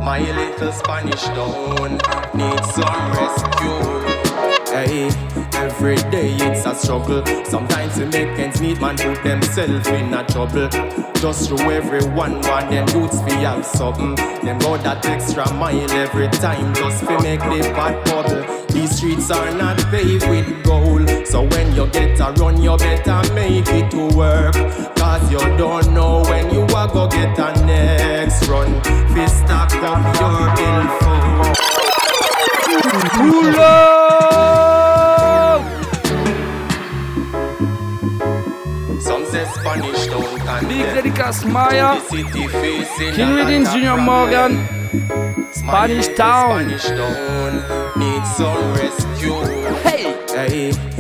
My 0.03 0.21
little 0.21 0.73
Spanish 0.73 1.23
town 1.25 1.99
needs 2.35 2.75
some 2.75 3.13
rescue. 3.13 4.16
Hey, 4.85 5.09
every 5.55 5.97
day 6.11 6.35
it's 6.37 6.67
a 6.67 6.75
struggle. 6.75 7.25
Sometimes 7.47 7.97
we 7.99 8.05
make 8.05 8.39
ends 8.39 8.61
meet, 8.61 8.79
man 8.79 8.99
put 8.99 9.23
themselves 9.25 9.89
in 9.89 10.13
a 10.13 10.23
trouble. 10.27 10.69
Just 11.15 11.49
through 11.49 11.71
everyone 11.71 12.43
want 12.43 12.69
them 12.69 12.87
youths 12.91 13.23
fi 13.23 13.37
have 13.41 13.65
something. 13.65 14.17
Them 14.45 14.59
go 14.59 14.77
that 14.77 15.07
extra 15.07 15.51
mile 15.55 15.91
every 15.93 16.29
time 16.29 16.75
just 16.75 17.05
fi 17.05 17.19
make 17.23 17.41
the 17.41 17.73
pot 17.75 18.05
bubble. 18.05 18.67
These 18.67 18.99
streets 18.99 19.31
are 19.31 19.51
not 19.55 19.79
paved 19.91 20.29
with 20.29 20.63
gold. 20.63 21.09
So 21.27 21.45
when 21.45 21.75
you 21.75 21.87
get 21.87 22.21
a 22.21 22.33
run, 22.33 22.61
you 22.61 22.77
better 22.77 23.33
make 23.33 23.69
it 23.69 23.91
to 23.93 24.15
work. 24.15 24.57
Cause 24.97 25.33
you 25.33 25.39
don't 25.57 25.95
know 25.95 26.23
when 26.25 26.53
you 26.53 26.67
are 26.77 26.87
go 26.87 27.09
get 27.09 27.39
a 27.39 27.65
next 27.65 28.47
run. 28.47 28.79
Fi 29.15 29.25
stock 29.25 29.73
up 29.77 30.21
your. 30.21 30.97
Some 31.01 31.76
Big 40.69 41.05
Lucas 41.05 41.45
Maya, 41.45 42.01
King 43.15 43.65
Junior 43.67 43.97
Morgan, 43.99 44.67
Spanish 45.53 46.09
Town. 46.17 46.65
Spanish 46.65 46.87
Town 46.87 47.53
needs 47.99 48.37
some 48.37 48.73
rescue. 48.75 49.35
Hey, 49.83 50.15
hey, 50.29 50.96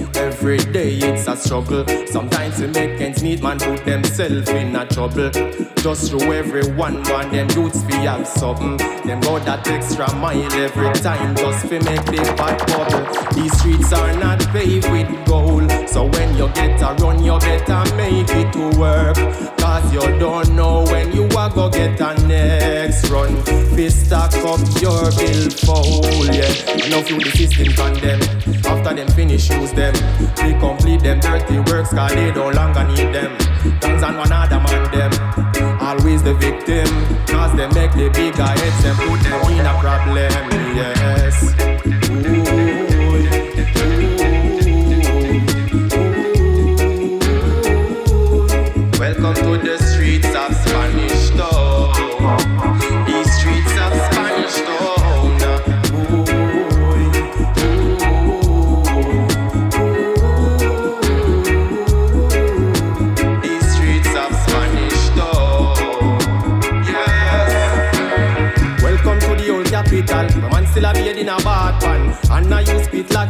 every 0.46 0.72
day 0.72 0.94
it's 0.98 1.26
a 1.26 1.36
struggle. 1.36 1.84
Sometimes 2.06 2.60
we 2.60 2.68
make 2.68 3.00
ends 3.00 3.20
meet, 3.20 3.42
man, 3.42 3.58
put 3.58 3.84
themselves 3.84 4.48
in 4.50 4.76
a 4.76 4.86
trouble. 4.86 5.30
Just 5.78 6.10
through 6.10 6.32
everyone, 6.32 7.02
want 7.04 7.32
them 7.32 7.50
youths 7.50 7.82
fi 7.82 7.96
have 8.06 8.28
something. 8.28 8.76
Them 9.04 9.20
go 9.22 9.40
that 9.40 9.66
extra 9.66 10.12
mile 10.14 10.52
every 10.52 10.92
time 11.00 11.34
just 11.34 11.66
fi 11.66 11.78
make 11.80 12.04
the 12.04 12.34
bad 12.36 12.58
bubble. 12.68 13.34
These 13.34 13.58
streets 13.58 13.92
are 13.92 14.16
not 14.18 14.40
paved 14.50 14.88
with 14.92 15.26
gold, 15.26 15.68
so 15.88 16.04
when 16.04 16.36
you 16.36 16.48
get 16.54 16.80
a 16.80 16.94
run, 17.02 17.24
you 17.24 17.38
better 17.40 17.96
make 17.96 18.30
it 18.30 18.52
to 18.52 18.78
work. 18.78 19.55
Cause 19.76 19.92
you 19.92 20.18
don't 20.18 20.56
know 20.56 20.84
when 20.84 21.14
you 21.14 21.28
are 21.36 21.50
go 21.50 21.68
get 21.68 22.00
a 22.00 22.26
next 22.26 23.10
run. 23.10 23.36
Fist 23.76 24.06
stack 24.06 24.32
up 24.36 24.58
your 24.80 25.04
bill 25.12 25.50
for 25.50 25.84
foul, 25.84 26.24
yeah. 26.32 26.88
Now 26.88 27.02
feel 27.02 27.20
the 27.20 27.30
system 27.36 27.74
condemn. 27.74 28.22
After 28.64 28.94
them 28.94 29.06
finish, 29.08 29.50
use 29.50 29.72
them. 29.72 29.92
They 30.36 30.58
complete 30.58 31.02
them 31.02 31.20
dirty 31.20 31.58
works, 31.70 31.90
cause 31.90 32.14
they 32.14 32.32
no 32.32 32.48
longer 32.48 32.84
need 32.84 33.12
them. 33.12 33.36
Guns 33.80 34.02
and 34.02 34.16
one 34.16 34.32
other 34.32 34.60
man 34.60 34.90
them. 34.90 35.78
Always 35.82 36.22
the 36.22 36.32
victim, 36.32 36.86
cause 37.26 37.54
they 37.54 37.68
make 37.78 37.92
the 37.92 38.08
bigger 38.14 38.44
heads 38.44 38.82
and 38.82 38.96
put 38.96 39.20
them 39.28 39.52
in 39.52 39.66
a 39.66 39.78
problem, 39.78 40.32
yes. 40.74 41.65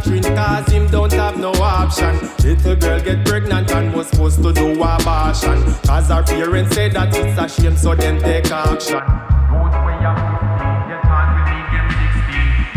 Use 0.09 0.27
cause 0.27 0.69
him 0.69 0.87
don't 0.89 1.13
have 1.13 1.39
no 1.39 1.53
option. 1.53 2.17
Little 2.43 2.77
girl 2.77 3.01
get 3.01 3.25
pregnant 3.27 3.71
and 3.71 3.95
was 3.95 4.09
supposed 4.09 4.43
to 4.43 4.53
do 4.53 4.73
abortion. 4.73 5.63
Cause 5.87 6.09
her 6.09 6.23
parents 6.23 6.75
say 6.75 6.89
that 6.91 7.15
it's 7.15 7.39
a 7.39 7.49
shame 7.49 7.77
so 7.77 7.95
them 7.95 8.19
take 8.21 8.51
action. 8.51 9.03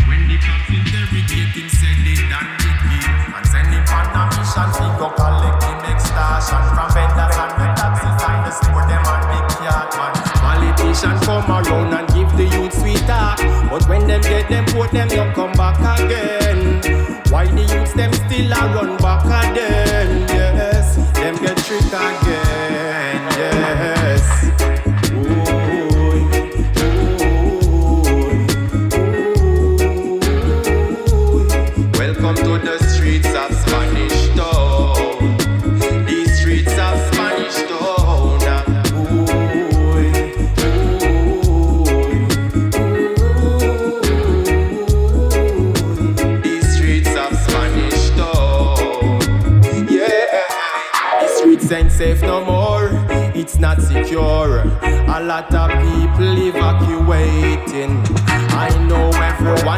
When 0.08 0.28
the 0.28 0.38
cops 0.38 0.70
And 4.56 4.98
go 4.98 5.08
collect 5.10 5.62
him 5.62 5.78
extortion 5.94 6.62
From 6.74 6.90
vendors 6.92 7.36
and 7.38 7.52
the 7.56 7.66
them 8.88 9.02
Politician 10.42 11.16
come 11.20 11.50
around 11.50 11.94
and 11.94 12.06
give 12.14 12.30
the 12.36 12.44
youth 12.56 12.74
sweet 12.74 12.98
talk 13.06 13.38
But 13.70 13.88
when 13.88 14.06
them 14.06 14.20
get 14.22 14.48
them 14.48 14.64
put 14.66 14.90
them, 14.90 15.08
you 15.10 15.32
come 15.34 15.52
back 15.52 16.00
again 16.00 16.39
still 18.40 18.52
a 18.52 18.74
run 18.74 18.96
back 18.98 19.24
again, 19.52 20.20
yes. 20.28 20.96
Them 21.14 21.36
get 21.36 21.56
tricked 21.58 21.88
again, 21.88 22.29
secure. 54.10 54.62
A 55.06 55.20
lot 55.22 55.54
of 55.54 55.70
people 55.70 56.48
evacuating. 56.48 58.02
I 58.26 58.68
know 58.88 59.10
everyone 59.14 59.69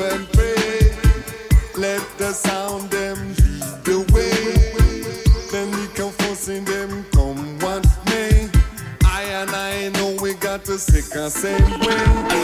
and 0.00 0.28
pray. 0.32 0.94
Let 1.76 2.02
the 2.18 2.32
sound 2.32 2.90
them 2.90 3.16
lead 3.28 3.84
the 3.84 3.98
way. 4.12 4.36
Then 5.50 5.70
we 5.70 5.86
can 5.94 6.10
force 6.12 6.46
them 6.46 7.04
come 7.12 7.58
one 7.60 7.82
May. 8.06 8.48
I 9.04 9.22
and 9.40 9.50
I 9.50 9.88
know 9.90 10.16
we 10.20 10.34
got 10.34 10.64
the 10.64 10.78
same 11.30 11.70
way. 11.80 12.35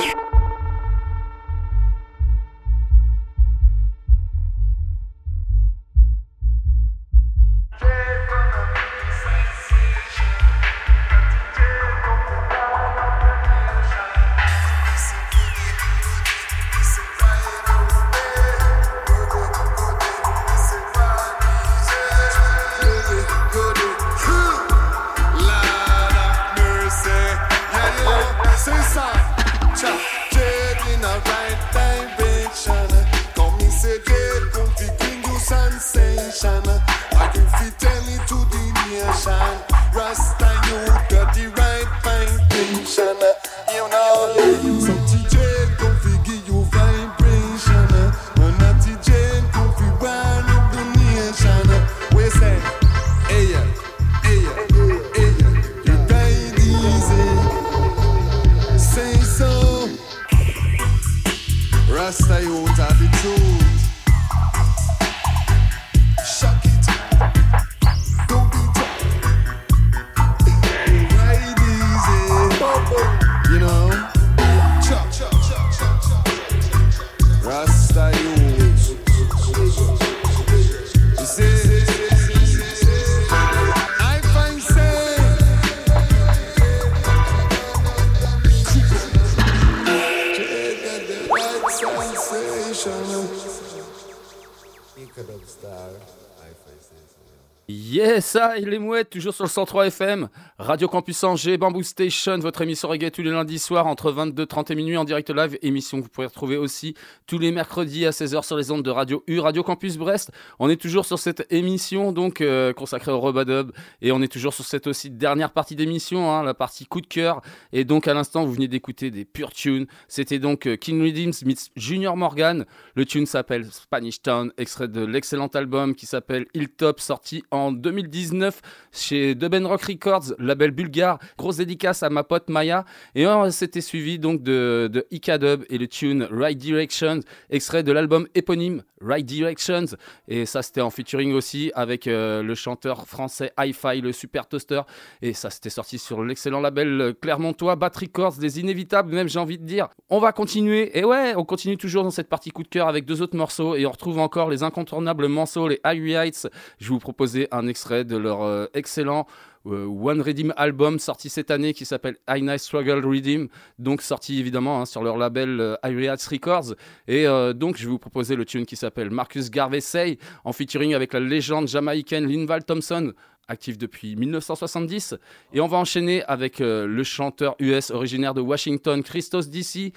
Ça, 98.42 98.56
les 98.56 98.80
mouettes, 98.80 99.10
toujours 99.10 99.32
sur 99.32 99.44
le 99.44 99.48
103 99.48 99.86
FM, 99.86 100.28
Radio 100.62 100.86
Campus 100.86 101.24
Angers, 101.24 101.58
Bamboo 101.58 101.82
Station, 101.82 102.38
votre 102.38 102.62
émission 102.62 102.88
reggae 102.88 103.10
tous 103.10 103.22
les 103.22 103.32
lundis 103.32 103.58
soirs 103.58 103.88
entre 103.88 104.12
22h30 104.12 104.70
et 104.70 104.74
minuit 104.76 104.96
en 104.96 105.02
direct 105.02 105.28
live, 105.28 105.58
émission 105.60 105.98
que 105.98 106.04
vous 106.04 106.08
pourrez 106.08 106.28
retrouver 106.28 106.56
aussi 106.56 106.94
tous 107.26 107.40
les 107.40 107.50
mercredis 107.50 108.06
à 108.06 108.10
16h 108.10 108.44
sur 108.44 108.56
les 108.56 108.70
ondes 108.70 108.84
de 108.84 108.90
Radio 108.90 109.24
U, 109.26 109.40
Radio 109.40 109.64
Campus 109.64 109.96
Brest. 109.96 110.30
On 110.60 110.70
est 110.70 110.80
toujours 110.80 111.04
sur 111.04 111.18
cette 111.18 111.52
émission 111.52 112.12
donc 112.12 112.40
euh, 112.40 112.72
consacrée 112.72 113.10
au 113.10 113.18
Robadub 113.18 113.72
et 114.02 114.12
on 114.12 114.22
est 114.22 114.30
toujours 114.30 114.54
sur 114.54 114.64
cette 114.64 114.86
aussi 114.86 115.10
dernière 115.10 115.50
partie 115.50 115.74
d'émission, 115.74 116.30
hein, 116.30 116.44
la 116.44 116.54
partie 116.54 116.86
coup 116.86 117.00
de 117.00 117.08
cœur. 117.08 117.42
Et 117.72 117.84
donc 117.84 118.06
à 118.06 118.14
l'instant, 118.14 118.44
vous 118.44 118.52
venez 118.52 118.68
d'écouter 118.68 119.10
des 119.10 119.24
pure 119.24 119.50
tunes. 119.50 119.86
C'était 120.06 120.38
donc 120.38 120.68
euh, 120.68 120.76
King 120.76 121.02
Redeems 121.02 121.44
meets 121.44 121.72
Junior 121.74 122.16
Morgan. 122.16 122.66
Le 122.94 123.04
tune 123.04 123.26
s'appelle 123.26 123.66
Spanish 123.72 124.22
Town, 124.22 124.52
extrait 124.58 124.86
de 124.86 125.04
l'excellent 125.04 125.48
album 125.48 125.96
qui 125.96 126.06
s'appelle 126.06 126.46
Hilltop, 126.54 127.00
sorti 127.00 127.42
en 127.50 127.72
2019 127.72 128.60
chez 128.92 129.34
Deben 129.34 129.66
Rock 129.66 129.82
Records, 129.82 130.34
label 130.52 130.70
bulgare. 130.70 131.18
Grosse 131.38 131.56
dédicace 131.56 132.02
à 132.02 132.10
ma 132.10 132.24
pote 132.24 132.48
Maya. 132.48 132.84
Et 133.14 133.26
euh, 133.26 133.50
c'était 133.50 133.80
suivi 133.80 134.18
donc 134.18 134.42
de, 134.42 134.88
de 134.92 135.06
Ika 135.10 135.38
Dub 135.38 135.64
et 135.70 135.78
le 135.78 135.88
tune 135.88 136.28
Right 136.30 136.58
Directions, 136.58 137.20
extrait 137.50 137.82
de 137.82 137.92
l'album 137.92 138.26
éponyme 138.34 138.82
Right 139.00 139.26
Directions. 139.26 139.96
Et 140.28 140.46
ça, 140.46 140.62
c'était 140.62 140.80
en 140.80 140.90
featuring 140.90 141.32
aussi 141.32 141.72
avec 141.74 142.06
euh, 142.06 142.42
le 142.42 142.54
chanteur 142.54 143.06
français 143.06 143.52
Hi-Fi, 143.58 144.00
le 144.00 144.12
Super 144.12 144.46
Toaster. 144.46 144.82
Et 145.22 145.32
ça, 145.32 145.50
c'était 145.50 145.70
sorti 145.70 145.98
sur 145.98 146.22
l'excellent 146.22 146.60
label 146.60 147.14
Clermontois, 147.20 147.76
Bat 147.76 147.92
Records, 148.00 148.34
des 148.34 148.60
inévitables, 148.60 149.12
même 149.12 149.28
j'ai 149.28 149.38
envie 149.38 149.58
de 149.58 149.64
dire. 149.64 149.88
On 150.10 150.18
va 150.18 150.32
continuer. 150.32 150.96
Et 150.98 151.04
ouais, 151.04 151.34
on 151.36 151.44
continue 151.44 151.76
toujours 151.76 152.04
dans 152.04 152.10
cette 152.10 152.28
partie 152.28 152.50
coup 152.50 152.62
de 152.62 152.68
cœur 152.68 152.88
avec 152.88 153.04
deux 153.04 153.22
autres 153.22 153.36
morceaux. 153.36 153.74
Et 153.74 153.86
on 153.86 153.90
retrouve 153.90 154.18
encore 154.18 154.50
les 154.50 154.62
incontournables 154.62 155.28
morceaux, 155.28 155.68
les 155.68 155.80
High 155.84 156.10
Heights. 156.10 156.48
Je 156.78 156.88
vais 156.88 156.90
vous 156.90 156.98
proposer 156.98 157.48
un 157.50 157.66
extrait 157.66 158.04
de 158.04 158.16
leur 158.16 158.42
euh, 158.42 158.66
excellent 158.74 159.26
One 159.64 160.20
Redeem 160.20 160.52
album 160.56 160.98
sorti 160.98 161.28
cette 161.28 161.50
année 161.50 161.72
qui 161.72 161.84
s'appelle 161.84 162.16
I 162.28 162.42
Nice 162.42 162.62
Struggle 162.62 163.04
Redeem, 163.06 163.48
donc 163.78 164.02
sorti 164.02 164.40
évidemment 164.40 164.80
hein, 164.80 164.86
sur 164.86 165.02
leur 165.02 165.16
label 165.16 165.60
euh, 165.60 165.76
Records. 165.82 166.74
Et 167.06 167.26
euh, 167.26 167.52
donc 167.52 167.76
je 167.76 167.84
vais 167.84 167.90
vous 167.90 167.98
proposer 167.98 168.34
le 168.36 168.44
tune 168.44 168.66
qui 168.66 168.76
s'appelle 168.76 169.10
Marcus 169.10 169.50
Garvey 169.50 169.80
Say 169.80 170.18
en 170.44 170.52
featuring 170.52 170.94
avec 170.94 171.12
la 171.12 171.20
légende 171.20 171.68
jamaïcaine 171.68 172.26
Linval 172.26 172.64
Thompson 172.64 173.12
actif 173.48 173.78
depuis 173.78 174.16
1970. 174.16 175.14
Et 175.52 175.60
on 175.60 175.66
va 175.66 175.76
enchaîner 175.76 176.22
avec 176.24 176.60
euh, 176.60 176.86
le 176.86 177.04
chanteur 177.04 177.54
US 177.58 177.90
originaire 177.90 178.34
de 178.34 178.40
Washington, 178.40 179.02
Christos 179.02 179.48
DC. 179.48 179.92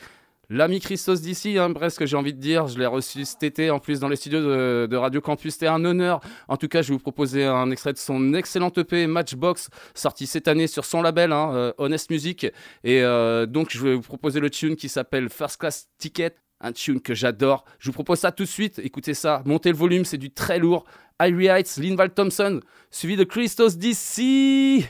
L'ami 0.49 0.79
Christos 0.79 1.21
d'ici, 1.21 1.57
hein, 1.57 1.71
presque 1.73 2.05
j'ai 2.05 2.15
envie 2.15 2.33
de 2.33 2.39
dire, 2.39 2.67
je 2.67 2.77
l'ai 2.77 2.85
reçu 2.85 3.25
cet 3.25 3.43
été 3.43 3.69
en 3.69 3.79
plus 3.79 3.99
dans 3.99 4.07
les 4.07 4.15
studios 4.15 4.41
de, 4.41 4.95
Radio 4.95 5.21
Campus, 5.21 5.53
c'était 5.53 5.67
un 5.67 5.83
honneur. 5.83 6.19
En 6.47 6.57
tout 6.57 6.67
cas, 6.67 6.81
je 6.81 6.89
vais 6.89 6.93
vous 6.93 6.99
proposer 6.99 7.45
un 7.45 7.71
extrait 7.71 7.93
de 7.93 7.97
son 7.97 8.33
excellent 8.33 8.71
EP 8.77 9.07
Matchbox, 9.07 9.69
sorti 9.93 10.27
cette 10.27 10.47
année 10.47 10.67
sur 10.67 10.85
son 10.85 11.01
label, 11.01 11.31
hein, 11.31 11.51
euh, 11.53 11.73
Honest 11.77 12.09
Music. 12.09 12.45
Et 12.83 13.01
euh, 13.01 13.45
donc, 13.45 13.69
je 13.71 13.81
vais 13.81 13.95
vous 13.95 14.01
proposer 14.01 14.39
le 14.39 14.49
tune 14.49 14.75
qui 14.75 14.89
s'appelle 14.89 15.29
First 15.29 15.59
Class 15.59 15.87
Ticket, 15.97 16.35
un 16.61 16.71
tune 16.71 17.01
que 17.01 17.13
j'adore. 17.13 17.65
Je 17.79 17.89
vous 17.89 17.93
propose 17.93 18.19
ça 18.19 18.31
tout 18.31 18.43
de 18.43 18.49
suite, 18.49 18.79
écoutez 18.79 19.13
ça, 19.13 19.41
montez 19.45 19.71
le 19.71 19.77
volume, 19.77 20.05
c'est 20.05 20.17
du 20.17 20.31
très 20.31 20.59
lourd. 20.59 20.85
Irie 21.21 21.47
Heights, 21.47 21.77
Linval 21.77 22.13
Thompson, 22.13 22.59
suivi 22.91 23.15
de 23.15 23.23
Christos 23.23 23.77
d'ici. 23.77 24.85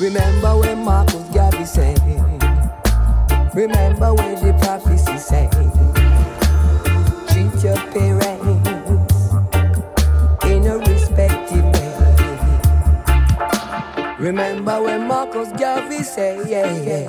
Remember. 0.00 0.58
When 0.58 0.84
Marcus 0.84 1.28
Garvey 1.34 1.64
said. 1.64 1.98
Remember 3.54 4.14
when 4.14 4.34
the 4.36 4.54
prophecy 4.62 5.18
said, 5.18 5.52
treat 7.28 7.62
your 7.62 7.76
parents 7.92 8.68
in 10.46 10.66
a 10.66 10.78
respective 10.78 11.64
way. 11.74 11.92
Remember 14.18 14.82
when 14.82 15.06
Marcus 15.06 15.52
Garvey 15.52 16.02
said, 16.02 16.48
yeah, 16.48 16.74
yeah. 16.78 17.06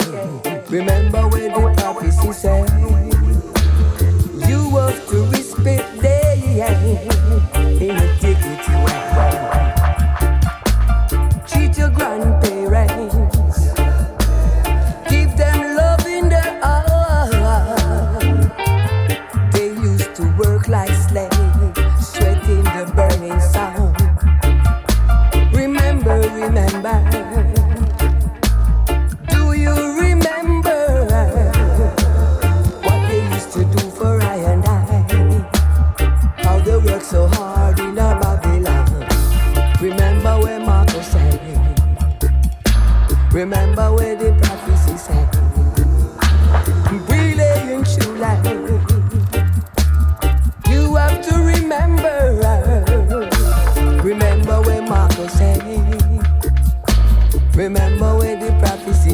Remember 0.69 1.29
when 1.29 1.53
the 1.53 1.73
prophecy 1.77 2.33
said, 2.33 2.69
you 4.45 4.69
have 4.75 5.07
to 5.07 5.25
respect 5.31 6.01
them 6.01 7.12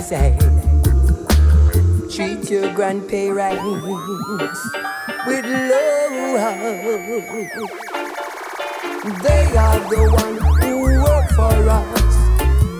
say, 0.09 0.35
treat 2.09 2.49
your 2.49 2.73
grandparents 2.73 3.61
with 5.27 5.45
love. 5.45 6.39
They 9.21 9.45
are 9.55 9.79
the 9.93 10.01
ones 10.21 10.41
who 10.63 10.73
work 11.03 11.29
for 11.37 11.57
us. 11.69 12.15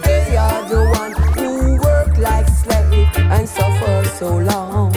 They 0.03 0.37
are 0.37 0.63
the 0.69 0.81
ones 0.97 1.17
who 1.37 1.77
work 1.77 2.17
like 2.17 2.47
slaves 2.47 3.15
and 3.15 3.47
suffer 3.47 4.05
so 4.17 4.37
long 4.37 4.95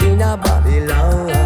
in 0.00 0.20
a 0.20 0.36
Babylon. 0.36 1.45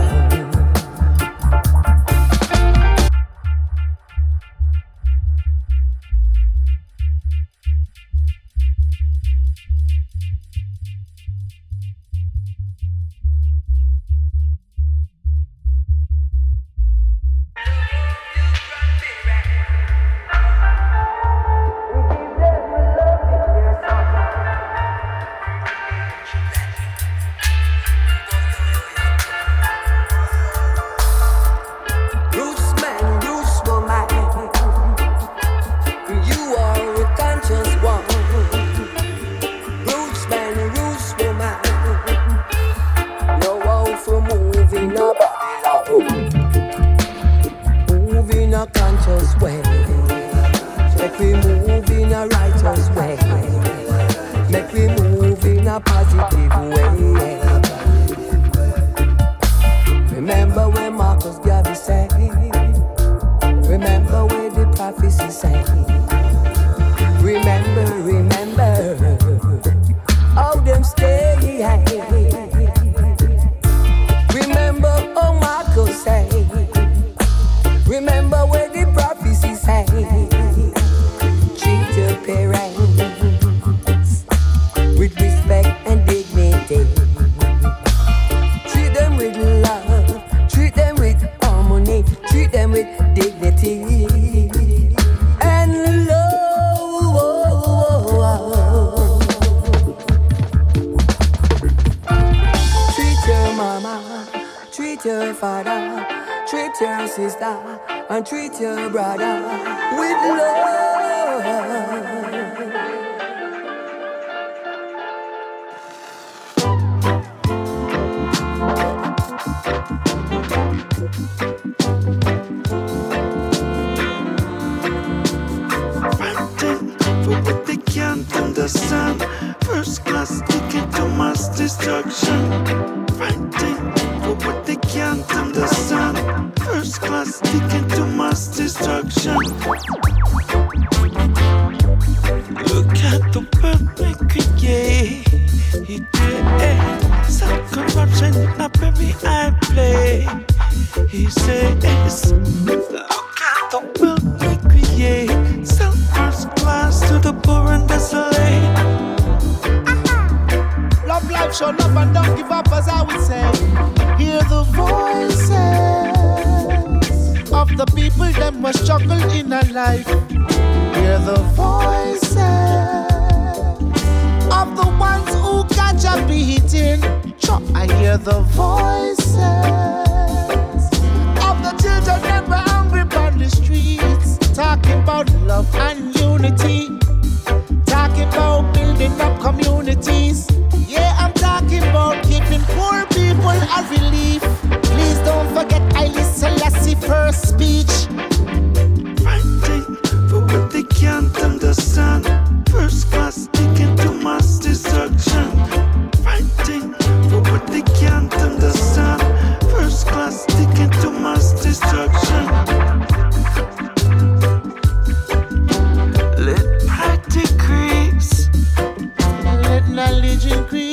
increase. 220.50 220.90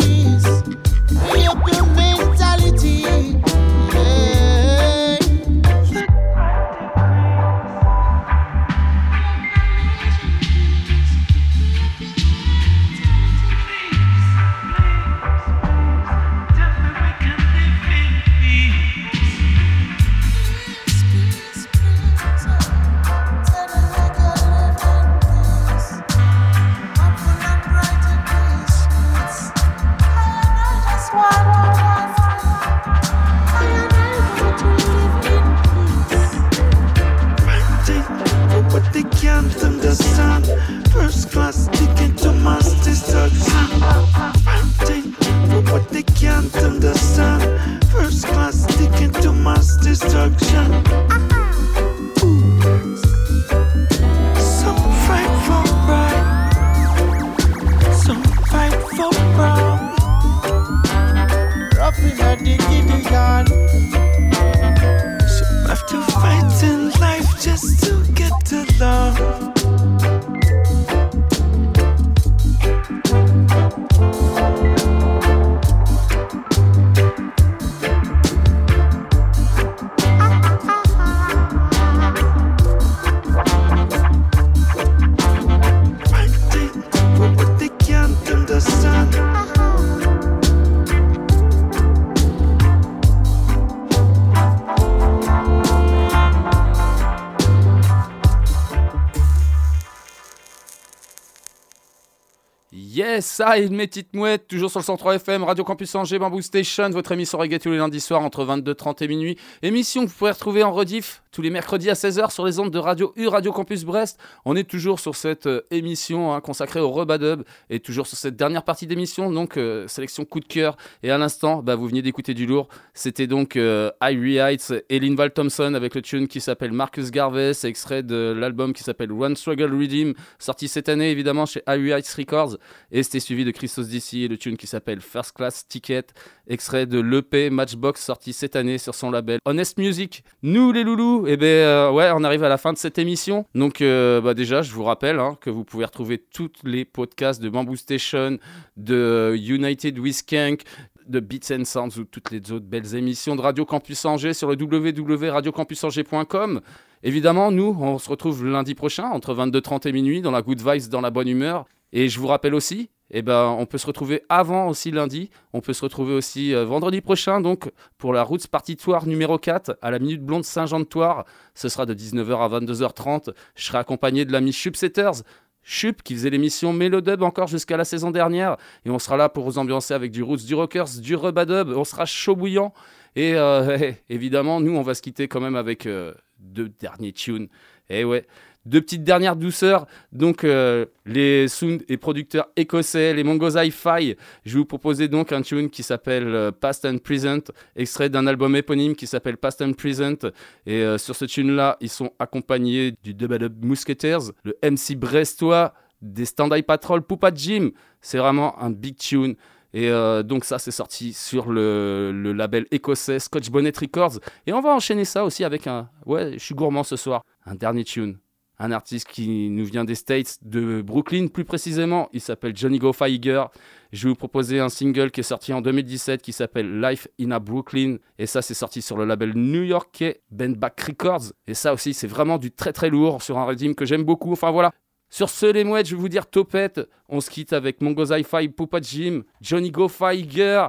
Ça 103.22 103.58
et 103.58 103.68
mes 103.70 103.88
petites 103.88 104.14
mouettes, 104.14 104.48
toujours 104.48 104.70
sur 104.70 104.80
le 104.80 104.86
103 104.86 105.16
FM, 105.16 105.44
Radio 105.44 105.64
Campus 105.64 105.96
Angers, 105.96 106.20
Bamboo 106.20 106.42
Station, 106.42 106.90
votre 106.90 107.12
émission 107.12 107.38
reggae 107.38 107.58
tous 107.60 107.72
les 107.72 107.78
lundis 107.78 108.02
soirs 108.02 108.22
entre 108.22 108.46
22h30 108.46 109.04
et 109.04 109.08
minuit. 109.08 109.38
Émission 109.62 110.04
que 110.04 110.10
vous 110.10 110.16
pourrez 110.16 110.32
retrouver 110.32 110.64
en 110.64 110.72
rediff 110.72 111.24
tous 111.38 111.44
les 111.44 111.52
mercredis 111.52 111.92
à 111.92 111.94
16h 111.94 112.32
sur 112.32 112.48
les 112.48 112.58
ondes 112.58 112.72
de 112.72 112.80
Radio 112.80 113.14
U, 113.16 113.28
Radio 113.28 113.52
Campus 113.52 113.84
Brest. 113.84 114.20
On 114.44 114.56
est 114.56 114.68
toujours 114.68 115.00
sur 115.00 115.16
cette 115.16 115.46
euh, 115.46 115.62
émission 115.70 116.34
hein, 116.34 116.42
consacrée 116.42 116.80
au 116.80 116.90
Rebadub 116.90 117.44
et 117.70 117.80
toujours 117.80 118.08
sur 118.08 118.18
cette 118.18 118.36
dernière 118.36 118.64
partie 118.64 118.88
d'émission, 118.88 119.32
donc 119.32 119.56
euh, 119.56 119.88
sélection 119.88 120.26
coup 120.26 120.40
de 120.40 120.48
cœur. 120.48 120.78
Et 121.04 121.12
à 121.12 121.20
l'instant, 121.20 121.62
bah, 121.62 121.76
vous 121.76 121.86
veniez 121.86 122.02
d'écouter 122.02 122.34
du 122.34 122.48
lourd. 122.48 122.70
C'était 122.96 123.28
donc 123.28 123.56
euh, 123.56 123.92
Irie 124.02 124.38
Heights 124.38 124.74
et 124.90 124.98
Linval 124.98 125.32
Thompson 125.32 125.76
avec 125.76 125.94
le 125.94 126.02
tune 126.02 126.28
qui 126.28 126.42
s'appelle 126.42 126.72
Marcus 126.72 127.12
Garvey, 127.12 127.54
c'est 127.54 127.70
extrait 127.70 128.02
de 128.02 128.36
l'album 128.36 128.74
qui 128.74 128.82
s'appelle 128.82 129.12
One 129.12 129.36
Struggle 129.36 129.80
Redeem, 129.80 130.16
sorti 130.40 130.68
cette 130.68 130.90
année 130.90 131.12
évidemment 131.12 131.46
chez 131.46 131.62
Irie 131.68 131.92
Heights 131.92 132.16
Records. 132.18 132.58
Et 132.92 133.04
c'était 133.04 133.20
suivi 133.20 133.46
de 133.46 133.52
Christos 133.52 133.88
DC 133.90 134.28
le 134.28 134.38
tune 134.38 134.58
qui 134.58 134.66
s'appelle 134.66 135.02
First 135.02 135.34
Class 135.34 135.68
Ticket, 135.68 136.08
extrait 136.48 136.88
de 136.88 137.00
l'EP 137.00 137.52
Matchbox 137.52 138.04
sorti 138.04 138.34
cette 138.34 138.56
année 138.56 138.80
sur 138.80 138.96
son 138.96 139.12
label 139.12 139.38
Honest 139.46 139.78
Music. 139.78 140.24
Nous 140.42 140.72
les 140.72 140.84
loulous, 140.84 141.27
eh 141.30 141.36
ben 141.36 141.46
euh, 141.46 141.92
ouais, 141.92 142.10
on 142.16 142.24
arrive 142.24 142.44
à 142.44 142.50
la 142.50 142.58
fin 142.58 142.72
de 142.72 142.78
cette 142.78 142.98
émission. 142.98 143.46
Donc 143.54 143.82
euh, 143.82 144.22
bah, 144.22 144.34
déjà, 144.34 144.62
je 144.62 144.72
vous 144.72 144.84
rappelle 144.84 145.20
hein, 145.20 145.38
que 145.42 145.50
vous 145.50 145.66
pouvez 145.66 145.84
retrouver 145.84 146.18
tous 146.18 146.50
les 146.64 146.86
podcasts 146.86 147.42
de 147.42 147.50
Bamboo 147.50 147.76
Station, 147.76 148.38
de 148.78 149.36
United 149.38 150.00
with 150.00 150.16
Skank, 150.16 150.62
de 151.06 151.20
Beats 151.20 151.52
and 151.52 151.66
Sounds 151.66 152.00
ou 152.00 152.06
toutes 152.06 152.32
les 152.32 152.50
autres 152.52 152.66
belles 152.66 152.96
émissions 152.96 153.36
de 153.36 153.42
Radio 153.42 153.66
Campus 153.66 154.06
Angers 154.06 154.34
sur 154.34 154.50
le 154.50 154.56
www.radiocampusangers.com. 154.56 156.62
Évidemment, 157.04 157.52
nous, 157.52 157.78
on 157.80 158.00
se 158.00 158.10
retrouve 158.10 158.46
lundi 158.46 158.74
prochain 158.74 159.10
entre 159.10 159.36
22h30 159.36 159.90
et 159.90 159.92
minuit 159.92 160.22
dans 160.22 160.32
la 160.32 160.42
good 160.42 160.62
vibes, 160.62 160.90
dans 160.90 161.02
la 161.02 161.12
bonne 161.12 161.28
humeur. 161.28 161.66
Et 161.92 162.10
je 162.10 162.20
vous 162.20 162.28
rappelle 162.28 162.56
aussi, 162.56 162.90
eh 163.12 163.22
ben, 163.22 163.56
on 163.58 163.66
peut 163.66 163.78
se 163.78 163.88
retrouver 163.88 164.24
avant 164.30 164.68
aussi 164.68 164.92
lundi. 164.92 165.30
On 165.54 165.62
peut 165.62 165.74
se 165.74 165.82
retrouver 165.82 166.14
aussi 166.14 166.54
euh, 166.54 166.66
vendredi 166.66 167.02
prochain, 167.02 167.40
donc 167.42 167.72
pour 167.98 168.14
la 168.14 168.24
Roots 168.24 168.48
Party 168.52 168.76
Tour 168.76 169.06
numéro 169.06 169.38
4 169.38 169.78
à 169.82 169.92
la 169.92 170.00
Minute 170.00 170.24
Blonde 170.24 170.44
Saint-Jean-de-Toire. 170.44 171.26
Ce 171.56 171.70
sera 171.70 171.86
de 171.86 171.94
19h 171.94 172.38
à 172.38 172.60
22h30. 172.60 173.34
Je 173.56 173.64
serai 173.64 173.78
accompagné 173.78 174.26
de 174.26 174.32
l'ami 174.32 174.52
Chup 174.52 174.76
Setters. 174.76 175.24
Chup 175.64 176.02
qui 176.02 176.16
faisait 176.16 176.30
l'émission 176.30 176.72
Mélodub 176.72 177.24
encore 177.24 177.48
jusqu'à 177.48 177.78
la 177.78 177.86
saison 177.86 178.12
dernière. 178.12 178.58
Et 178.86 178.90
on 178.90 179.00
sera 179.00 179.18
là 179.18 179.30
pour 179.30 179.44
vous 179.44 179.58
ambiancer 179.58 179.94
avec 179.94 180.12
du 180.12 180.24
Roots, 180.24 180.46
du 180.46 180.56
Rockers, 180.56 181.00
du 181.02 181.16
Rebadub. 181.16 181.70
On 181.70 181.84
sera 181.84 182.06
chaud 182.06 182.36
bouillant. 182.36 182.74
Et 183.16 183.36
euh, 183.36 183.92
évidemment, 184.10 184.60
nous, 184.60 184.76
on 184.76 184.82
va 184.82 184.94
se 184.94 185.02
quitter 185.02 185.28
quand 185.28 185.42
même 185.42 185.56
avec 185.56 185.86
euh, 185.86 186.14
deux 186.40 186.70
derniers 186.70 187.14
tunes. 187.14 187.48
Et 187.90 188.04
ouais. 188.04 188.26
Deux 188.68 188.82
petites 188.82 189.06
dernières 189.06 189.38
douceurs. 189.38 189.88
Donc, 190.12 190.44
euh, 190.44 190.86
les 191.06 191.48
sound 191.48 191.84
et 191.88 191.96
producteurs 191.96 192.50
écossais, 192.58 193.14
les 193.14 193.24
Mongos 193.24 193.58
Hi-Fi. 193.58 194.18
Je 194.46 194.54
vais 194.54 194.60
vous 194.60 194.66
proposer 194.66 195.08
donc 195.08 195.32
un 195.32 195.42
tune 195.42 195.70
qui 195.70 195.84
s'appelle 195.84 196.28
euh, 196.28 196.52
Past 196.52 196.84
and 196.84 196.98
Present, 196.98 197.44
extrait 197.78 198.10
d'un 198.10 198.28
album 198.28 198.58
éponyme 198.58 198.94
qui 198.94 199.08
s'appelle 199.08 199.38
Past 199.38 199.62
and 199.62 199.72
Present. 199.72 200.28
Et 200.66 200.82
euh, 200.82 200.98
sur 200.98 201.16
ce 201.16 201.24
tune-là, 201.24 201.78
ils 201.80 201.90
sont 201.90 202.12
accompagnés 202.20 202.94
du 203.04 203.14
Double 203.14 203.50
Musketeers, 203.62 204.34
le 204.44 204.58
MC 204.62 204.98
Brestois, 204.98 205.74
des 206.02 206.26
Stand-Eye 206.26 206.64
Patrol, 206.64 207.02
Poupa 207.04 207.32
Jim. 207.34 207.70
C'est 208.02 208.18
vraiment 208.18 208.62
un 208.62 208.70
big 208.70 208.98
tune. 208.98 209.36
Et 209.74 209.92
donc 210.24 210.44
ça, 210.46 210.60
c'est 210.60 210.72
sorti 210.72 211.14
sur 211.14 211.52
le, 211.52 212.12
le 212.12 212.34
label 212.34 212.66
écossais 212.72 213.20
Scotch 213.20 213.50
Bonnet 213.50 213.74
Records. 213.80 214.20
Et 214.48 214.54
on 214.54 214.62
va 214.62 214.74
enchaîner 214.74 215.06
ça 215.06 215.24
aussi 215.24 215.44
avec 215.44 215.68
un... 215.68 215.90
Ouais, 216.06 216.34
je 216.34 216.40
suis 216.40 216.56
gourmand 216.56 216.84
ce 216.84 216.96
soir. 216.96 217.22
Un 217.46 217.54
dernier 217.54 217.84
tune 217.84 218.18
un 218.60 218.72
artiste 218.72 219.08
qui 219.08 219.50
nous 219.50 219.66
vient 219.66 219.86
des 219.86 219.96
States, 219.96 220.38
de 220.42 220.82
Brooklyn 220.82 221.28
plus 221.28 221.46
précisément. 221.46 222.10
Il 222.14 222.22
s'appelle 222.22 222.56
Johnny 222.56 222.80
Go. 222.80 222.92
Je 222.94 224.04
vais 224.04 224.10
vous 224.10 224.16
proposer 224.16 224.60
un 224.60 224.70
single 224.70 225.12
qui 225.12 225.20
est 225.20 225.24
sorti 225.24 225.54
en 225.54 225.62
2017 225.62 226.22
qui 226.22 226.34
s'appelle 226.34 226.82
Life 226.82 227.08
in 227.20 227.32
a 227.32 227.40
Brooklyn. 227.40 227.98
Et 228.18 228.26
ça, 228.26 228.42
c'est 228.42 228.54
sorti 228.54 228.82
sur 228.82 228.98
le 228.98 229.06
label 229.06 229.34
new-yorkais 229.36 230.22
Bendback 230.32 230.82
Records. 230.82 231.34
Et 231.48 231.54
ça 231.54 231.74
aussi, 231.74 231.94
c'est 231.94 232.08
vraiment 232.08 232.38
du 232.38 232.52
très 232.52 232.74
très 232.74 232.90
lourd 232.90 233.22
sur 233.22 233.38
un 233.38 233.46
régime 233.46 233.76
que 233.76 233.86
j'aime 233.86 234.04
beaucoup. 234.04 234.32
Enfin 234.32 234.52
voilà. 234.52 234.72
Sur 235.10 235.30
ce, 235.30 235.46
les 235.46 235.64
mouettes, 235.64 235.88
je 235.88 235.96
vais 235.96 236.02
vous 236.02 236.10
dire 236.10 236.26
topette. 236.26 236.82
On 237.08 237.22
se 237.22 237.30
quitte 237.30 237.54
avec 237.54 237.82
Mongo's 237.82 238.10
Hi-Fi, 238.10 238.50
Poupa 238.50 238.82
Jim, 238.82 239.22
Johnny 239.40 239.72
Go 239.72 239.88
Feiger. 239.88 240.68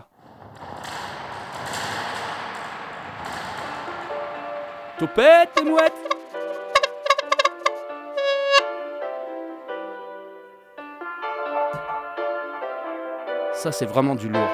Topette, 4.99 5.51
les 5.57 5.71
mouettes 5.71 6.18
Ça, 13.61 13.73
c'est 13.73 13.87
vraiment 13.87 14.15
du 14.15 14.29
lourd. 14.29 14.49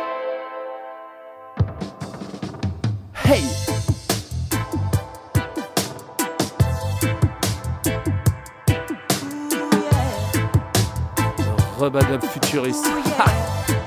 Hey 3.26 3.42
Le 11.38 11.84
Rebadub 11.84 12.24
futuriste. 12.24 12.86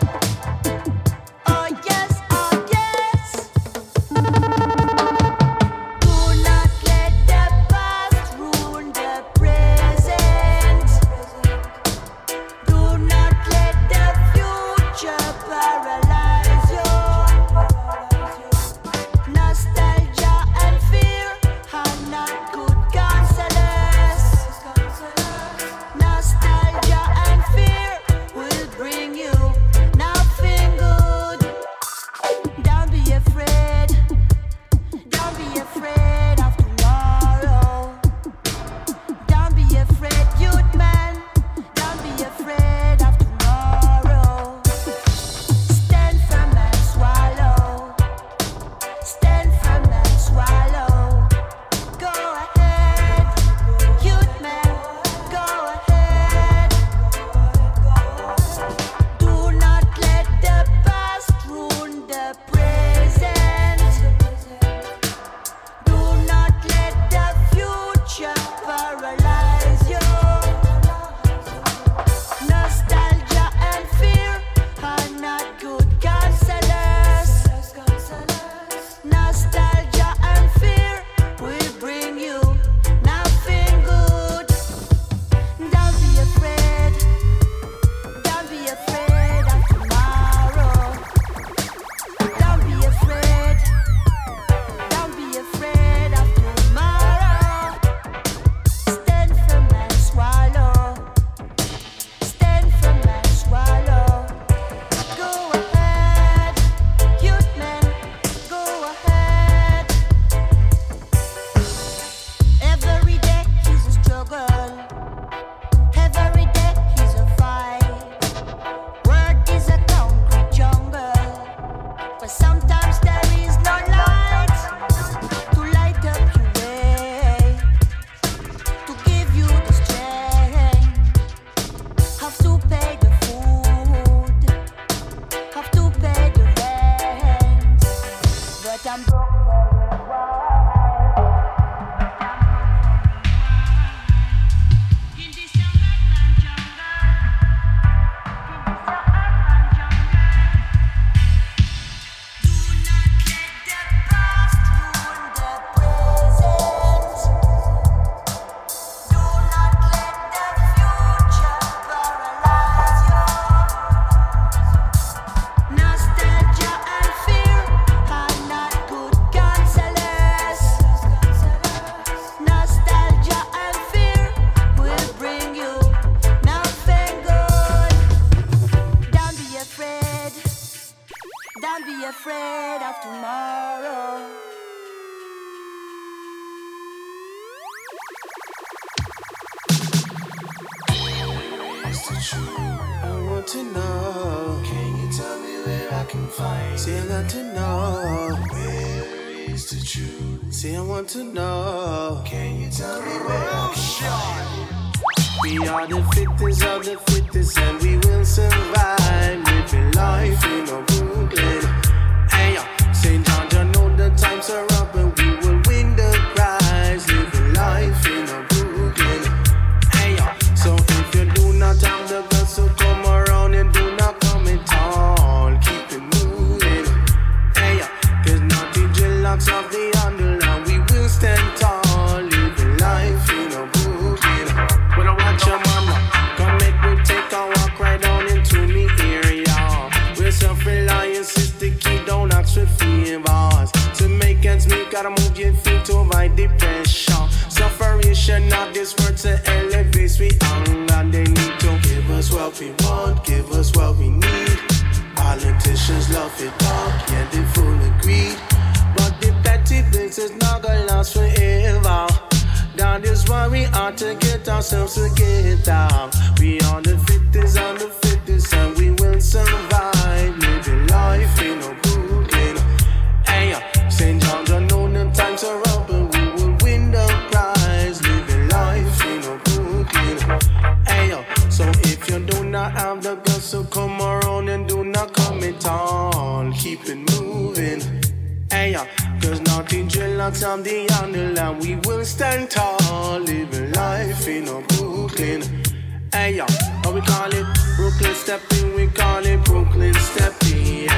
Brooklyn 299.78 300.02
stepping. 300.02 300.90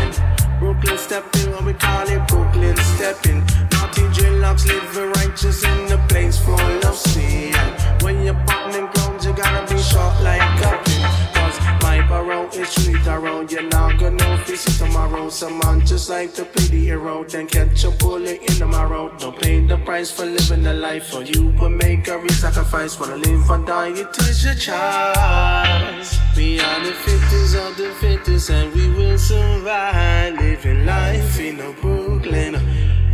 Brooklyn 0.58 0.98
stepping, 0.98 1.52
what 1.52 1.66
we 1.66 1.74
call 1.74 2.08
it 2.08 2.26
Brooklyn 2.30 2.78
stepping. 2.78 3.40
Naughty 3.74 4.04
dreadlocks 4.16 4.66
living 4.68 5.12
righteous 5.20 5.66
in 5.66 5.88
the 5.88 5.98
place 6.08 6.38
full 6.40 6.88
of 6.88 6.96
sin. 6.96 7.54
When 8.02 8.24
you're 8.24 8.40
partner 8.48 8.88
comes, 8.94 9.26
you 9.26 9.34
gotta 9.34 9.74
be 9.74 9.82
shot 9.82 10.24
like 10.24 10.42
a 10.64 10.82
pin. 10.86 11.04
Cause 11.34 11.60
my 11.82 12.08
barrel 12.08 12.48
is 12.54 12.70
street 12.70 13.06
around, 13.06 13.52
you're 13.52 13.64
not 13.64 14.00
gonna 14.00 14.39
See 14.60 14.78
tomorrow. 14.78 15.30
Someone 15.30 15.86
just 15.86 16.10
like 16.10 16.34
to 16.34 16.44
play 16.44 16.66
the 16.66 16.84
hero, 16.84 17.24
then 17.24 17.48
catch 17.48 17.86
a 17.86 17.92
bullet 17.92 18.42
in 18.42 18.56
tomorrow. 18.58 19.10
Don't 19.18 19.40
pay 19.40 19.66
the 19.66 19.78
price 19.78 20.12
for 20.12 20.26
living 20.26 20.64
the 20.64 20.74
life, 20.74 21.14
or 21.14 21.24
you 21.24 21.48
will 21.58 21.70
make 21.70 22.10
a 22.10 22.18
real 22.18 22.28
sacrifice. 22.30 23.00
Wanna 23.00 23.16
live 23.16 23.50
or 23.50 23.60
die, 23.60 23.92
it 23.96 24.18
is 24.20 24.44
your 24.44 24.56
choice. 24.56 26.20
We 26.36 26.60
are 26.60 26.80
the 26.84 26.92
fittest 26.92 27.56
of 27.56 27.78
the 27.78 27.92
fittest, 28.02 28.50
and 28.50 28.74
we 28.76 28.90
will 28.90 29.18
survive. 29.18 30.38
Living 30.38 30.86
life 30.86 31.40
in 31.40 31.62
a 31.62 31.72
Brooklyn. 31.80 32.56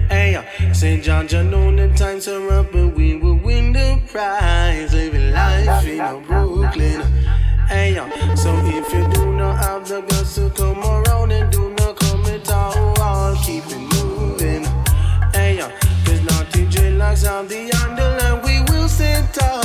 Hey, 0.09 0.35
uh, 0.37 0.73
St. 0.73 1.03
John, 1.03 1.27
John, 1.27 1.51
know 1.51 1.75
the 1.75 1.93
times 1.95 2.27
are 2.27 2.53
up, 2.53 2.73
and 2.73 2.95
we 2.95 3.17
will 3.17 3.37
win 3.37 3.71
the 3.71 4.01
prize. 4.07 4.91
Living 4.95 5.31
life 5.31 5.85
in 5.85 5.99
a 5.99 6.19
Brooklyn. 6.25 7.01
Hey, 7.67 7.99
uh, 7.99 8.35
so 8.35 8.51
if 8.65 8.91
you 8.91 9.07
do 9.13 9.24
have 9.75 9.87
the 9.89 9.99
guts 10.01 10.35
to 10.35 10.49
come 10.51 10.81
around 10.83 11.31
and 11.33 11.51
do 11.51 11.69
not 11.71 11.97
commit 11.97 12.49
our 12.49 12.93
all. 13.01 13.35
Keep 13.43 13.65
it 13.67 13.79
moving. 13.95 14.63
Hey, 15.33 15.59
uh, 15.59 15.69
cause 16.05 16.21
now 16.23 16.43
DJ 16.53 16.97
locks 16.97 17.25
on 17.25 17.47
the 17.49 17.69
handle 17.75 18.15
and 18.25 18.43
we 18.43 18.61
will 18.71 18.87
sit 18.87 19.37
up. 19.43 19.64